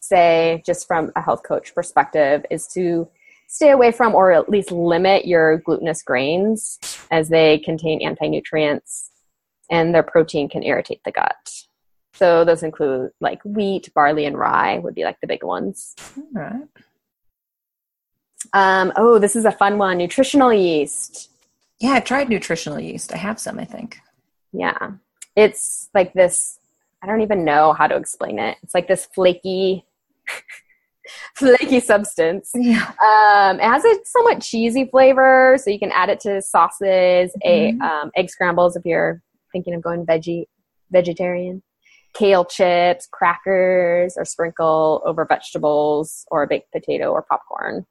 say, 0.00 0.62
just 0.66 0.86
from 0.86 1.12
a 1.16 1.22
health 1.22 1.42
coach 1.46 1.74
perspective, 1.74 2.44
is 2.50 2.66
to 2.68 3.08
stay 3.48 3.70
away 3.70 3.92
from 3.92 4.14
or 4.14 4.32
at 4.32 4.48
least 4.48 4.70
limit 4.70 5.26
your 5.26 5.58
glutinous 5.58 6.02
grains 6.02 6.78
as 7.10 7.28
they 7.28 7.58
contain 7.60 8.02
anti 8.02 8.28
nutrients 8.28 9.10
and 9.70 9.94
their 9.94 10.02
protein 10.02 10.48
can 10.48 10.62
irritate 10.62 11.00
the 11.04 11.12
gut. 11.12 11.36
So 12.14 12.44
those 12.44 12.62
include 12.62 13.10
like 13.20 13.42
wheat, 13.44 13.92
barley, 13.94 14.24
and 14.24 14.38
rye 14.38 14.78
would 14.78 14.94
be 14.94 15.04
like 15.04 15.20
the 15.20 15.26
big 15.26 15.42
ones. 15.42 15.94
All 16.16 16.42
right. 16.42 16.68
Um, 18.52 18.92
oh, 18.96 19.18
this 19.18 19.34
is 19.34 19.44
a 19.44 19.52
fun 19.52 19.78
one. 19.78 19.98
Nutritional 19.98 20.52
yeast. 20.52 21.30
Yeah, 21.80 21.90
I've 21.90 22.04
tried 22.04 22.28
nutritional 22.28 22.78
yeast. 22.78 23.12
I 23.12 23.16
have 23.16 23.40
some, 23.40 23.58
I 23.58 23.64
think. 23.64 23.98
Yeah. 24.52 24.92
It's 25.34 25.90
like 25.92 26.12
this, 26.12 26.60
I 27.02 27.06
don't 27.06 27.22
even 27.22 27.44
know 27.44 27.72
how 27.72 27.88
to 27.88 27.96
explain 27.96 28.38
it. 28.38 28.58
It's 28.62 28.74
like 28.74 28.86
this 28.86 29.06
flaky, 29.06 29.84
flaky 31.34 31.80
substance. 31.80 32.52
Yeah. 32.54 32.92
Um, 33.02 33.58
it 33.58 33.64
has 33.64 33.84
a 33.84 33.96
somewhat 34.04 34.40
cheesy 34.40 34.84
flavor, 34.84 35.56
so 35.60 35.70
you 35.70 35.80
can 35.80 35.90
add 35.90 36.10
it 36.10 36.20
to 36.20 36.40
sauces, 36.40 37.32
mm-hmm. 37.44 37.82
a, 37.82 37.84
um, 37.84 38.12
egg 38.14 38.30
scrambles 38.30 38.76
if 38.76 38.86
you're 38.86 39.20
thinking 39.50 39.74
of 39.74 39.82
going 39.82 40.06
veggie 40.06 40.44
vegetarian 40.92 41.62
kale 42.14 42.44
chips, 42.44 43.08
crackers, 43.10 44.14
or 44.16 44.24
sprinkle 44.24 45.02
over 45.04 45.24
vegetables 45.24 46.24
or 46.30 46.42
a 46.42 46.46
baked 46.46 46.70
potato 46.72 47.10
or 47.10 47.22
popcorn. 47.22 47.86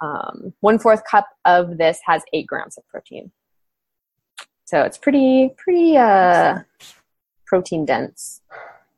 Um, 0.00 0.52
one 0.60 0.78
fourth 0.78 1.02
cup 1.08 1.28
of 1.44 1.78
this 1.78 2.00
has 2.06 2.22
eight 2.32 2.46
grams 2.46 2.76
of 2.76 2.86
protein. 2.88 3.30
So 4.64 4.82
it's 4.82 4.98
pretty, 4.98 5.54
pretty 5.56 5.96
uh, 5.96 6.60
protein 7.46 7.84
dense. 7.84 8.40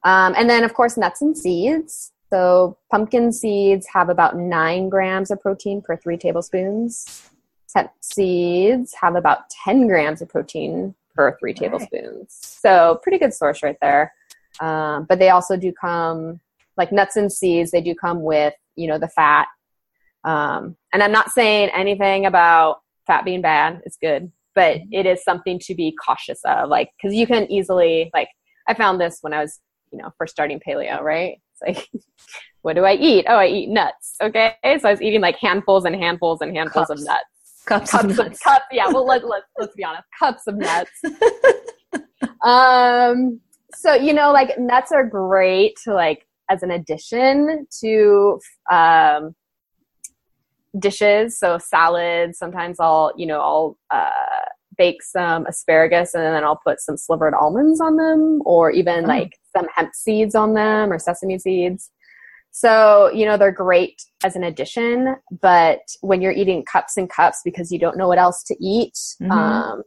Um, 0.04 0.34
and 0.36 0.48
then, 0.48 0.64
of 0.64 0.74
course, 0.74 0.96
nuts 0.96 1.20
and 1.20 1.36
seeds. 1.36 2.12
So 2.30 2.78
pumpkin 2.90 3.32
seeds 3.32 3.86
have 3.92 4.08
about 4.08 4.36
nine 4.36 4.88
grams 4.88 5.30
of 5.30 5.40
protein 5.40 5.82
per 5.82 5.96
three 5.96 6.16
tablespoons. 6.16 7.30
Hemp 7.74 7.90
seeds 8.00 8.94
have 9.00 9.16
about 9.16 9.50
10 9.50 9.88
grams 9.88 10.22
of 10.22 10.28
protein 10.28 10.94
per 11.14 11.36
three 11.38 11.54
tablespoons. 11.54 12.38
So 12.40 13.00
pretty 13.02 13.18
good 13.18 13.34
source 13.34 13.62
right 13.62 13.76
there. 13.82 14.12
Um, 14.60 15.06
but 15.08 15.18
they 15.18 15.30
also 15.30 15.56
do 15.56 15.72
come 15.72 16.40
like 16.76 16.92
nuts 16.92 17.16
and 17.16 17.32
seeds. 17.32 17.70
They 17.70 17.80
do 17.80 17.94
come 17.94 18.22
with 18.22 18.54
you 18.76 18.88
know 18.88 18.98
the 18.98 19.08
fat. 19.08 19.46
Um, 20.24 20.76
and 20.92 21.02
I'm 21.02 21.12
not 21.12 21.30
saying 21.30 21.70
anything 21.74 22.26
about 22.26 22.78
fat 23.06 23.24
being 23.24 23.42
bad. 23.42 23.82
It's 23.84 23.96
good, 23.96 24.30
but 24.54 24.76
mm-hmm. 24.76 24.92
it 24.92 25.06
is 25.06 25.22
something 25.22 25.58
to 25.60 25.74
be 25.74 25.94
cautious 26.04 26.40
of. 26.44 26.68
Like 26.68 26.90
because 26.96 27.14
you 27.14 27.26
can 27.26 27.50
easily 27.50 28.10
like 28.14 28.28
I 28.68 28.74
found 28.74 29.00
this 29.00 29.18
when 29.20 29.32
I 29.32 29.40
was 29.40 29.60
you 29.92 29.98
know 29.98 30.10
first 30.18 30.32
starting 30.32 30.60
paleo. 30.66 31.00
Right? 31.00 31.40
It's 31.52 31.78
like 31.78 31.88
what 32.62 32.76
do 32.76 32.84
I 32.84 32.94
eat? 32.94 33.26
Oh, 33.28 33.36
I 33.36 33.46
eat 33.46 33.68
nuts. 33.68 34.16
Okay, 34.22 34.54
so 34.62 34.88
I 34.88 34.92
was 34.92 35.02
eating 35.02 35.20
like 35.20 35.36
handfuls 35.36 35.84
and 35.84 35.94
handfuls 35.94 36.40
and 36.40 36.56
handfuls 36.56 36.88
cups. 36.88 37.00
of 37.00 37.06
nuts. 37.06 37.24
Cups, 37.66 37.90
cups 37.90 38.04
of 38.04 38.16
nuts. 38.16 38.40
Cups, 38.40 38.64
yeah. 38.72 38.88
Well, 38.88 39.06
let, 39.06 39.26
let, 39.26 39.42
let's 39.58 39.74
be 39.74 39.84
honest. 39.84 40.04
Cups 40.18 40.46
of 40.46 40.56
nuts. 40.58 40.90
um, 42.42 43.40
so 43.76 43.94
you 43.94 44.12
know 44.12 44.32
like 44.32 44.58
nuts 44.58 44.92
are 44.92 45.04
great 45.04 45.76
to 45.84 45.92
like 45.92 46.26
as 46.50 46.62
an 46.62 46.70
addition 46.70 47.66
to 47.80 48.38
um, 48.70 49.34
dishes 50.78 51.38
so 51.38 51.58
salads 51.58 52.38
sometimes 52.38 52.78
i'll 52.80 53.12
you 53.16 53.26
know 53.26 53.40
i'll 53.40 53.78
uh, 53.90 54.10
bake 54.76 55.02
some 55.02 55.46
asparagus 55.46 56.14
and 56.14 56.22
then 56.22 56.44
i'll 56.44 56.60
put 56.64 56.80
some 56.80 56.96
slivered 56.96 57.34
almonds 57.34 57.80
on 57.80 57.96
them 57.96 58.42
or 58.44 58.70
even 58.70 59.04
oh. 59.04 59.08
like 59.08 59.38
some 59.54 59.66
hemp 59.74 59.94
seeds 59.94 60.34
on 60.34 60.54
them 60.54 60.92
or 60.92 60.98
sesame 60.98 61.38
seeds 61.38 61.90
so 62.50 63.10
you 63.12 63.24
know 63.24 63.36
they're 63.36 63.52
great 63.52 64.02
as 64.24 64.36
an 64.36 64.44
addition 64.44 65.14
but 65.40 65.80
when 66.00 66.20
you're 66.20 66.32
eating 66.32 66.64
cups 66.64 66.96
and 66.96 67.08
cups 67.08 67.40
because 67.44 67.70
you 67.70 67.78
don't 67.78 67.96
know 67.96 68.08
what 68.08 68.18
else 68.18 68.42
to 68.42 68.56
eat 68.60 68.94
mm-hmm. 69.22 69.30
um, 69.30 69.82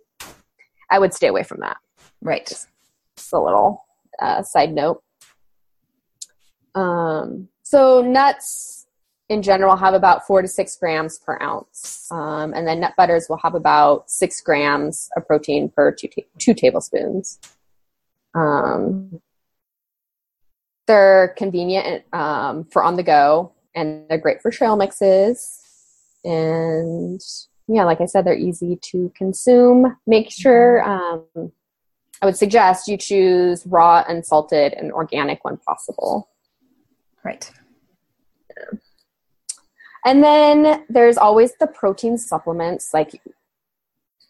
i 0.90 0.98
would 0.98 1.14
stay 1.14 1.28
away 1.28 1.44
from 1.44 1.60
that 1.60 1.78
right 2.22 2.46
just 2.48 2.68
a 3.32 3.40
little 3.40 3.86
uh, 4.20 4.44
side 4.44 4.74
note. 4.74 5.04
Um, 6.76 7.50
so 7.64 8.02
nuts 8.02 8.86
in 9.30 9.42
general 9.42 9.76
have 9.76 9.94
about 9.94 10.26
four 10.26 10.42
to 10.42 10.48
six 10.48 10.78
grams 10.78 11.18
per 11.18 11.38
ounce, 11.42 12.08
um, 12.12 12.54
and 12.54 12.68
then 12.68 12.80
nut 12.80 12.94
butters 12.96 13.28
will 13.30 13.40
have 13.40 13.56
about 13.56 14.10
six 14.10 14.42
grams 14.42 15.10
of 15.18 15.28
protein 15.28 15.70
per 15.70 15.92
two, 15.92 16.08
ta- 16.08 16.28
two 16.38 16.54
tablespoons. 16.54 17.40
Um, 18.34 19.22
they're 20.86 21.34
convenient 21.38 22.06
um, 22.14 22.64
for 22.66 22.84
on 22.84 22.96
the 22.96 23.04
go, 23.04 23.52
and 23.76 24.08
they're 24.08 24.18
great 24.18 24.42
for 24.42 24.52
trail 24.52 24.78
mixes. 24.78 25.62
And 26.24 27.22
yeah, 27.68 27.84
like 27.84 28.00
I 28.00 28.06
said, 28.06 28.26
they're 28.26 28.38
easy 28.38 28.78
to 28.82 29.12
consume. 29.16 29.98
Make 30.08 30.32
sure 30.32 30.82
um, 30.84 31.52
I 32.22 32.26
would 32.26 32.38
suggest 32.38 32.88
you 32.88 32.98
choose 32.98 33.66
raw, 33.68 34.04
unsalted, 34.08 34.74
and 34.74 34.92
organic 34.92 35.44
when 35.46 35.58
possible. 35.58 36.30
Right. 37.24 37.52
And 40.06 40.24
then 40.24 40.86
there's 40.90 41.18
always 41.18 41.54
the 41.60 41.68
protein 41.68 42.18
supplements 42.18 42.94
like 42.94 43.22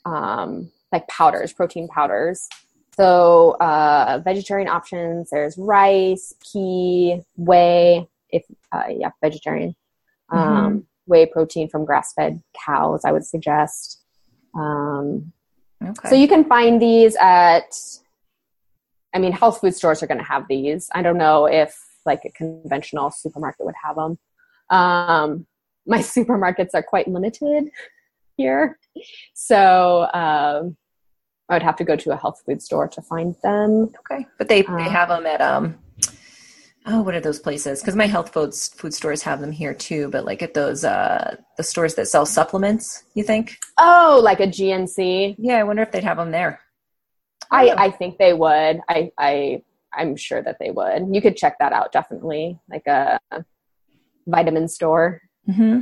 um, 0.06 0.72
like 0.92 1.08
powders, 1.08 1.54
protein 1.54 1.88
powders. 1.88 2.48
So 2.96 3.52
uh, 3.60 4.22
vegetarian 4.24 4.68
options. 4.68 5.30
There's 5.30 5.58
rice, 5.58 6.34
pea, 6.42 7.22
whey. 7.36 8.08
If 8.30 8.44
uh, 8.72 8.86
yeah, 8.90 9.12
vegetarian. 9.22 9.76
Mm-hmm. 10.32 10.38
Um, 10.38 10.88
whey 11.06 11.26
protein 11.26 11.70
from 11.70 11.86
grass-fed 11.86 12.42
cows. 12.66 13.06
I 13.06 13.12
would 13.12 13.26
suggest. 13.26 14.04
Um, 14.56 15.32
Okay. 15.84 16.10
So 16.10 16.16
you 16.16 16.28
can 16.28 16.44
find 16.46 16.82
these 16.82 17.16
at, 17.20 17.76
I 19.14 19.20
mean, 19.20 19.32
health 19.32 19.62
food 19.62 19.76
stores 19.76 20.02
are 20.02 20.08
going 20.08 20.18
to 20.18 20.24
have 20.24 20.48
these. 20.48 20.90
I 20.94 21.02
don't 21.02 21.18
know 21.18 21.46
if 21.46 21.78
like 22.06 22.22
a 22.26 22.32
conventional 22.32 23.12
supermarket 23.12 23.66
would 23.66 23.76
have 23.84 23.96
them. 23.96 24.18
Um, 24.70 25.46
my 25.86 26.00
supermarkets 26.00 26.72
are 26.74 26.84
quite 26.84 27.08
limited 27.08 27.70
here. 28.36 28.78
So 29.34 30.10
um, 30.14 30.76
I 31.50 31.54
would 31.54 31.64
have 31.64 31.78
to 31.78 31.84
go 31.84 31.96
to 31.96 32.12
a 32.12 32.18
health 32.18 32.42
food 32.46 32.62
store 32.62 32.88
to 32.90 33.02
find 33.02 33.36
them. 33.42 33.92
Okay, 34.00 34.26
but 34.38 34.50
they, 34.50 34.66
Uh, 34.66 34.78
they 34.78 34.90
have 34.90 35.10
them 35.10 35.26
at 35.26 35.42
um. 35.42 35.78
Oh, 36.90 37.02
what 37.02 37.16
are 37.16 37.20
those 37.20 37.40
places? 37.40 37.82
Because 37.82 37.98
my 37.98 38.08
health 38.08 38.32
foods 38.32 38.70
food 38.70 38.94
stores 38.94 39.22
have 39.24 39.42
them 39.42 39.52
here 39.52 39.74
too. 39.74 40.08
But 40.10 40.24
like 40.24 40.42
at 40.42 40.54
those 40.54 40.86
uh 40.86 41.36
the 41.58 41.64
stores 41.64 41.96
that 41.96 42.08
sell 42.08 42.26
supplements, 42.26 43.04
you 43.14 43.24
think? 43.24 43.58
Oh, 43.78 44.22
like 44.24 44.40
a 44.40 44.48
GNC. 44.48 45.36
Yeah, 45.38 45.56
I 45.56 45.64
wonder 45.64 45.82
if 45.84 45.92
they'd 45.92 46.04
have 46.04 46.18
them 46.18 46.32
there. 46.32 46.62
I, 47.52 47.70
I 47.78 47.92
think 47.92 48.18
they 48.18 48.34
would. 48.34 48.80
I, 48.90 49.12
I 49.18 49.62
I'm 49.94 50.16
sure 50.16 50.42
that 50.42 50.58
they 50.60 50.72
would. 50.72 51.14
You 51.14 51.22
could 51.22 51.36
check 51.36 51.58
that 51.60 51.74
out 51.74 51.92
definitely. 51.92 52.60
Like 52.70 52.88
a 52.88 53.20
vitamin 54.26 54.68
store. 54.70 55.22
hmm 55.46 55.82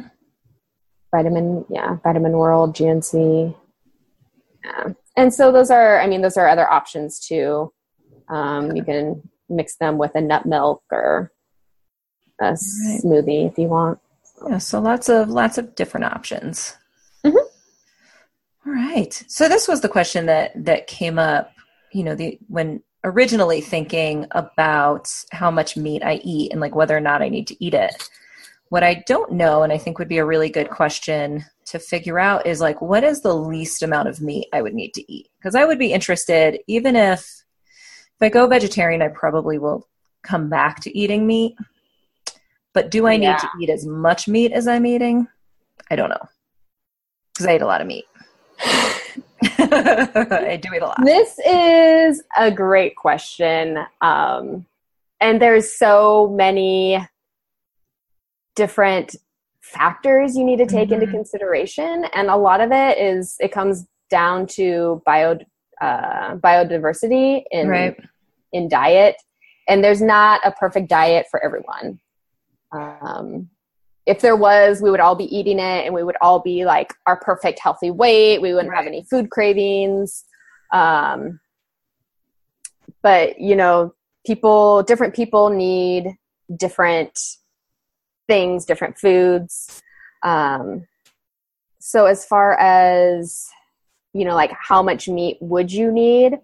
Vitamin 1.12 1.66
yeah, 1.70 1.98
Vitamin 2.04 2.34
World, 2.34 2.76
GNC. 2.76 3.56
Yeah. 4.64 4.88
And 5.16 5.34
so 5.34 5.52
those 5.52 5.70
are 5.70 6.00
I 6.02 6.08
mean 6.08 6.22
those 6.22 6.36
are 6.38 6.48
other 6.48 6.70
options 6.70 7.20
too. 7.20 7.72
Um, 8.28 8.76
you 8.76 8.84
can 8.84 9.22
mix 9.50 9.76
them 9.78 9.98
with 9.98 10.12
a 10.16 10.22
nut 10.22 10.46
milk 10.46 10.84
or 10.92 11.32
a 12.42 12.46
Right. 12.46 12.58
smoothie 12.58 13.48
if 13.50 13.58
you 13.58 13.68
want. 13.68 14.00
Yeah, 14.50 14.58
so 14.58 14.80
lots 14.80 15.08
of 15.10 15.30
lots 15.30 15.58
of 15.58 15.76
different 15.76 16.06
options. 16.06 16.76
Mhm. 17.26 17.38
All 18.66 18.74
right. 18.74 19.14
So 19.28 19.48
this 19.48 19.68
was 19.68 19.82
the 19.82 19.90
question 19.90 20.26
that 20.26 20.52
that 20.66 20.88
came 20.88 21.18
up, 21.20 21.52
you 21.92 22.04
know, 22.04 22.16
the 22.16 22.38
when 22.48 22.82
originally 23.04 23.62
thinking 23.62 24.26
about 24.32 25.10
how 25.32 25.52
much 25.52 25.78
meat 25.78 26.04
I 26.04 26.16
eat 26.24 26.52
and 26.52 26.60
like 26.60 26.74
whether 26.76 26.98
or 26.98 27.02
not 27.02 27.22
I 27.22 27.30
need 27.30 27.48
to 27.48 27.64
eat 27.64 27.74
it. 27.76 28.10
What 28.70 28.84
I 28.84 29.04
don't 29.08 29.34
know 29.34 29.62
and 29.62 29.72
I 29.72 29.78
think 29.78 30.00
would 30.00 30.08
be 30.08 30.18
a 30.18 30.26
really 30.26 30.50
good 30.50 30.70
question 30.72 31.46
to 31.66 31.78
figure 31.80 32.18
out 32.20 32.48
is 32.48 32.60
like 32.60 32.82
what 32.82 33.04
is 33.04 33.22
the 33.22 33.34
least 33.36 33.84
amount 33.84 34.10
of 34.10 34.22
meat 34.22 34.48
I 34.52 34.62
would 34.64 34.74
need 34.74 34.94
to 34.96 35.12
eat? 35.12 35.30
Because 35.38 35.54
I 35.56 35.66
would 35.66 35.78
be 35.80 35.94
interested 35.94 36.60
even 36.68 36.96
if 36.96 37.45
if 38.20 38.26
I 38.26 38.30
go 38.30 38.48
vegetarian 38.48 39.02
I 39.02 39.10
probably 39.10 39.58
will 39.58 39.88
come 40.24 40.50
back 40.50 40.80
to 40.82 40.98
eating 40.98 41.28
meat. 41.28 41.56
But 42.74 42.92
do 42.92 43.08
I 43.08 43.18
need 43.18 43.28
Yeah. 43.28 43.38
to 43.38 43.50
eat 43.62 43.70
as 43.70 43.86
much 43.86 44.28
meat 44.28 44.52
as 44.52 44.68
I'm 44.68 44.86
eating? 44.86 45.28
I 45.90 45.96
don't 45.96 46.10
know. 46.10 46.28
Because 47.34 47.48
I 47.48 47.56
eat 47.56 47.62
a 47.62 47.66
lot 47.66 47.82
of 47.82 47.88
meat. 47.88 48.06
I 48.60 50.60
do 50.62 50.74
eat 50.74 50.82
a 50.82 50.86
lot. 50.86 50.98
This 51.04 51.38
is 51.46 52.24
a 52.38 52.52
great 52.52 52.96
question. 52.96 53.80
Um, 54.02 54.66
and 55.20 55.42
there's 55.42 55.74
so 55.74 56.34
many 56.36 57.06
different 58.56 59.16
factors 59.62 60.38
you 60.38 60.44
need 60.44 60.58
to 60.58 60.66
take 60.66 60.92
into 60.92 61.06
Mhm. 61.06 61.12
consideration. 61.12 62.06
And 62.14 62.30
a 62.30 62.36
lot 62.36 62.62
of 62.62 62.72
it 62.72 62.98
is, 62.98 63.36
it 63.40 63.52
comes 63.52 63.86
down 64.10 64.48
to 64.48 65.02
bio, 65.06 65.40
uh, 65.82 66.36
biodiversity 66.36 67.44
in, 67.52 67.68
Right. 67.68 67.98
in 68.54 68.68
diet. 68.68 69.16
And 69.68 69.84
there's 69.84 70.02
not 70.02 70.42
a 70.46 70.52
perfect 70.52 70.90
diet 70.90 71.26
for 71.32 71.44
everyone. 71.44 72.00
Um, 72.72 73.50
if 74.06 74.22
there 74.22 74.36
was, 74.36 74.82
we 74.82 74.92
would 74.92 75.00
all 75.00 75.16
be 75.16 75.36
eating 75.36 75.58
it 75.58 75.86
and 75.86 75.94
we 75.94 76.04
would 76.04 76.18
all 76.22 76.40
be 76.40 76.66
like 76.66 76.94
our 77.08 77.20
perfect 77.20 77.60
healthy 77.60 77.90
weight. 77.90 78.42
We 78.42 78.54
wouldn't 78.54 78.76
have 78.76 78.86
any 78.86 79.04
food 79.04 79.32
cravings. 79.32 80.24
Um, 80.72 81.40
but, 83.02 83.40
you 83.40 83.56
know, 83.56 83.96
people, 84.26 84.84
different 84.84 85.16
people 85.16 85.50
need 85.50 86.16
different 86.56 87.20
things, 88.28 88.66
different 88.66 88.98
foods. 88.98 89.82
Um, 90.22 90.88
so 91.80 92.06
as 92.06 92.26
far 92.26 92.54
as, 92.60 93.48
you 94.16 94.24
know, 94.26 94.34
like 94.34 94.52
how 94.70 94.82
much 94.82 95.08
meat 95.10 95.38
would 95.42 95.70
you 95.72 95.92
need? 95.92 96.40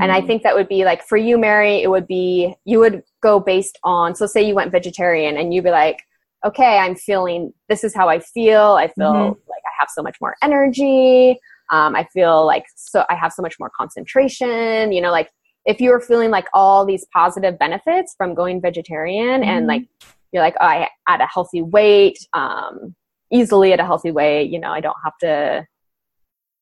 And 0.00 0.12
I 0.12 0.20
Mhm. 0.20 0.26
think 0.26 0.42
that 0.42 0.54
would 0.54 0.68
be 0.68 0.84
like 0.84 1.02
for 1.02 1.16
you, 1.16 1.38
Mary, 1.38 1.82
it 1.82 1.90
would 1.90 2.06
be 2.06 2.54
you 2.64 2.78
would 2.78 3.02
go 3.22 3.40
based 3.40 3.76
on 3.84 4.14
so 4.14 4.26
say 4.26 4.42
you 4.42 4.54
went 4.54 4.70
vegetarian 4.70 5.36
and 5.38 5.52
you'd 5.52 5.64
be 5.64 5.70
like, 5.70 6.02
okay, 6.44 6.78
I'm 6.78 6.94
feeling 6.94 7.52
this 7.68 7.82
is 7.84 7.94
how 7.94 8.08
I 8.08 8.18
feel. 8.20 8.76
I 8.84 8.88
feel 8.88 9.12
Mhm. 9.12 9.30
like 9.48 9.64
I 9.70 9.72
have 9.80 9.88
so 9.90 10.02
much 10.02 10.16
more 10.20 10.36
energy. 10.42 11.38
Um, 11.70 11.96
I 11.96 12.04
feel 12.12 12.46
like 12.46 12.66
so 12.76 13.04
I 13.08 13.14
have 13.16 13.32
so 13.32 13.42
much 13.42 13.56
more 13.58 13.70
concentration. 13.76 14.92
You 14.92 15.00
know, 15.00 15.10
like 15.10 15.30
if 15.64 15.80
you 15.80 15.90
were 15.90 16.00
feeling 16.00 16.30
like 16.30 16.46
all 16.54 16.84
these 16.86 17.04
positive 17.12 17.58
benefits 17.58 18.14
from 18.16 18.34
going 18.34 18.60
vegetarian 18.60 19.42
and 19.42 19.64
Mhm. 19.64 19.68
like 19.68 19.84
you're 20.32 20.42
like, 20.42 20.56
oh, 20.60 20.64
I 20.66 20.88
at 21.08 21.20
a 21.20 21.26
healthy 21.26 21.62
weight, 21.62 22.18
um, 22.34 22.94
easily 23.32 23.72
at 23.72 23.80
a 23.80 23.84
healthy 23.84 24.10
weight, 24.10 24.50
you 24.50 24.58
know, 24.60 24.70
I 24.70 24.80
don't 24.80 24.96
have 25.04 25.16
to, 25.22 25.66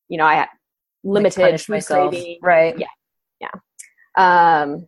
you 0.08 0.18
know, 0.18 0.24
I 0.24 0.34
had 0.34 0.48
limited 1.04 1.60
food 1.60 1.74
myself. 1.74 2.10
craving 2.12 2.38
Right. 2.42 2.76
Yeah. 2.78 3.50
um, 4.16 4.86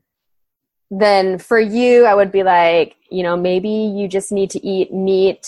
then 0.91 1.39
for 1.39 1.61
you, 1.61 2.07
I 2.07 2.15
would 2.15 2.33
be 2.33 2.43
like, 2.43 2.97
you 3.11 3.23
know, 3.23 3.37
maybe 3.37 3.69
you 3.69 4.09
just 4.09 4.33
need 4.33 4.49
to 4.51 4.67
eat 4.67 4.93
meat 4.93 5.47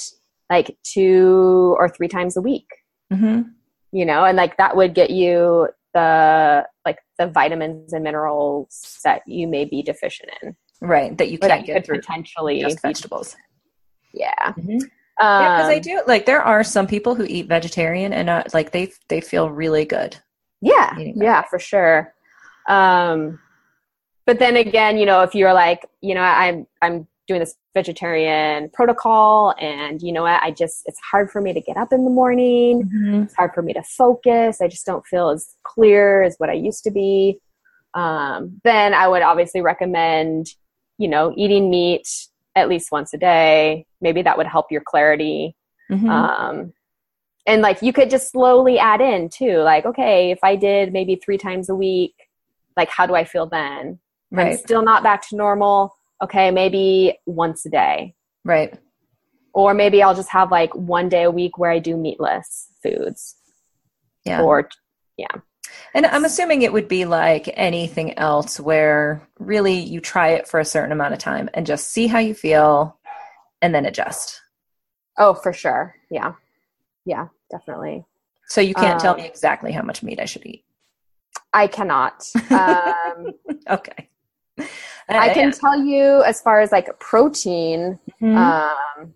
like 0.50 0.76
two 0.82 1.74
or 1.78 1.88
three 1.88 2.08
times 2.08 2.36
a 2.36 2.40
week, 2.42 2.66
hmm 3.12 3.42
you 3.92 4.04
know, 4.06 4.24
and 4.24 4.36
like 4.36 4.56
that 4.58 4.76
would 4.76 4.94
get 4.94 5.10
you 5.10 5.68
the 5.94 6.64
like 6.84 6.98
the 7.18 7.26
vitamins 7.26 7.92
and 7.92 8.04
minerals 8.04 8.98
that 9.02 9.22
you 9.26 9.48
may 9.48 9.64
be 9.64 9.82
deficient 9.82 10.30
in, 10.42 10.54
Right. 10.80 11.16
That 11.18 11.30
you 11.30 11.38
can't 11.38 11.66
you 11.66 11.74
get 11.74 11.86
through 11.86 12.00
potentially, 12.00 12.60
just 12.60 12.82
vegetables. 12.82 13.34
yeah. 14.14 14.52
Mhm. 14.58 14.80
Um, 15.20 15.42
Yeah, 15.42 15.56
because 15.56 15.70
I 15.70 15.78
do 15.78 16.02
like 16.06 16.24
there 16.26 16.42
are 16.42 16.64
some 16.64 16.86
people 16.86 17.14
who 17.14 17.24
eat 17.24 17.46
vegetarian 17.46 18.12
and 18.12 18.30
uh, 18.30 18.42
like 18.54 18.72
they 18.72 18.92
they 19.08 19.20
feel 19.20 19.50
really 19.50 19.84
good. 19.84 20.16
yeah 20.60 20.94
yeah 20.98 21.42
for 21.42 21.58
sure. 21.58 22.14
Um 22.68 23.38
but 24.26 24.38
then 24.38 24.56
again 24.56 24.96
you 24.98 25.06
know 25.06 25.22
if 25.22 25.34
you're 25.34 25.52
like 25.54 25.84
you 26.02 26.14
know 26.14 26.20
i'm 26.22 26.66
i'm 26.82 27.06
doing 27.26 27.40
this 27.40 27.56
vegetarian 27.74 28.68
protocol 28.72 29.54
and 29.60 30.02
you 30.02 30.12
know 30.12 30.22
what 30.22 30.42
i 30.42 30.50
just 30.50 30.82
it's 30.86 30.98
hard 31.00 31.30
for 31.30 31.40
me 31.40 31.52
to 31.52 31.60
get 31.60 31.76
up 31.76 31.92
in 31.92 32.04
the 32.04 32.10
morning. 32.10 32.88
It's 33.24 33.34
hard 33.34 33.52
for 33.54 33.62
me 33.62 33.72
to 33.72 33.82
focus. 33.82 34.60
I 34.60 34.68
just 34.68 34.84
don't 34.86 35.04
feel 35.06 35.30
as 35.30 35.54
clear 35.64 36.22
as 36.22 36.36
what 36.38 36.50
i 36.50 36.54
used 36.54 36.84
to 36.84 36.90
be. 36.90 37.40
Um, 37.94 38.60
then 38.64 38.94
i 38.94 39.08
would 39.08 39.22
obviously 39.22 39.60
recommend 39.62 40.46
you 40.98 41.08
know 41.08 41.32
eating 41.36 41.70
meat 41.70 42.06
at 42.56 42.68
least 42.68 42.90
once 42.92 43.12
a 43.14 43.18
day 43.18 43.86
maybe 44.00 44.22
that 44.22 44.36
would 44.36 44.46
help 44.46 44.66
your 44.70 44.80
clarity 44.80 45.54
Mhm. 45.90 46.08
um, 46.08 46.72
and 47.46 47.62
like 47.62 47.82
you 47.82 47.92
could 47.92 48.10
just 48.10 48.30
slowly 48.30 48.78
add 48.78 49.00
in 49.00 49.28
too 49.28 49.58
like 49.58 49.84
okay 49.86 50.30
if 50.30 50.38
i 50.42 50.54
did 50.56 50.92
maybe 50.92 51.16
three 51.16 51.38
times 51.38 51.68
a 51.68 51.74
week 51.74 52.14
like 52.76 52.88
how 52.88 53.06
do 53.06 53.14
i 53.14 53.24
feel 53.24 53.46
then 53.46 53.98
i'm 54.32 54.38
right. 54.38 54.58
still 54.58 54.82
not 54.82 55.02
back 55.02 55.26
to 55.28 55.36
normal 55.36 55.94
okay 56.22 56.50
maybe 56.50 57.18
once 57.26 57.64
a 57.66 57.70
day 57.70 58.14
Right. 58.44 58.72
or 59.54 59.74
maybe 59.74 60.02
i'll 60.02 60.14
just 60.14 60.30
have 60.30 60.50
like 60.50 60.74
one 60.74 61.08
day 61.08 61.24
a 61.24 61.30
week 61.30 61.58
where 61.58 61.70
i 61.70 61.78
do 61.78 61.96
meatless 61.96 62.68
foods 62.82 63.36
Yeah. 64.24 64.42
or 64.42 64.68
And 65.94 66.06
I'm 66.06 66.24
assuming 66.24 66.62
it 66.62 66.72
would 66.72 66.88
be 66.88 67.04
like 67.04 67.48
anything 67.54 68.16
else 68.18 68.58
where 68.60 69.26
really 69.38 69.74
you 69.78 70.00
try 70.00 70.28
it 70.30 70.46
for 70.48 70.60
a 70.60 70.64
certain 70.64 70.92
amount 70.92 71.12
of 71.14 71.18
time 71.18 71.48
and 71.54 71.66
just 71.66 71.90
see 71.90 72.06
how 72.06 72.18
you 72.18 72.34
feel 72.34 72.98
and 73.62 73.74
then 73.74 73.86
adjust. 73.86 74.40
oh 75.18 75.34
for 75.34 75.52
sure 75.52 75.94
yeah 76.10 76.32
yeah 77.04 77.26
definitely 77.50 78.04
So 78.48 78.60
you 78.60 78.74
can't 78.74 79.00
tell 79.00 79.14
Um, 79.14 79.20
me 79.20 79.26
exactly 79.26 79.72
how 79.72 79.82
much 79.82 80.02
meat 80.02 80.20
I 80.20 80.24
should 80.26 80.46
eat. 80.46 80.64
i 81.52 81.66
cannot 81.66 82.24
um, 82.52 83.34
Okay. 83.68 84.08
i 85.08 85.28
can 85.34 85.50
tell 85.52 85.78
you 85.82 86.22
as 86.22 86.40
far 86.40 86.60
as 86.60 86.70
like 86.72 86.88
protein 87.00 87.98
Mhm. 88.22 88.36
um, 88.36 89.14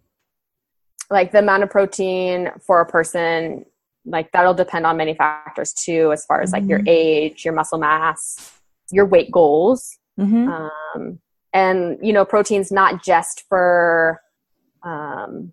like 1.11 1.33
the 1.33 1.39
amount 1.39 1.63
of 1.63 1.71
protein 1.71 2.51
for 2.67 2.81
a 2.81 2.87
person 2.87 3.65
like 4.07 4.31
that'll 4.33 4.55
depend 4.55 4.87
on 4.87 4.97
many 4.97 5.15
factors 5.15 5.73
too 5.73 6.13
as 6.13 6.25
far 6.27 6.41
as 6.43 6.53
like 6.53 6.65
your 6.67 6.81
Mhm. 6.81 6.89
age 6.89 7.45
your 7.45 7.55
muscle 7.55 7.79
mass 7.79 8.53
your 8.91 9.07
weight 9.07 9.31
goals. 9.31 9.99
Mhm. 10.21 10.49
um, 10.95 11.19
and 11.53 11.99
you 12.03 12.13
know 12.13 12.25
protein's 12.25 12.71
not 12.71 13.03
just 13.03 13.45
for 13.49 14.21
um, 14.83 15.53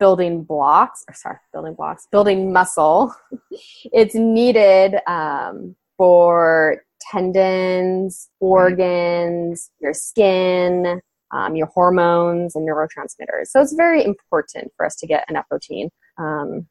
building 0.00 0.42
blocks 0.42 1.04
or 1.08 1.14
sorry 1.14 1.38
building 1.52 1.74
blocks 1.74 2.06
building 2.10 2.52
muscle. 2.52 3.14
It's 3.92 4.14
needed 4.14 4.96
um, 5.06 5.76
for 5.96 6.82
tendons 7.10 8.28
organs 8.40 9.70
your 9.80 9.94
skin 9.94 11.00
um, 11.32 11.56
your 11.56 11.66
hormones 11.68 12.54
and 12.54 12.68
neurotransmitters. 12.68 13.46
So 13.46 13.60
it's 13.62 13.72
very 13.72 14.04
important 14.04 14.70
for 14.76 14.84
us 14.84 14.96
to 14.96 15.06
get 15.06 15.24
enough 15.30 15.48
protein. 15.48 15.88
Um, 16.18 16.66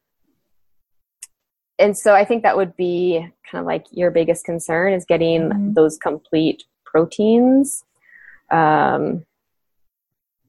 and 1.82 1.97
so 1.97 2.13
i 2.15 2.23
think 2.23 2.43
that 2.43 2.55
would 2.55 2.75
be 2.77 3.19
kind 3.49 3.59
of 3.59 3.65
like 3.65 3.86
your 3.91 4.11
biggest 4.11 4.45
concern 4.45 4.93
is 4.93 5.03
getting 5.05 5.49
Mhm. 5.49 5.73
those 5.73 5.97
complete 5.97 6.63
proteins 6.86 7.84
um, 8.51 9.25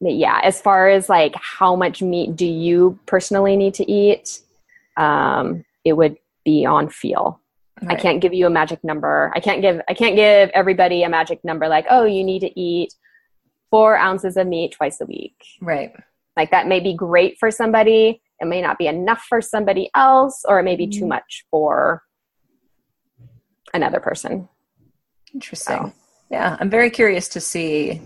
yeah, 0.01 0.41
as 0.43 0.59
far 0.61 0.89
as 0.89 1.07
like 1.07 1.33
how 1.35 1.75
much 1.77 2.01
meat 2.01 2.35
do 2.35 2.45
you 2.45 2.99
personally 3.05 3.55
need 3.55 3.73
to 3.75 3.89
eat, 3.89 4.41
um, 4.97 5.63
it 5.85 5.93
would 5.93 6.17
be 6.43 6.65
on 6.65 6.89
feel. 6.89 7.39
Right. 7.81 7.97
I 7.97 8.01
can't 8.01 8.19
give 8.19 8.33
you 8.33 8.45
a 8.45 8.49
magic 8.49 8.83
number. 8.83 9.31
I 9.33 9.39
can't 9.39 9.61
give 9.61 9.79
I 9.87 9.93
can't 9.93 10.17
give 10.17 10.49
everybody 10.53 11.03
a 11.03 11.09
magic 11.09 11.43
number 11.45 11.69
like, 11.69 11.85
oh, 11.89 12.03
you 12.03 12.23
need 12.23 12.39
to 12.41 12.59
eat 12.59 12.93
four 13.71 13.95
ounces 13.95 14.35
of 14.35 14.47
meat 14.47 14.73
twice 14.73 14.99
a 14.99 15.05
week. 15.05 15.35
Right. 15.61 15.93
Like 16.35 16.51
that 16.51 16.67
may 16.67 16.81
be 16.81 16.93
great 16.93 17.37
for 17.39 17.49
somebody. 17.51 18.21
It 18.43 18.47
may 18.47 18.61
not 18.61 18.77
be 18.77 18.87
enough 18.87 19.25
for 19.27 19.41
somebody 19.41 19.89
else, 19.95 20.43
or 20.47 20.59
it 20.59 20.63
may 20.63 20.75
be 20.75 20.87
too 20.87 20.99
mm-hmm. 20.99 21.09
much 21.09 21.45
for 21.49 22.03
another 23.73 23.99
person. 23.99 24.47
Interesting. 25.33 25.77
So. 25.77 25.93
Yeah, 26.29 26.57
I'm 26.59 26.69
very 26.69 26.89
curious 26.89 27.27
to 27.29 27.41
see 27.41 28.01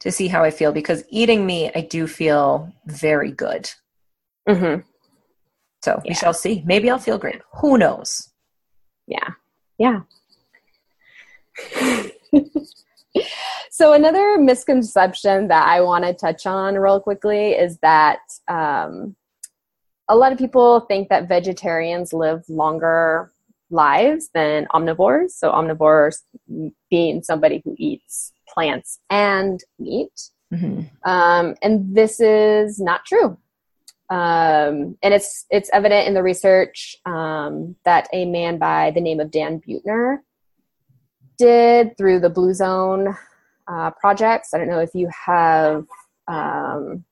to 0.00 0.10
see 0.10 0.28
how 0.28 0.42
I 0.42 0.50
feel 0.50 0.72
because 0.72 1.04
eating 1.10 1.44
meat, 1.44 1.72
I 1.74 1.82
do 1.82 2.06
feel 2.06 2.72
very 2.86 3.30
good. 3.30 3.70
Mm-hmm. 4.48 4.80
So 5.82 6.00
yeah. 6.04 6.10
we 6.10 6.14
shall 6.14 6.32
see. 6.32 6.62
Maybe 6.64 6.90
I'll 6.90 6.98
feel 6.98 7.18
great. 7.18 7.42
Who 7.60 7.76
knows? 7.78 8.30
Yeah. 9.06 9.28
Yeah. 9.78 10.00
so 13.70 13.92
another 13.92 14.38
misconception 14.38 15.48
that 15.48 15.68
I 15.68 15.80
want 15.82 16.04
to 16.04 16.14
touch 16.14 16.46
on 16.46 16.76
real 16.76 17.00
quickly 17.00 17.52
is 17.52 17.78
that 17.78 18.20
um, 18.48 19.16
a 20.10 20.16
lot 20.16 20.32
of 20.32 20.38
people 20.38 20.80
think 20.80 21.08
that 21.08 21.28
vegetarians 21.28 22.12
live 22.12 22.42
longer 22.48 23.30
lives 23.70 24.28
than 24.34 24.66
omnivores. 24.74 25.30
So 25.30 25.52
omnivores 25.52 26.22
being 26.90 27.22
somebody 27.22 27.62
who 27.64 27.74
eats 27.78 28.32
plants 28.48 28.98
and 29.08 29.62
meat. 29.78 30.30
Mm-hmm. 30.52 30.82
Um, 31.08 31.54
and 31.62 31.94
this 31.94 32.20
is 32.20 32.80
not 32.80 33.06
true. 33.06 33.38
Um, 34.10 34.98
and 35.04 35.14
it's 35.14 35.46
it's 35.50 35.70
evident 35.72 36.08
in 36.08 36.14
the 36.14 36.22
research 36.24 36.96
um, 37.06 37.76
that 37.84 38.08
a 38.12 38.24
man 38.24 38.58
by 38.58 38.90
the 38.90 39.00
name 39.00 39.20
of 39.20 39.30
Dan 39.30 39.60
Buettner 39.60 40.18
did 41.38 41.96
through 41.96 42.18
the 42.18 42.28
Blue 42.28 42.52
Zone 42.52 43.16
uh, 43.68 43.92
projects. 43.92 44.52
I 44.52 44.58
don't 44.58 44.68
know 44.68 44.80
if 44.80 44.90
you 44.94 45.08
have 45.26 45.86
um, 46.26 47.04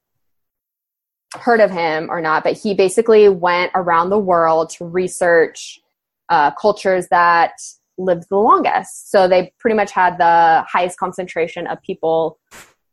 heard 1.34 1.60
of 1.60 1.70
him 1.70 2.08
or 2.10 2.20
not, 2.20 2.42
but 2.42 2.56
he 2.56 2.74
basically 2.74 3.28
went 3.28 3.72
around 3.74 4.10
the 4.10 4.18
world 4.18 4.70
to 4.70 4.84
research 4.84 5.80
uh, 6.28 6.50
cultures 6.52 7.08
that 7.08 7.52
lived 7.98 8.24
the 8.30 8.36
longest. 8.36 9.10
So 9.10 9.28
they 9.28 9.52
pretty 9.58 9.76
much 9.76 9.90
had 9.90 10.18
the 10.18 10.64
highest 10.68 10.98
concentration 10.98 11.66
of 11.66 11.82
people 11.82 12.38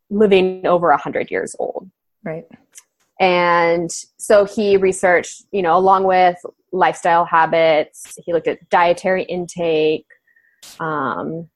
living 0.09 0.65
over 0.65 0.89
100 0.89 1.31
years 1.31 1.55
old. 1.59 1.89
Right. 2.23 2.45
And 3.19 3.89
so 4.17 4.45
he 4.45 4.77
researched, 4.77 5.43
you 5.51 5.61
know, 5.61 5.77
along 5.77 6.03
with 6.05 6.37
lifestyle 6.71 7.23
habits, 7.25 8.17
he 8.25 8.33
looked 8.33 8.47
at 8.47 8.69
dietary 8.69 9.23
intake. 9.23 10.07
Um, 10.79 11.49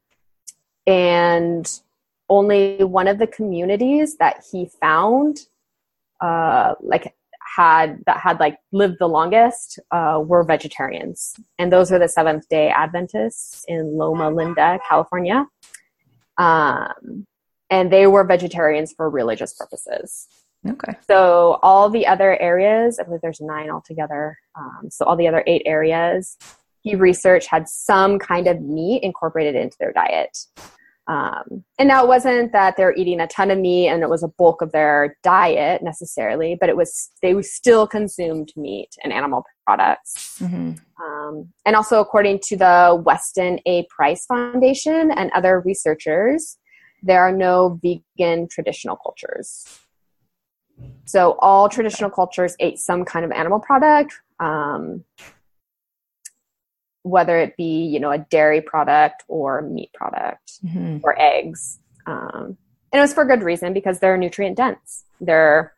and 0.88 1.69
only 2.30 2.84
one 2.84 3.07
of 3.07 3.17
the 3.19 3.27
communities 3.27 4.17
that 4.17 4.43
he 4.51 4.69
found, 4.80 5.39
uh, 6.22 6.76
like 6.82 7.13
had 7.55 7.99
that 8.05 8.17
had 8.17 8.39
like 8.39 8.57
lived 8.72 8.97
the 8.99 9.07
longest 9.07 9.80
uh, 9.91 10.22
were 10.24 10.43
vegetarians, 10.43 11.36
and 11.57 11.72
those 11.72 11.91
are 11.91 11.99
the 11.99 12.07
Seventh 12.07 12.47
Day 12.49 12.70
Adventists 12.70 13.65
in 13.67 13.97
Loma 13.97 14.30
Linda, 14.30 14.80
California. 14.88 15.45
Um, 16.38 17.26
and 17.70 17.91
they 17.91 18.07
were 18.07 18.24
vegetarians 18.24 18.93
for 18.93 19.09
religious 19.09 19.53
purposes. 19.53 20.28
Okay. 20.67 20.93
So 21.07 21.59
all 21.61 21.89
the 21.89 22.05
other 22.07 22.39
areas, 22.41 22.99
I 22.99 23.03
believe 23.03 23.22
there's 23.22 23.41
nine 23.41 23.70
altogether. 23.70 24.38
Um, 24.57 24.89
so 24.89 25.05
all 25.05 25.15
the 25.15 25.28
other 25.28 25.43
eight 25.47 25.61
areas, 25.65 26.38
he 26.82 26.95
researched 26.95 27.49
had 27.49 27.67
some 27.67 28.20
kind 28.20 28.47
of 28.47 28.61
meat 28.61 29.03
incorporated 29.03 29.55
into 29.55 29.78
their 29.80 29.93
diet. 29.93 30.38
Um, 31.10 31.64
and 31.80 31.88
now 31.88 32.03
it 32.03 32.07
wasn't 32.07 32.51
that 32.51 32.78
they're 32.78 32.93
eating 32.95 33.20
a 33.20 33.26
ton 33.26 33.49
of 33.49 33.57
meat 33.57 33.89
and 33.89 34.03
it 34.03 34.10
was 34.10 34.22
a 34.22 34.28
bulk 34.28 34.62
of 34.62 34.72
their 34.72 35.18
diet 35.24 35.82
necessarily, 35.82 36.55
but 36.60 36.70
it 36.70 36.78
was 36.78 37.10
they 37.24 37.41
still 37.41 37.88
consumed 37.88 38.53
meat 38.55 38.89
and 39.03 39.12
animal 39.12 39.43
products. 39.66 40.38
Mm-hmm. 40.39 40.74
Um, 41.03 41.49
and 41.66 41.76
also, 41.76 41.99
according 41.99 42.41
to 42.43 42.57
the 42.57 43.01
Weston 43.03 43.60
A. 43.66 43.88
Price 43.89 44.28
Foundation 44.28 45.10
and 45.10 45.32
other 45.32 45.62
researchers, 45.66 46.60
there 47.01 47.22
are 47.22 47.32
no 47.32 47.80
vegan 47.82 48.47
traditional 48.47 48.95
cultures. 48.95 49.66
So 51.05 51.38
all 51.39 51.70
traditional 51.70 52.12
cultures 52.12 52.55
ate 52.60 52.78
some 52.78 53.03
kind 53.03 53.26
of 53.26 53.32
animal 53.32 53.60
product. 53.60 54.14
Um, 54.39 55.03
whether 57.10 57.38
it 57.38 57.57
be 57.57 57.86
you 57.86 57.99
know 57.99 58.12
a 58.12 58.18
dairy 58.18 58.62
product 58.62 59.24
or 59.28 59.62
meat 59.62 59.91
product 59.93 60.64
mm-hmm. 60.64 60.97
or 61.03 61.20
eggs 61.20 61.80
um, 62.05 62.57
and 62.91 62.99
it 62.99 63.01
was 63.01 63.14
for 63.14 63.26
good 63.26 63.43
reason 63.43 63.74
because 63.74 63.99
they're 63.99 64.18
nutrient 64.18 64.57
dense. 64.57 65.05
They're 65.22 65.74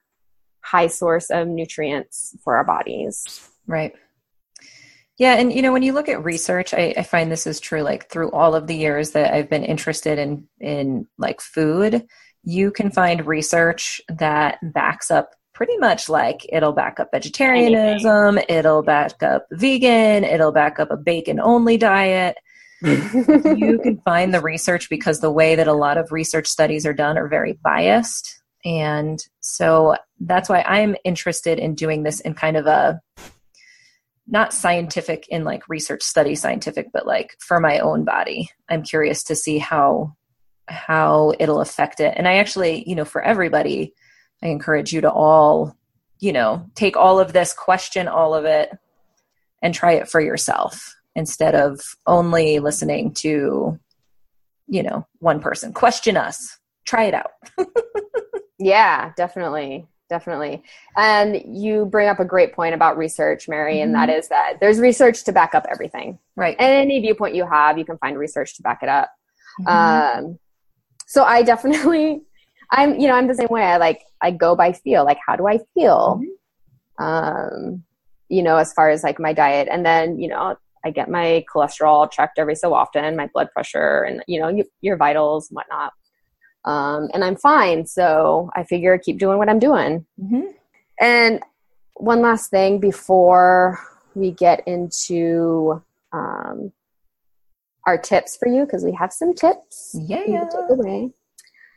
high 0.61 0.87
source 0.87 1.29
of 1.29 1.47
nutrients 1.47 2.35
for 2.43 2.55
our 2.55 2.63
bodies. 2.63 3.49
Right. 3.67 3.93
Yeah 5.17 5.35
and 5.35 5.53
you 5.53 5.61
know 5.61 5.71
when 5.71 5.83
you 5.83 5.93
look 5.93 6.09
at 6.09 6.23
research 6.23 6.73
I, 6.73 6.95
I 6.97 7.03
find 7.03 7.31
this 7.31 7.45
is 7.45 7.59
true 7.59 7.81
like 7.81 8.09
through 8.09 8.31
all 8.31 8.55
of 8.55 8.65
the 8.65 8.75
years 8.75 9.11
that 9.11 9.31
i've 9.31 9.49
been 9.51 9.63
interested 9.63 10.17
in 10.17 10.47
in 10.59 11.05
like 11.19 11.41
food 11.41 12.07
you 12.43 12.71
can 12.71 12.89
find 12.89 13.27
research 13.27 14.01
that 14.09 14.57
backs 14.63 15.11
up 15.11 15.35
pretty 15.53 15.77
much 15.77 16.09
like 16.09 16.45
it'll 16.51 16.71
back 16.71 16.99
up 16.99 17.09
vegetarianism, 17.11 18.37
Anything. 18.37 18.57
it'll 18.57 18.83
back 18.83 19.21
up 19.23 19.45
vegan, 19.51 20.23
it'll 20.23 20.51
back 20.51 20.79
up 20.79 20.91
a 20.91 20.97
bacon 20.97 21.39
only 21.39 21.77
diet. 21.77 22.37
you 22.81 23.79
can 23.83 24.01
find 24.03 24.33
the 24.33 24.41
research 24.41 24.89
because 24.89 25.19
the 25.19 25.31
way 25.31 25.55
that 25.55 25.67
a 25.67 25.73
lot 25.73 25.97
of 25.97 26.11
research 26.11 26.47
studies 26.47 26.85
are 26.85 26.93
done 26.93 27.17
are 27.17 27.27
very 27.27 27.53
biased. 27.63 28.41
And 28.65 29.23
so 29.39 29.95
that's 30.19 30.49
why 30.49 30.61
I'm 30.61 30.95
interested 31.03 31.59
in 31.59 31.75
doing 31.75 32.03
this 32.03 32.19
in 32.21 32.33
kind 32.33 32.57
of 32.57 32.65
a 32.65 32.99
not 34.27 34.53
scientific 34.53 35.27
in 35.27 35.43
like 35.43 35.67
research 35.67 36.01
study 36.01 36.35
scientific, 36.35 36.87
but 36.93 37.05
like 37.05 37.35
for 37.39 37.59
my 37.59 37.79
own 37.79 38.03
body. 38.05 38.49
I'm 38.69 38.81
curious 38.83 39.23
to 39.25 39.35
see 39.35 39.57
how 39.57 40.15
how 40.67 41.33
it'll 41.39 41.59
affect 41.59 41.99
it. 41.99 42.13
And 42.15 42.27
I 42.27 42.35
actually, 42.35 42.87
you 42.87 42.95
know, 42.95 43.03
for 43.05 43.21
everybody, 43.21 43.93
I 44.43 44.47
encourage 44.47 44.91
you 44.93 45.01
to 45.01 45.11
all, 45.11 45.75
you 46.19 46.33
know, 46.33 46.65
take 46.75 46.97
all 46.97 47.19
of 47.19 47.33
this, 47.33 47.53
question 47.53 48.07
all 48.07 48.33
of 48.33 48.45
it, 48.45 48.71
and 49.61 49.73
try 49.73 49.93
it 49.93 50.09
for 50.09 50.19
yourself 50.19 50.95
instead 51.15 51.55
of 51.55 51.81
only 52.07 52.59
listening 52.59 53.13
to, 53.13 53.79
you 54.67 54.83
know, 54.83 55.05
one 55.19 55.39
person. 55.39 55.73
Question 55.73 56.17
us, 56.17 56.57
try 56.85 57.03
it 57.05 57.13
out. 57.13 57.31
yeah, 58.59 59.11
definitely. 59.15 59.87
Definitely. 60.09 60.61
And 60.97 61.41
you 61.57 61.85
bring 61.85 62.09
up 62.09 62.19
a 62.19 62.25
great 62.25 62.51
point 62.51 62.75
about 62.75 62.97
research, 62.97 63.47
Mary, 63.47 63.75
mm-hmm. 63.75 63.83
and 63.83 63.95
that 63.95 64.09
mm-hmm. 64.09 64.19
is 64.19 64.27
that 64.27 64.57
there's 64.59 64.77
research 64.77 65.23
to 65.23 65.31
back 65.31 65.55
up 65.55 65.65
everything. 65.69 66.19
Right. 66.35 66.57
Any 66.59 66.99
viewpoint 66.99 67.33
you 67.33 67.47
have, 67.47 67.77
you 67.77 67.85
can 67.85 67.97
find 67.97 68.17
research 68.17 68.57
to 68.57 68.61
back 68.61 68.83
it 68.83 68.89
up. 68.89 69.09
Mm-hmm. 69.61 70.25
Um, 70.27 70.39
so 71.07 71.23
I 71.23 71.43
definitely 71.43 72.23
I'm, 72.71 72.99
you 72.99 73.07
know, 73.07 73.15
I'm 73.15 73.27
the 73.27 73.35
same 73.35 73.49
way. 73.49 73.63
I 73.63 73.77
like, 73.77 74.03
I 74.21 74.31
go 74.31 74.55
by 74.55 74.71
feel. 74.71 75.03
Like, 75.03 75.19
how 75.25 75.35
do 75.35 75.47
I 75.47 75.59
feel? 75.73 76.21
Mm-hmm. 76.21 77.03
Um, 77.03 77.83
you 78.29 78.43
know, 78.43 78.57
as 78.57 78.71
far 78.73 78.89
as 78.89 79.03
like 79.03 79.19
my 79.19 79.33
diet, 79.33 79.67
and 79.69 79.85
then 79.85 80.17
you 80.19 80.29
know, 80.29 80.55
I 80.85 80.91
get 80.91 81.09
my 81.09 81.43
cholesterol 81.53 82.09
checked 82.09 82.39
every 82.39 82.55
so 82.55 82.73
often, 82.73 83.15
my 83.15 83.27
blood 83.33 83.49
pressure, 83.51 84.03
and 84.03 84.23
you 84.27 84.39
know, 84.39 84.63
your 84.81 84.97
vitals 84.97 85.49
and 85.49 85.55
whatnot. 85.55 85.91
Um, 86.63 87.09
and 87.13 87.23
I'm 87.23 87.35
fine. 87.35 87.85
So 87.85 88.49
I 88.55 88.63
figure 88.63 88.93
I 88.93 88.99
keep 88.99 89.17
doing 89.17 89.37
what 89.37 89.49
I'm 89.49 89.59
doing. 89.59 90.05
Mm-hmm. 90.21 90.47
And 90.99 91.41
one 91.95 92.21
last 92.21 92.51
thing 92.51 92.79
before 92.79 93.79
we 94.15 94.31
get 94.31 94.65
into 94.67 95.81
um, 96.13 96.71
our 97.85 97.97
tips 97.97 98.37
for 98.37 98.47
you, 98.47 98.65
because 98.65 98.85
we 98.85 98.93
have 98.93 99.11
some 99.11 99.33
tips. 99.33 99.95
Yeah. 99.99 100.23
To 100.23 100.45
take 100.45 100.69
away. 100.69 101.09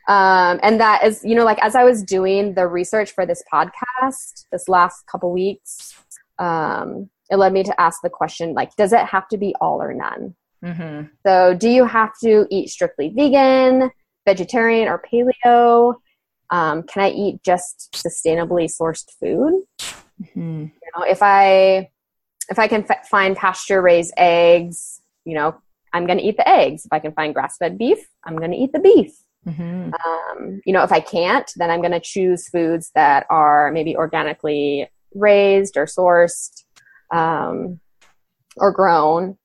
Um, 0.07 0.59
and 0.61 0.79
that 0.79 1.03
is, 1.03 1.23
you 1.23 1.35
know, 1.35 1.45
like 1.45 1.59
as 1.63 1.75
I 1.75 1.83
was 1.83 2.03
doing 2.03 2.53
the 2.53 2.67
research 2.67 3.11
for 3.11 3.25
this 3.25 3.43
podcast 3.51 4.45
this 4.51 4.69
last 4.69 5.05
couple 5.07 5.31
weeks, 5.31 5.95
um, 6.37 7.09
it 7.29 7.37
led 7.37 7.53
me 7.53 7.63
to 7.63 7.81
ask 7.81 8.01
the 8.03 8.09
question 8.09 8.53
like, 8.53 8.75
does 8.75 8.93
it 8.93 9.05
have 9.05 9.27
to 9.29 9.37
be 9.37 9.55
all 9.59 9.81
or 9.81 9.93
none? 9.93 10.35
Mm-hmm. 10.63 11.07
So, 11.25 11.53
do 11.53 11.69
you 11.69 11.85
have 11.85 12.11
to 12.23 12.47
eat 12.49 12.69
strictly 12.69 13.09
vegan, 13.09 13.91
vegetarian, 14.25 14.87
or 14.87 15.01
paleo? 15.01 15.95
Um, 16.49 16.83
can 16.83 17.03
I 17.03 17.09
eat 17.09 17.43
just 17.43 17.91
sustainably 17.93 18.69
sourced 18.69 19.09
food? 19.19 19.63
Mm-hmm. 20.21 20.63
You 20.63 20.91
know, 20.95 21.03
if 21.03 21.19
I 21.21 21.89
if 22.49 22.59
I 22.59 22.67
can 22.67 22.85
f- 22.89 23.07
find 23.07 23.35
pasture 23.35 23.81
raised 23.81 24.13
eggs, 24.17 25.01
you 25.23 25.33
know, 25.33 25.55
I'm 25.93 26.05
going 26.05 26.19
to 26.19 26.23
eat 26.23 26.37
the 26.37 26.47
eggs. 26.47 26.85
If 26.85 26.93
I 26.93 26.99
can 26.99 27.13
find 27.13 27.33
grass 27.33 27.57
fed 27.57 27.77
beef, 27.77 28.07
I'm 28.23 28.37
going 28.37 28.51
to 28.51 28.57
eat 28.57 28.71
the 28.71 28.79
beef. 28.79 29.15
Mhm. 29.47 29.93
Um, 30.05 30.61
you 30.65 30.73
know, 30.73 30.83
if 30.83 30.91
I 30.91 30.99
can't, 30.99 31.49
then 31.55 31.69
I'm 31.69 31.81
going 31.81 31.91
to 31.91 31.99
choose 31.99 32.49
foods 32.49 32.91
that 32.95 33.25
are 33.29 33.71
maybe 33.71 33.95
organically 33.95 34.89
raised 35.13 35.77
or 35.77 35.85
sourced 35.85 36.63
um, 37.11 37.79
or 38.57 38.71
grown. 38.71 39.37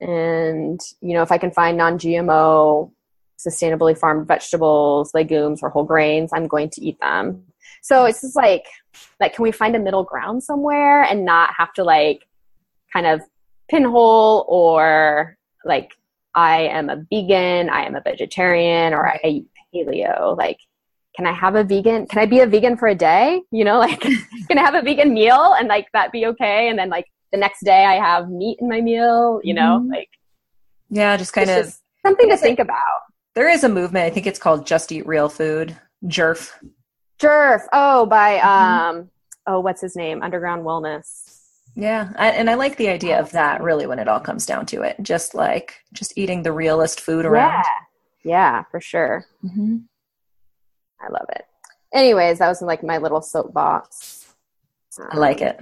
And, 0.00 0.80
you 1.00 1.14
know, 1.14 1.22
if 1.22 1.30
I 1.30 1.38
can 1.38 1.50
find 1.50 1.76
non 1.76 1.98
GMO, 1.98 2.90
sustainably 3.38 3.96
farmed 3.96 4.26
vegetables, 4.26 5.12
legumes, 5.14 5.60
or 5.62 5.68
whole 5.68 5.84
grains, 5.84 6.30
I'm 6.32 6.48
going 6.48 6.70
to 6.70 6.80
eat 6.80 6.98
them. 7.00 7.44
So 7.82 8.04
it's 8.04 8.20
just 8.20 8.36
like, 8.36 8.64
like, 9.20 9.34
can 9.34 9.42
we 9.42 9.52
find 9.52 9.74
a 9.76 9.78
middle 9.78 10.04
ground 10.04 10.42
somewhere 10.42 11.02
and 11.02 11.24
not 11.24 11.50
have 11.56 11.72
to 11.74 11.84
like 11.84 12.26
kind 12.92 13.06
of 13.06 13.20
pinhole 13.68 14.44
or 14.48 15.36
like 15.64 15.92
I 16.34 16.62
am 16.62 16.88
a 16.90 16.96
vegan, 17.10 17.68
I 17.70 17.84
am 17.84 17.94
a 17.94 18.00
vegetarian, 18.00 18.94
or 18.94 19.06
I 19.06 19.20
eat 19.24 19.46
paleo. 19.74 20.36
Like, 20.36 20.58
can 21.16 21.26
I 21.26 21.32
have 21.32 21.54
a 21.56 21.64
vegan? 21.64 22.06
Can 22.06 22.18
I 22.20 22.26
be 22.26 22.40
a 22.40 22.46
vegan 22.46 22.76
for 22.76 22.88
a 22.88 22.94
day? 22.94 23.42
You 23.50 23.64
know, 23.64 23.78
like, 23.86 24.00
can 24.00 24.58
I 24.58 24.62
have 24.62 24.74
a 24.74 24.82
vegan 24.82 25.12
meal 25.12 25.54
and 25.58 25.68
like 25.68 25.86
that 25.92 26.10
be 26.12 26.26
okay? 26.26 26.68
And 26.68 26.78
then 26.78 26.88
like 26.88 27.06
the 27.32 27.38
next 27.38 27.64
day 27.64 27.84
I 27.84 27.94
have 27.94 28.30
meat 28.30 28.58
in 28.60 28.68
my 28.68 28.80
meal, 28.80 29.40
you 29.44 29.54
know, 29.54 29.80
Mhm. 29.84 29.90
like 29.90 30.08
Yeah, 30.90 31.16
just 31.16 31.32
kind 31.32 31.48
of. 31.50 31.64
just 31.66 31.80
something 32.04 32.28
to 32.28 32.36
think 32.36 32.58
about. 32.58 32.76
There 33.34 33.48
is 33.48 33.64
a 33.64 33.68
movement. 33.68 34.04
I 34.06 34.10
think 34.10 34.26
it's 34.26 34.38
called 34.38 34.66
Just 34.66 34.92
Eat 34.92 35.06
Real 35.06 35.28
Food. 35.30 35.76
JERF. 36.06 36.52
Jerf. 37.18 37.62
Oh, 37.72 38.04
by, 38.06 38.38
Mhm. 38.38 38.44
um, 38.44 39.10
oh, 39.46 39.60
what's 39.60 39.80
his 39.80 39.96
name? 39.96 40.22
Underground 40.22 40.64
Wellness. 40.64 41.31
Yeah, 41.74 42.12
I, 42.16 42.30
and 42.30 42.50
I 42.50 42.54
like 42.54 42.76
the 42.76 42.88
idea 42.88 43.18
of 43.18 43.32
that. 43.32 43.62
Really, 43.62 43.86
when 43.86 43.98
it 43.98 44.08
all 44.08 44.20
comes 44.20 44.44
down 44.46 44.66
to 44.66 44.82
it, 44.82 44.96
just 45.02 45.34
like 45.34 45.76
just 45.92 46.16
eating 46.18 46.42
the 46.42 46.52
realest 46.52 47.00
food 47.00 47.24
around. 47.24 47.64
Yeah. 47.64 47.64
Yeah, 48.24 48.62
for 48.70 48.80
sure. 48.80 49.24
hmm 49.40 49.78
I 51.00 51.08
love 51.10 51.26
it. 51.30 51.44
Anyways, 51.92 52.38
that 52.38 52.48
was 52.48 52.62
like 52.62 52.84
my 52.84 52.98
little 52.98 53.20
soapbox. 53.20 54.34
I 55.10 55.16
like 55.16 55.40
it. 55.40 55.58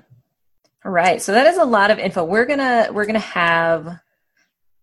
All 0.84 0.92
right, 0.92 1.20
so 1.22 1.32
that 1.32 1.46
is 1.46 1.56
a 1.56 1.64
lot 1.64 1.90
of 1.90 1.98
info. 1.98 2.24
We're 2.24 2.46
gonna 2.46 2.88
we're 2.92 3.06
gonna 3.06 3.18
have 3.18 4.00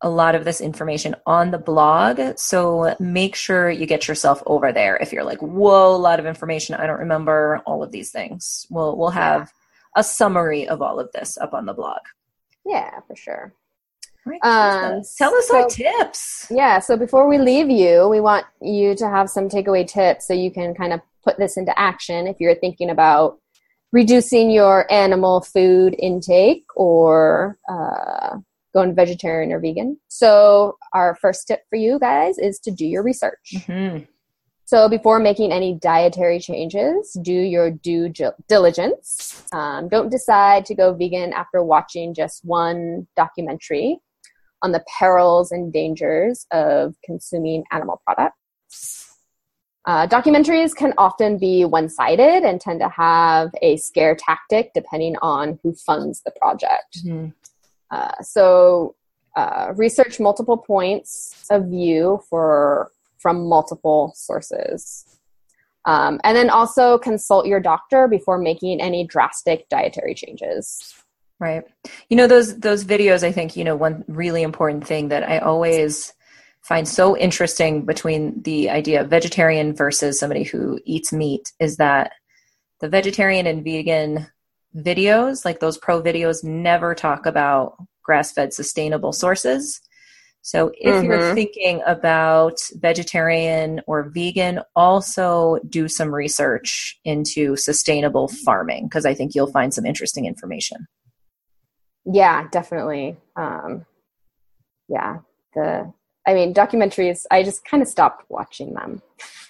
a 0.01 0.09
lot 0.09 0.36
of 0.36 0.45
this 0.45 0.61
information 0.61 1.15
on 1.25 1.49
the 1.51 1.57
blog. 1.57 2.19
So 2.38 2.95
make 2.99 3.36
sure 3.36 3.69
you 3.69 3.86
get 3.88 4.07
yourself 4.07 4.43
over 4.45 4.71
there. 4.71 4.95
If 4.97 5.11
you're 5.11 5.23
like, 5.23 5.41
whoa, 5.41 5.95
a 5.95 5.97
lot 5.97 6.19
of 6.19 6.28
information, 6.28 6.75
I 6.75 6.86
don't 6.86 6.99
remember 6.99 7.61
all 7.65 7.82
of 7.84 7.91
these 7.91 8.11
things. 8.11 8.67
We'll 8.69 8.95
we'll 8.97 9.09
have 9.09 9.51
a 9.98 10.04
summary 10.04 10.68
of 10.68 10.82
all 10.82 11.00
of 11.00 11.12
this 11.12 11.38
up 11.38 11.54
on 11.54 11.66
the 11.66 11.74
blog. 11.74 12.00
Yeah, 12.66 13.00
for 13.08 13.16
sure. 13.16 13.54
Right, 14.26 14.39
Um, 14.43 15.02
tell 15.18 15.34
us 15.36 15.50
our 15.52 15.68
tips. 15.68 16.48
Yeah, 16.50 16.80
so 16.80 16.98
before 16.98 17.28
we 17.28 17.38
leave 17.38 17.70
you, 17.70 18.08
we 18.10 18.20
want 18.20 18.45
you 18.62 18.93
to 18.95 19.10
have 19.10 19.30
some 19.30 19.48
takeaway 19.50 19.88
tips 19.88 20.28
so 20.28 20.34
you 20.34 20.52
can 20.52 20.76
kind 20.76 20.93
of 20.93 21.00
put 21.24 21.38
this 21.38 21.58
into 21.58 21.78
action 21.80 22.28
if 22.28 22.38
you're 22.39 22.56
thinking 22.56 22.89
about 22.89 23.39
reducing 23.93 24.52
your 24.52 24.86
animal 24.91 25.41
food 25.41 25.95
intake 25.98 26.66
or 26.76 27.58
uh, 27.70 28.38
going 28.74 28.93
vegetarian 28.93 29.52
or 29.54 29.60
vegan. 29.60 29.98
So, 30.10 30.78
our 30.93 31.16
first 31.16 31.48
tip 31.48 31.62
for 31.70 31.78
you 31.78 31.98
guys 31.98 32.38
is 32.38 32.60
to 32.60 32.72
do 32.72 32.86
your 32.86 33.04
research. 33.04 33.54
Mhm. 33.56 34.08
So, 34.68 34.89
before 34.89 35.20
making 35.20 35.53
any 35.53 35.76
dietary 35.76 36.41
changes, 36.41 37.18
do 37.22 37.32
your 37.32 37.72
due 37.72 38.11
diligence. 38.49 39.45
Um, 39.53 39.88
don't 39.88 40.09
decide 40.09 40.65
to 40.65 40.76
go 40.76 40.93
vegan 40.93 41.32
after 41.32 41.63
watching 41.63 42.13
just 42.13 42.43
one 42.43 43.07
documentary 43.15 44.01
on 44.61 44.74
the 44.74 44.84
perils 44.99 45.53
and 45.53 45.72
dangers 45.72 46.45
of 46.51 46.95
consuming 47.05 47.63
animal 47.72 48.01
products. 48.05 49.15
Uh, 49.86 50.05
documentaries 50.05 50.76
can 50.76 50.93
often 50.97 51.38
be 51.38 51.63
one 51.63 51.88
sided 51.88 52.43
and 52.43 52.59
tend 52.59 52.82
to 52.82 52.89
have 52.89 53.51
a 53.61 53.78
scare 53.78 54.15
tactic 54.15 54.72
depending 54.74 55.15
on 55.22 55.57
who 55.63 55.74
funds 55.74 56.22
the 56.26 56.32
project. 56.41 57.05
Mhm. 57.05 57.34
Uh, 57.89 58.22
so 58.22 58.95
uh, 59.38 59.72
research 59.78 60.20
multiple 60.20 60.57
points 60.57 61.45
of 61.49 61.68
view 61.68 62.20
for 62.30 62.91
from 63.20 63.47
multiple 63.47 64.13
sources. 64.15 65.05
Um, 65.86 66.20
and 66.24 66.36
then 66.36 66.49
also 66.49 66.97
consult 66.97 67.47
your 67.47 67.59
doctor 67.59 68.07
before 68.07 68.38
making 68.38 68.82
any 68.82 69.07
drastic 69.07 69.70
dietary 69.70 70.13
changes. 70.13 70.93
Right. 71.39 71.63
You 72.09 72.18
know 72.18 72.28
those 72.28 72.59
those 72.59 72.84
videos 72.84 73.24
I 73.24 73.32
think, 73.32 73.55
you 73.55 73.63
know, 73.63 73.76
one 73.76 74.03
really 74.07 74.41
important 74.41 74.86
thing 74.86 75.09
that 75.09 75.24
I 75.30 75.38
always 75.38 76.13
find 76.61 76.88
so 76.88 77.15
interesting 77.15 77.86
between 77.86 78.41
the 78.41 78.70
idea 78.70 79.01
of 79.01 79.09
vegetarian 79.09 79.74
versus 79.74 80.20
somebody 80.20 80.43
who 80.43 80.80
eats 80.84 81.13
meat 81.13 81.53
is 81.59 81.78
that 81.78 82.11
the 82.82 82.89
vegetarian 82.89 83.47
and 83.47 83.63
vegan 83.63 84.28
videos, 84.76 85.45
like 85.45 85.59
those 85.59 85.78
pro 85.78 86.01
videos 86.01 86.43
never 86.43 86.93
talk 86.93 87.26
about 87.26 87.78
grass-fed 88.03 88.53
sustainable 88.53 89.13
sources. 89.13 89.80
So 90.48 90.72
if 90.78 91.04
you're 91.04 91.18
Mhm. 91.18 91.36
thinking 91.36 91.82
about 91.86 92.58
vegetarian 92.76 93.82
or 93.86 94.04
vegan, 94.04 94.62
also 94.78 95.60
do 95.68 95.89
some 95.89 96.16
research 96.16 96.98
into 97.04 97.58
sustainable 97.58 98.30
farming 98.30 98.86
because 98.86 99.06
I 99.06 99.14
think 99.14 99.36
you'll 99.36 99.52
find 99.52 99.74
some 99.74 99.86
interesting 99.86 100.26
information. 100.26 100.88
Yeah, 102.06 102.48
definitely. 102.50 103.18
Um, 103.36 103.86
yeah, 104.88 105.18
the 105.54 105.91
I 106.26 106.34
mean 106.34 106.54
documentaries. 106.54 107.26
I 107.30 107.43
just 107.43 107.66
kind 107.66 107.84
of 107.84 107.89
stopped 107.89 108.24
watching 108.30 108.74
them 108.74 109.02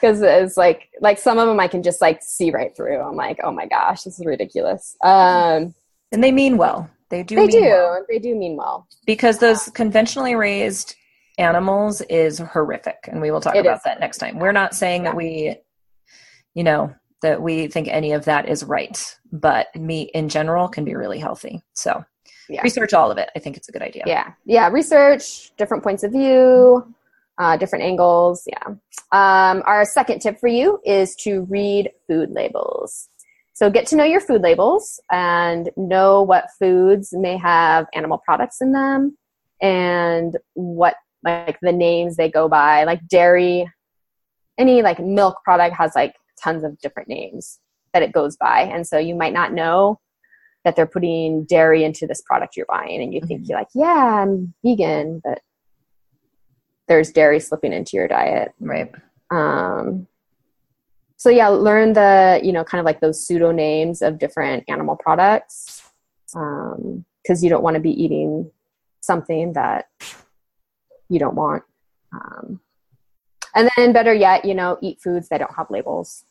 because 0.00 0.22
it's 0.22 0.56
like 0.56 0.88
like 1.02 1.18
some 1.18 1.36
of 1.36 1.48
them 1.48 1.60
I 1.60 1.68
can 1.68 1.82
just 1.82 2.00
like 2.00 2.22
see 2.22 2.50
right 2.50 2.74
through. 2.74 2.98
I'm 2.98 3.14
like, 3.14 3.40
oh 3.44 3.52
my 3.52 3.66
gosh, 3.66 4.04
this 4.04 4.18
is 4.18 4.24
ridiculous. 4.24 4.96
Um, 5.04 5.74
and 6.10 6.24
they 6.24 6.32
mean 6.32 6.56
well. 6.56 6.88
They 7.12 7.22
do 7.22 7.36
they 7.36 7.46
mean 7.46 7.62
do. 7.62 7.68
well. 7.68 8.04
They 8.08 8.18
do 8.18 8.34
mean 8.34 8.56
well. 8.56 8.88
because 9.06 9.38
those 9.38 9.68
conventionally 9.68 10.34
raised 10.34 10.96
animals 11.38 12.00
is 12.08 12.38
horrific 12.38 12.96
and 13.08 13.20
we 13.20 13.30
will 13.30 13.40
talk 13.40 13.54
It 13.54 13.60
about 13.60 13.76
is. 13.76 13.82
that 13.84 14.00
next 14.00 14.18
time 14.18 14.38
we're 14.38 14.52
not 14.52 14.74
saying 14.74 15.02
that 15.04 15.14
we 15.16 15.56
you 16.54 16.62
know 16.64 16.94
that 17.22 17.40
we 17.40 17.68
think 17.68 17.88
any 17.88 18.12
of 18.12 18.24
that 18.26 18.48
is 18.48 18.64
right 18.64 19.16
but 19.32 19.66
meat 19.76 20.10
in 20.14 20.28
general 20.28 20.68
can 20.68 20.84
be 20.84 20.94
really 20.94 21.18
healthy 21.18 21.62
so 21.72 22.04
Yeah. 22.50 22.60
research 22.62 22.92
all 22.92 23.10
of 23.10 23.16
it 23.18 23.30
i 23.34 23.38
think 23.38 23.56
it's 23.56 23.68
a 23.68 23.72
good 23.72 23.80
idea 23.82 24.02
yeah 24.06 24.32
yeah 24.44 24.68
research 24.68 25.54
different 25.56 25.82
points 25.82 26.02
of 26.02 26.12
view 26.12 26.94
uh, 27.38 27.56
different 27.56 27.82
angles 27.84 28.46
yeah 28.46 28.66
um, 29.12 29.62
our 29.66 29.84
second 29.86 30.20
tip 30.20 30.38
for 30.38 30.48
you 30.48 30.78
is 30.84 31.16
to 31.16 31.42
read 31.48 31.90
food 32.06 32.30
labels 32.30 33.08
so 33.54 33.70
get 33.70 33.86
to 33.88 33.96
know 33.96 34.04
your 34.04 34.20
food 34.20 34.42
labels 34.42 35.00
and 35.10 35.70
know 35.76 36.22
what 36.22 36.48
foods 36.58 37.12
may 37.12 37.36
have 37.36 37.86
animal 37.94 38.18
products 38.24 38.60
in 38.60 38.72
them 38.72 39.16
and 39.60 40.36
what 40.54 40.94
like 41.24 41.58
the 41.62 41.72
names 41.72 42.16
they 42.16 42.30
go 42.30 42.48
by. 42.48 42.84
Like 42.84 43.06
dairy 43.08 43.70
any 44.58 44.82
like 44.82 44.98
milk 45.00 45.38
product 45.44 45.74
has 45.76 45.92
like 45.94 46.14
tons 46.42 46.64
of 46.64 46.78
different 46.78 47.08
names 47.08 47.58
that 47.92 48.02
it 48.02 48.12
goes 48.12 48.36
by. 48.36 48.62
And 48.62 48.86
so 48.86 48.98
you 48.98 49.14
might 49.14 49.32
not 49.32 49.52
know 49.52 49.98
that 50.64 50.76
they're 50.76 50.86
putting 50.86 51.44
dairy 51.44 51.84
into 51.84 52.06
this 52.06 52.22
product 52.22 52.56
you're 52.56 52.66
buying 52.66 53.02
and 53.02 53.12
you 53.12 53.20
think 53.20 53.42
Mhm. 53.42 53.48
you're 53.48 53.58
like 53.58 53.68
yeah 53.74 54.22
i'm 54.22 54.54
vegan 54.64 55.20
but 55.24 55.40
there's 56.88 57.10
dairy 57.10 57.40
slipping 57.40 57.72
into 57.72 57.96
your 57.96 58.08
diet. 58.08 58.52
Right. 58.60 58.92
Um, 59.30 60.06
so 61.22 61.30
yeah 61.30 61.46
learn 61.46 61.92
the 61.92 62.40
you 62.42 62.52
know 62.52 62.64
kind 62.64 62.80
of 62.80 62.84
like 62.84 63.00
those 63.00 63.24
pseudo 63.24 63.52
names 63.52 64.02
of 64.02 64.18
different 64.18 64.64
animal 64.68 64.96
products 64.96 65.80
because 66.26 67.44
you 67.44 67.48
don't 67.48 67.62
want 67.62 67.74
to 67.74 67.80
be 67.80 67.92
eating 67.92 68.50
something 69.02 69.52
that 69.52 69.84
you 71.08 71.20
don't 71.20 71.36
want 71.36 71.62
um, 72.12 72.58
and 73.54 73.70
then 73.76 73.92
better 73.92 74.12
yet 74.12 74.44
you 74.44 74.52
know 74.52 74.78
eat 74.82 75.00
foods 75.00 75.28
that 75.28 75.38
don't 75.38 75.54
have 75.54 75.70
labels. 75.70 76.24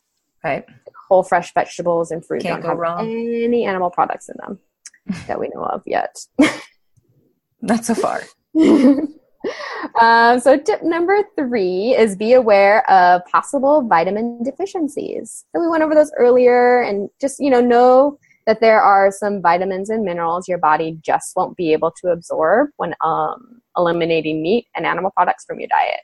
Right. 0.44 0.66
Whole 1.08 1.22
fresh 1.22 1.54
vegetables 1.54 2.10
and 2.10 2.24
fruit 2.24 2.42
Can't 2.42 2.60
don't 2.60 2.70
have 2.70 2.78
wrong. 2.78 3.08
any 3.08 3.64
animal 3.64 3.90
products 3.90 4.28
in 4.28 4.34
them 4.40 4.58
that 5.26 5.38
we 5.40 5.48
know 5.54 5.62
of 5.62 5.82
yet. 5.86 6.18
Not 7.62 7.84
so 7.84 7.94
far 7.94 8.22
um, 10.00 10.40
so 10.40 10.58
tip 10.58 10.82
number 10.82 11.22
three 11.36 11.94
is 11.96 12.16
be 12.16 12.32
aware 12.32 12.88
of 12.90 13.24
possible 13.26 13.82
vitamin 13.82 14.42
deficiencies. 14.42 15.44
So 15.54 15.60
we 15.60 15.68
went 15.68 15.82
over 15.82 15.94
those 15.94 16.12
earlier 16.18 16.82
and 16.82 17.08
just 17.20 17.40
you 17.40 17.50
know 17.50 17.60
know 17.60 18.18
that 18.46 18.60
there 18.60 18.80
are 18.80 19.10
some 19.12 19.40
vitamins 19.40 19.88
and 19.90 20.04
minerals 20.04 20.48
your 20.48 20.58
body 20.58 20.98
just 21.02 21.32
won't 21.36 21.56
be 21.56 21.72
able 21.72 21.92
to 22.02 22.08
absorb 22.10 22.70
when 22.76 22.94
um, 23.00 23.62
eliminating 23.76 24.42
meat 24.42 24.66
and 24.74 24.84
animal 24.84 25.12
products 25.12 25.44
from 25.44 25.60
your 25.60 25.68
diet. 25.68 26.00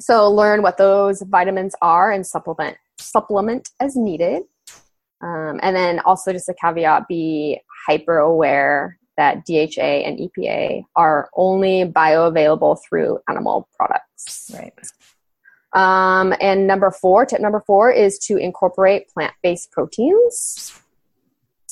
So 0.00 0.30
learn 0.30 0.62
what 0.62 0.78
those 0.78 1.22
vitamins 1.22 1.74
are 1.82 2.12
and 2.12 2.26
supplement 2.26 2.76
supplement 2.98 3.68
as 3.80 3.96
needed. 3.96 4.42
Um, 5.22 5.60
and 5.62 5.76
then 5.76 6.00
also 6.00 6.32
just 6.32 6.48
a 6.48 6.54
caveat 6.54 7.06
be 7.08 7.60
hyper 7.86 8.18
aware 8.18 8.98
that 9.22 9.46
DHA 9.46 10.02
and 10.04 10.18
EPA 10.18 10.82
are 10.96 11.30
only 11.36 11.84
bioavailable 11.84 12.78
through 12.84 13.20
animal 13.28 13.68
products. 13.76 14.50
Right. 14.52 14.74
Um, 15.72 16.34
and 16.40 16.66
number 16.66 16.90
four, 16.90 17.24
tip 17.24 17.40
number 17.40 17.62
four 17.64 17.92
is 17.92 18.18
to 18.26 18.36
incorporate 18.36 19.08
plant 19.08 19.32
based 19.40 19.70
proteins. 19.70 20.76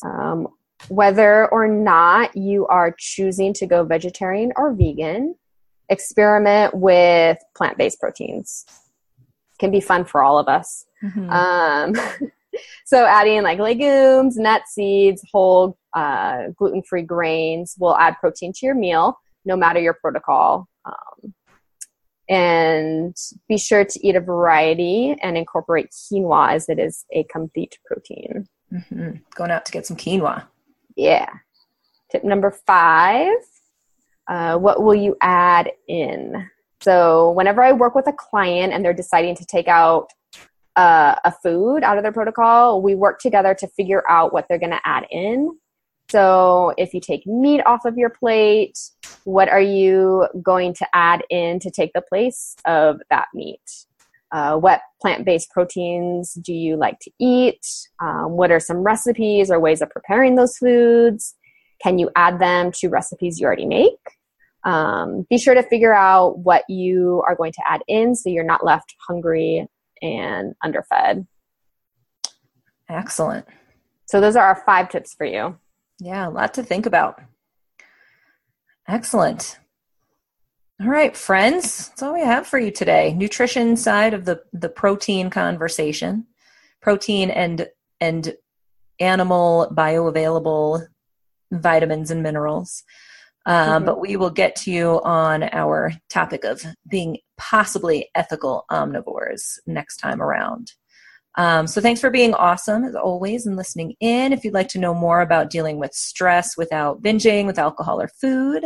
Um, 0.04 0.46
whether 0.88 1.48
or 1.48 1.66
not 1.66 2.36
you 2.36 2.68
are 2.68 2.94
choosing 2.96 3.52
to 3.54 3.66
go 3.66 3.82
vegetarian 3.84 4.52
or 4.56 4.72
vegan, 4.72 5.34
experiment 5.88 6.72
with 6.74 7.36
plant 7.56 7.76
based 7.76 7.98
proteins. 7.98 8.64
Can 9.58 9.72
be 9.72 9.80
fun 9.80 10.04
for 10.04 10.22
all 10.22 10.38
of 10.38 10.46
us. 10.46 10.86
Mhm. 11.02 11.30
Um, 11.30 12.30
so 12.86 13.04
adding 13.04 13.42
like 13.42 13.58
legumes, 13.58 14.36
nuts, 14.36 14.72
seeds, 14.74 15.22
whole 15.32 15.76
uh, 15.94 16.48
gluten-free 16.56 17.02
grains 17.02 17.74
will 17.78 17.96
add 17.96 18.16
protein 18.20 18.52
to 18.54 18.66
your 18.66 18.74
meal, 18.74 19.18
no 19.44 19.56
matter 19.56 19.80
your 19.80 19.94
protocol. 19.94 20.68
Um, 20.84 21.34
and 22.28 23.16
be 23.48 23.58
sure 23.58 23.84
to 23.84 24.06
eat 24.06 24.14
a 24.14 24.20
variety 24.20 25.16
and 25.20 25.36
incorporate 25.36 25.90
quinoa 25.90 26.52
as 26.52 26.68
it 26.68 26.78
is 26.78 27.04
a 27.12 27.24
complete 27.24 27.78
protein. 27.84 28.46
Mhm. 28.72 29.22
Going 29.34 29.50
out 29.50 29.66
to 29.66 29.72
get 29.72 29.84
some 29.86 29.96
quinoa. 29.96 30.46
Yeah. 30.94 31.28
Tip 32.10 32.22
number 32.22 32.50
five 32.50 33.34
uh, 34.30 34.56
what 34.56 34.82
will 34.82 34.94
you 34.94 35.16
add 35.20 35.72
in? 35.88 36.48
So, 36.80 37.32
whenever 37.32 37.62
I 37.62 37.72
work 37.72 37.94
with 37.94 38.06
a 38.06 38.12
client 38.12 38.72
and 38.72 38.84
they're 38.84 38.94
deciding 38.94 39.34
to 39.36 39.44
take 39.44 39.66
out 39.68 40.10
uh, 40.76 41.16
a 41.24 41.32
food 41.42 41.82
out 41.82 41.98
of 41.98 42.04
their 42.04 42.12
protocol, 42.12 42.80
we 42.80 42.94
work 42.94 43.18
together 43.18 43.54
to 43.54 43.66
figure 43.68 44.08
out 44.08 44.32
what 44.32 44.46
they're 44.48 44.58
going 44.58 44.70
to 44.70 44.80
add 44.84 45.04
in. 45.10 45.58
So, 46.10 46.74
if 46.76 46.92
you 46.92 47.00
take 47.00 47.24
meat 47.24 47.60
off 47.66 47.84
of 47.84 47.96
your 47.96 48.10
plate, 48.10 48.76
what 49.22 49.48
are 49.48 49.60
you 49.60 50.26
going 50.42 50.74
to 50.74 50.86
add 50.92 51.22
in 51.30 51.60
to 51.60 51.70
take 51.70 51.92
the 51.92 52.02
place 52.02 52.56
of 52.64 53.00
that 53.10 53.28
meat? 53.32 53.60
Uh, 54.32 54.56
what 54.56 54.80
plant 55.00 55.24
based 55.24 55.50
proteins 55.50 56.34
do 56.34 56.52
you 56.52 56.76
like 56.76 56.98
to 57.00 57.12
eat? 57.20 57.64
Um, 58.00 58.32
what 58.32 58.50
are 58.50 58.58
some 58.58 58.78
recipes 58.78 59.52
or 59.52 59.60
ways 59.60 59.82
of 59.82 59.90
preparing 59.90 60.34
those 60.34 60.58
foods? 60.58 61.36
Can 61.80 62.00
you 62.00 62.10
add 62.16 62.40
them 62.40 62.72
to 62.72 62.88
recipes 62.88 63.38
you 63.38 63.46
already 63.46 63.66
make? 63.66 63.98
Um, 64.64 65.26
be 65.30 65.38
sure 65.38 65.54
to 65.54 65.62
figure 65.62 65.94
out 65.94 66.38
what 66.38 66.64
you 66.68 67.22
are 67.26 67.36
going 67.36 67.52
to 67.52 67.62
add 67.68 67.82
in 67.86 68.16
so 68.16 68.30
you're 68.30 68.42
not 68.42 68.64
left 68.64 68.96
hungry 69.06 69.68
and 70.02 70.54
underfed. 70.60 71.24
Excellent. 72.88 73.46
So, 74.06 74.20
those 74.20 74.34
are 74.34 74.44
our 74.44 74.62
five 74.66 74.88
tips 74.88 75.14
for 75.14 75.24
you. 75.24 75.56
Yeah, 76.00 76.28
a 76.28 76.30
lot 76.30 76.54
to 76.54 76.62
think 76.62 76.86
about. 76.86 77.20
Excellent. 78.88 79.58
All 80.80 80.88
right, 80.88 81.14
friends, 81.14 81.88
that's 81.88 82.02
all 82.02 82.14
we 82.14 82.20
have 82.22 82.46
for 82.46 82.58
you 82.58 82.70
today. 82.70 83.12
Nutrition 83.12 83.76
side 83.76 84.14
of 84.14 84.24
the 84.24 84.42
the 84.52 84.70
protein 84.70 85.28
conversation, 85.28 86.26
protein 86.80 87.28
and 87.30 87.68
and 88.00 88.34
animal 88.98 89.70
bioavailable 89.76 90.86
vitamins 91.52 92.10
and 92.10 92.22
minerals. 92.22 92.82
Uh, 93.46 93.78
Mhm. 93.78 93.86
But 93.86 94.00
we 94.00 94.16
will 94.16 94.30
get 94.30 94.56
to 94.56 94.70
you 94.70 95.02
on 95.02 95.42
our 95.44 95.92
topic 96.08 96.44
of 96.44 96.62
being 96.88 97.18
possibly 97.36 98.10
ethical 98.14 98.64
omnivores 98.70 99.58
next 99.66 99.96
time 99.98 100.22
around. 100.22 100.72
Um, 101.36 101.66
so 101.66 101.80
thanks 101.80 102.00
for 102.00 102.10
being 102.10 102.34
awesome 102.34 102.84
as 102.84 102.94
always 102.94 103.46
and 103.46 103.56
listening 103.56 103.94
in. 104.00 104.32
If 104.32 104.44
you'd 104.44 104.54
like 104.54 104.68
to 104.68 104.78
know 104.78 104.94
more 104.94 105.20
about 105.20 105.50
dealing 105.50 105.78
with 105.78 105.94
stress 105.94 106.56
without 106.56 107.02
binging 107.02 107.46
with 107.46 107.58
alcohol 107.58 108.00
or 108.00 108.08
food, 108.08 108.64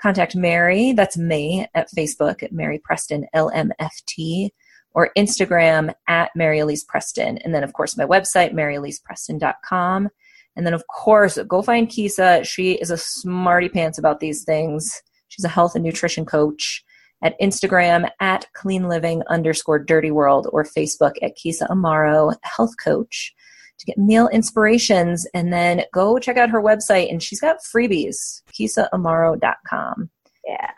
contact 0.00 0.34
Mary, 0.34 0.92
that's 0.92 1.18
me, 1.18 1.66
at 1.74 1.88
Facebook 1.96 2.42
at 2.42 2.52
Mary 2.52 2.80
Preston 2.82 3.26
LMFT 3.34 4.50
or 4.92 5.10
Instagram 5.16 5.94
at 6.08 6.30
Mary 6.34 6.58
Elise 6.58 6.84
Preston. 6.84 7.38
And 7.38 7.54
then, 7.54 7.62
of 7.62 7.74
course, 7.74 7.96
my 7.96 8.06
website, 8.06 8.52
maryelisepreston.com. 8.52 10.08
And 10.56 10.66
then, 10.66 10.74
of 10.74 10.86
course, 10.88 11.38
go 11.46 11.62
find 11.62 11.88
Keysa. 11.88 12.44
She 12.44 12.72
is 12.72 12.90
a 12.90 12.96
smarty 12.96 13.68
pants 13.68 13.98
about 13.98 14.20
these 14.20 14.42
things. 14.42 15.00
She's 15.28 15.44
a 15.44 15.48
health 15.48 15.74
and 15.76 15.84
nutrition 15.84 16.24
coach 16.24 16.82
at 17.22 17.38
Instagram 17.40 18.08
at 18.20 18.46
clean 18.54 18.88
living 18.88 19.22
underscore 19.28 19.78
dirty 19.78 20.10
world 20.10 20.48
or 20.52 20.64
Facebook 20.64 21.12
at 21.22 21.36
Keysa 21.36 21.68
Amaro 21.68 22.34
health 22.42 22.74
coach 22.82 23.34
to 23.78 23.86
get 23.86 23.98
meal 23.98 24.28
inspirations. 24.28 25.26
And 25.34 25.52
then 25.52 25.82
go 25.92 26.18
check 26.18 26.36
out 26.36 26.50
her 26.50 26.62
website 26.62 27.10
and 27.10 27.22
she's 27.22 27.40
got 27.40 27.58
freebies, 27.74 28.42
keysaamaro.com. 28.52 30.10
Yeah. 30.46 30.70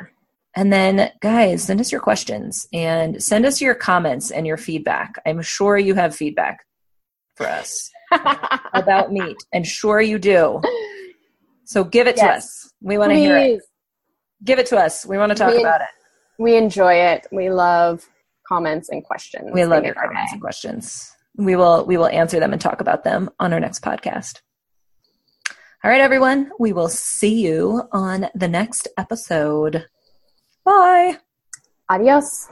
And 0.54 0.72
then, 0.72 1.10
guys, 1.20 1.64
send 1.64 1.80
us 1.80 1.90
your 1.90 2.00
questions 2.00 2.68
and 2.72 3.22
send 3.22 3.46
us 3.46 3.60
your 3.60 3.74
comments 3.74 4.30
and 4.30 4.46
your 4.46 4.58
feedback. 4.58 5.14
I'm 5.26 5.40
sure 5.40 5.78
you 5.78 5.94
have 5.94 6.14
feedback 6.14 6.66
for 7.36 7.46
us 7.46 7.90
about 8.74 9.12
meat. 9.12 9.36
I'm 9.54 9.64
sure 9.64 10.00
you 10.00 10.18
do. 10.18 10.60
So 11.64 11.84
give 11.84 12.06
it 12.06 12.16
to 12.16 12.26
us. 12.26 12.70
We 12.82 12.98
want 12.98 13.12
to 13.12 13.16
hear 13.16 13.38
it. 13.38 13.62
Give 14.44 14.58
it 14.58 14.66
to 14.66 14.76
us. 14.76 15.06
We 15.06 15.16
want 15.16 15.30
to 15.30 15.36
talk 15.36 15.54
We- 15.54 15.60
about 15.60 15.80
it. 15.80 15.88
We 16.38 16.56
enjoy 16.56 16.94
it. 16.94 17.26
We 17.32 17.50
love 17.50 18.08
comments 18.46 18.88
and 18.88 19.04
questions. 19.04 19.50
We 19.52 19.64
love 19.64 19.84
your 19.84 19.96
our 19.96 20.08
comments 20.08 20.32
day. 20.32 20.34
and 20.34 20.40
questions. 20.40 21.14
We 21.36 21.56
will 21.56 21.84
we 21.86 21.96
will 21.96 22.08
answer 22.08 22.40
them 22.40 22.52
and 22.52 22.60
talk 22.60 22.80
about 22.80 23.04
them 23.04 23.30
on 23.40 23.52
our 23.52 23.60
next 23.60 23.82
podcast. 23.82 24.40
All 25.84 25.90
right, 25.90 26.00
everyone. 26.00 26.50
We 26.58 26.72
will 26.72 26.88
see 26.88 27.40
you 27.42 27.82
on 27.92 28.28
the 28.34 28.48
next 28.48 28.88
episode. 28.96 29.86
Bye. 30.64 31.18
Adios. 31.88 32.48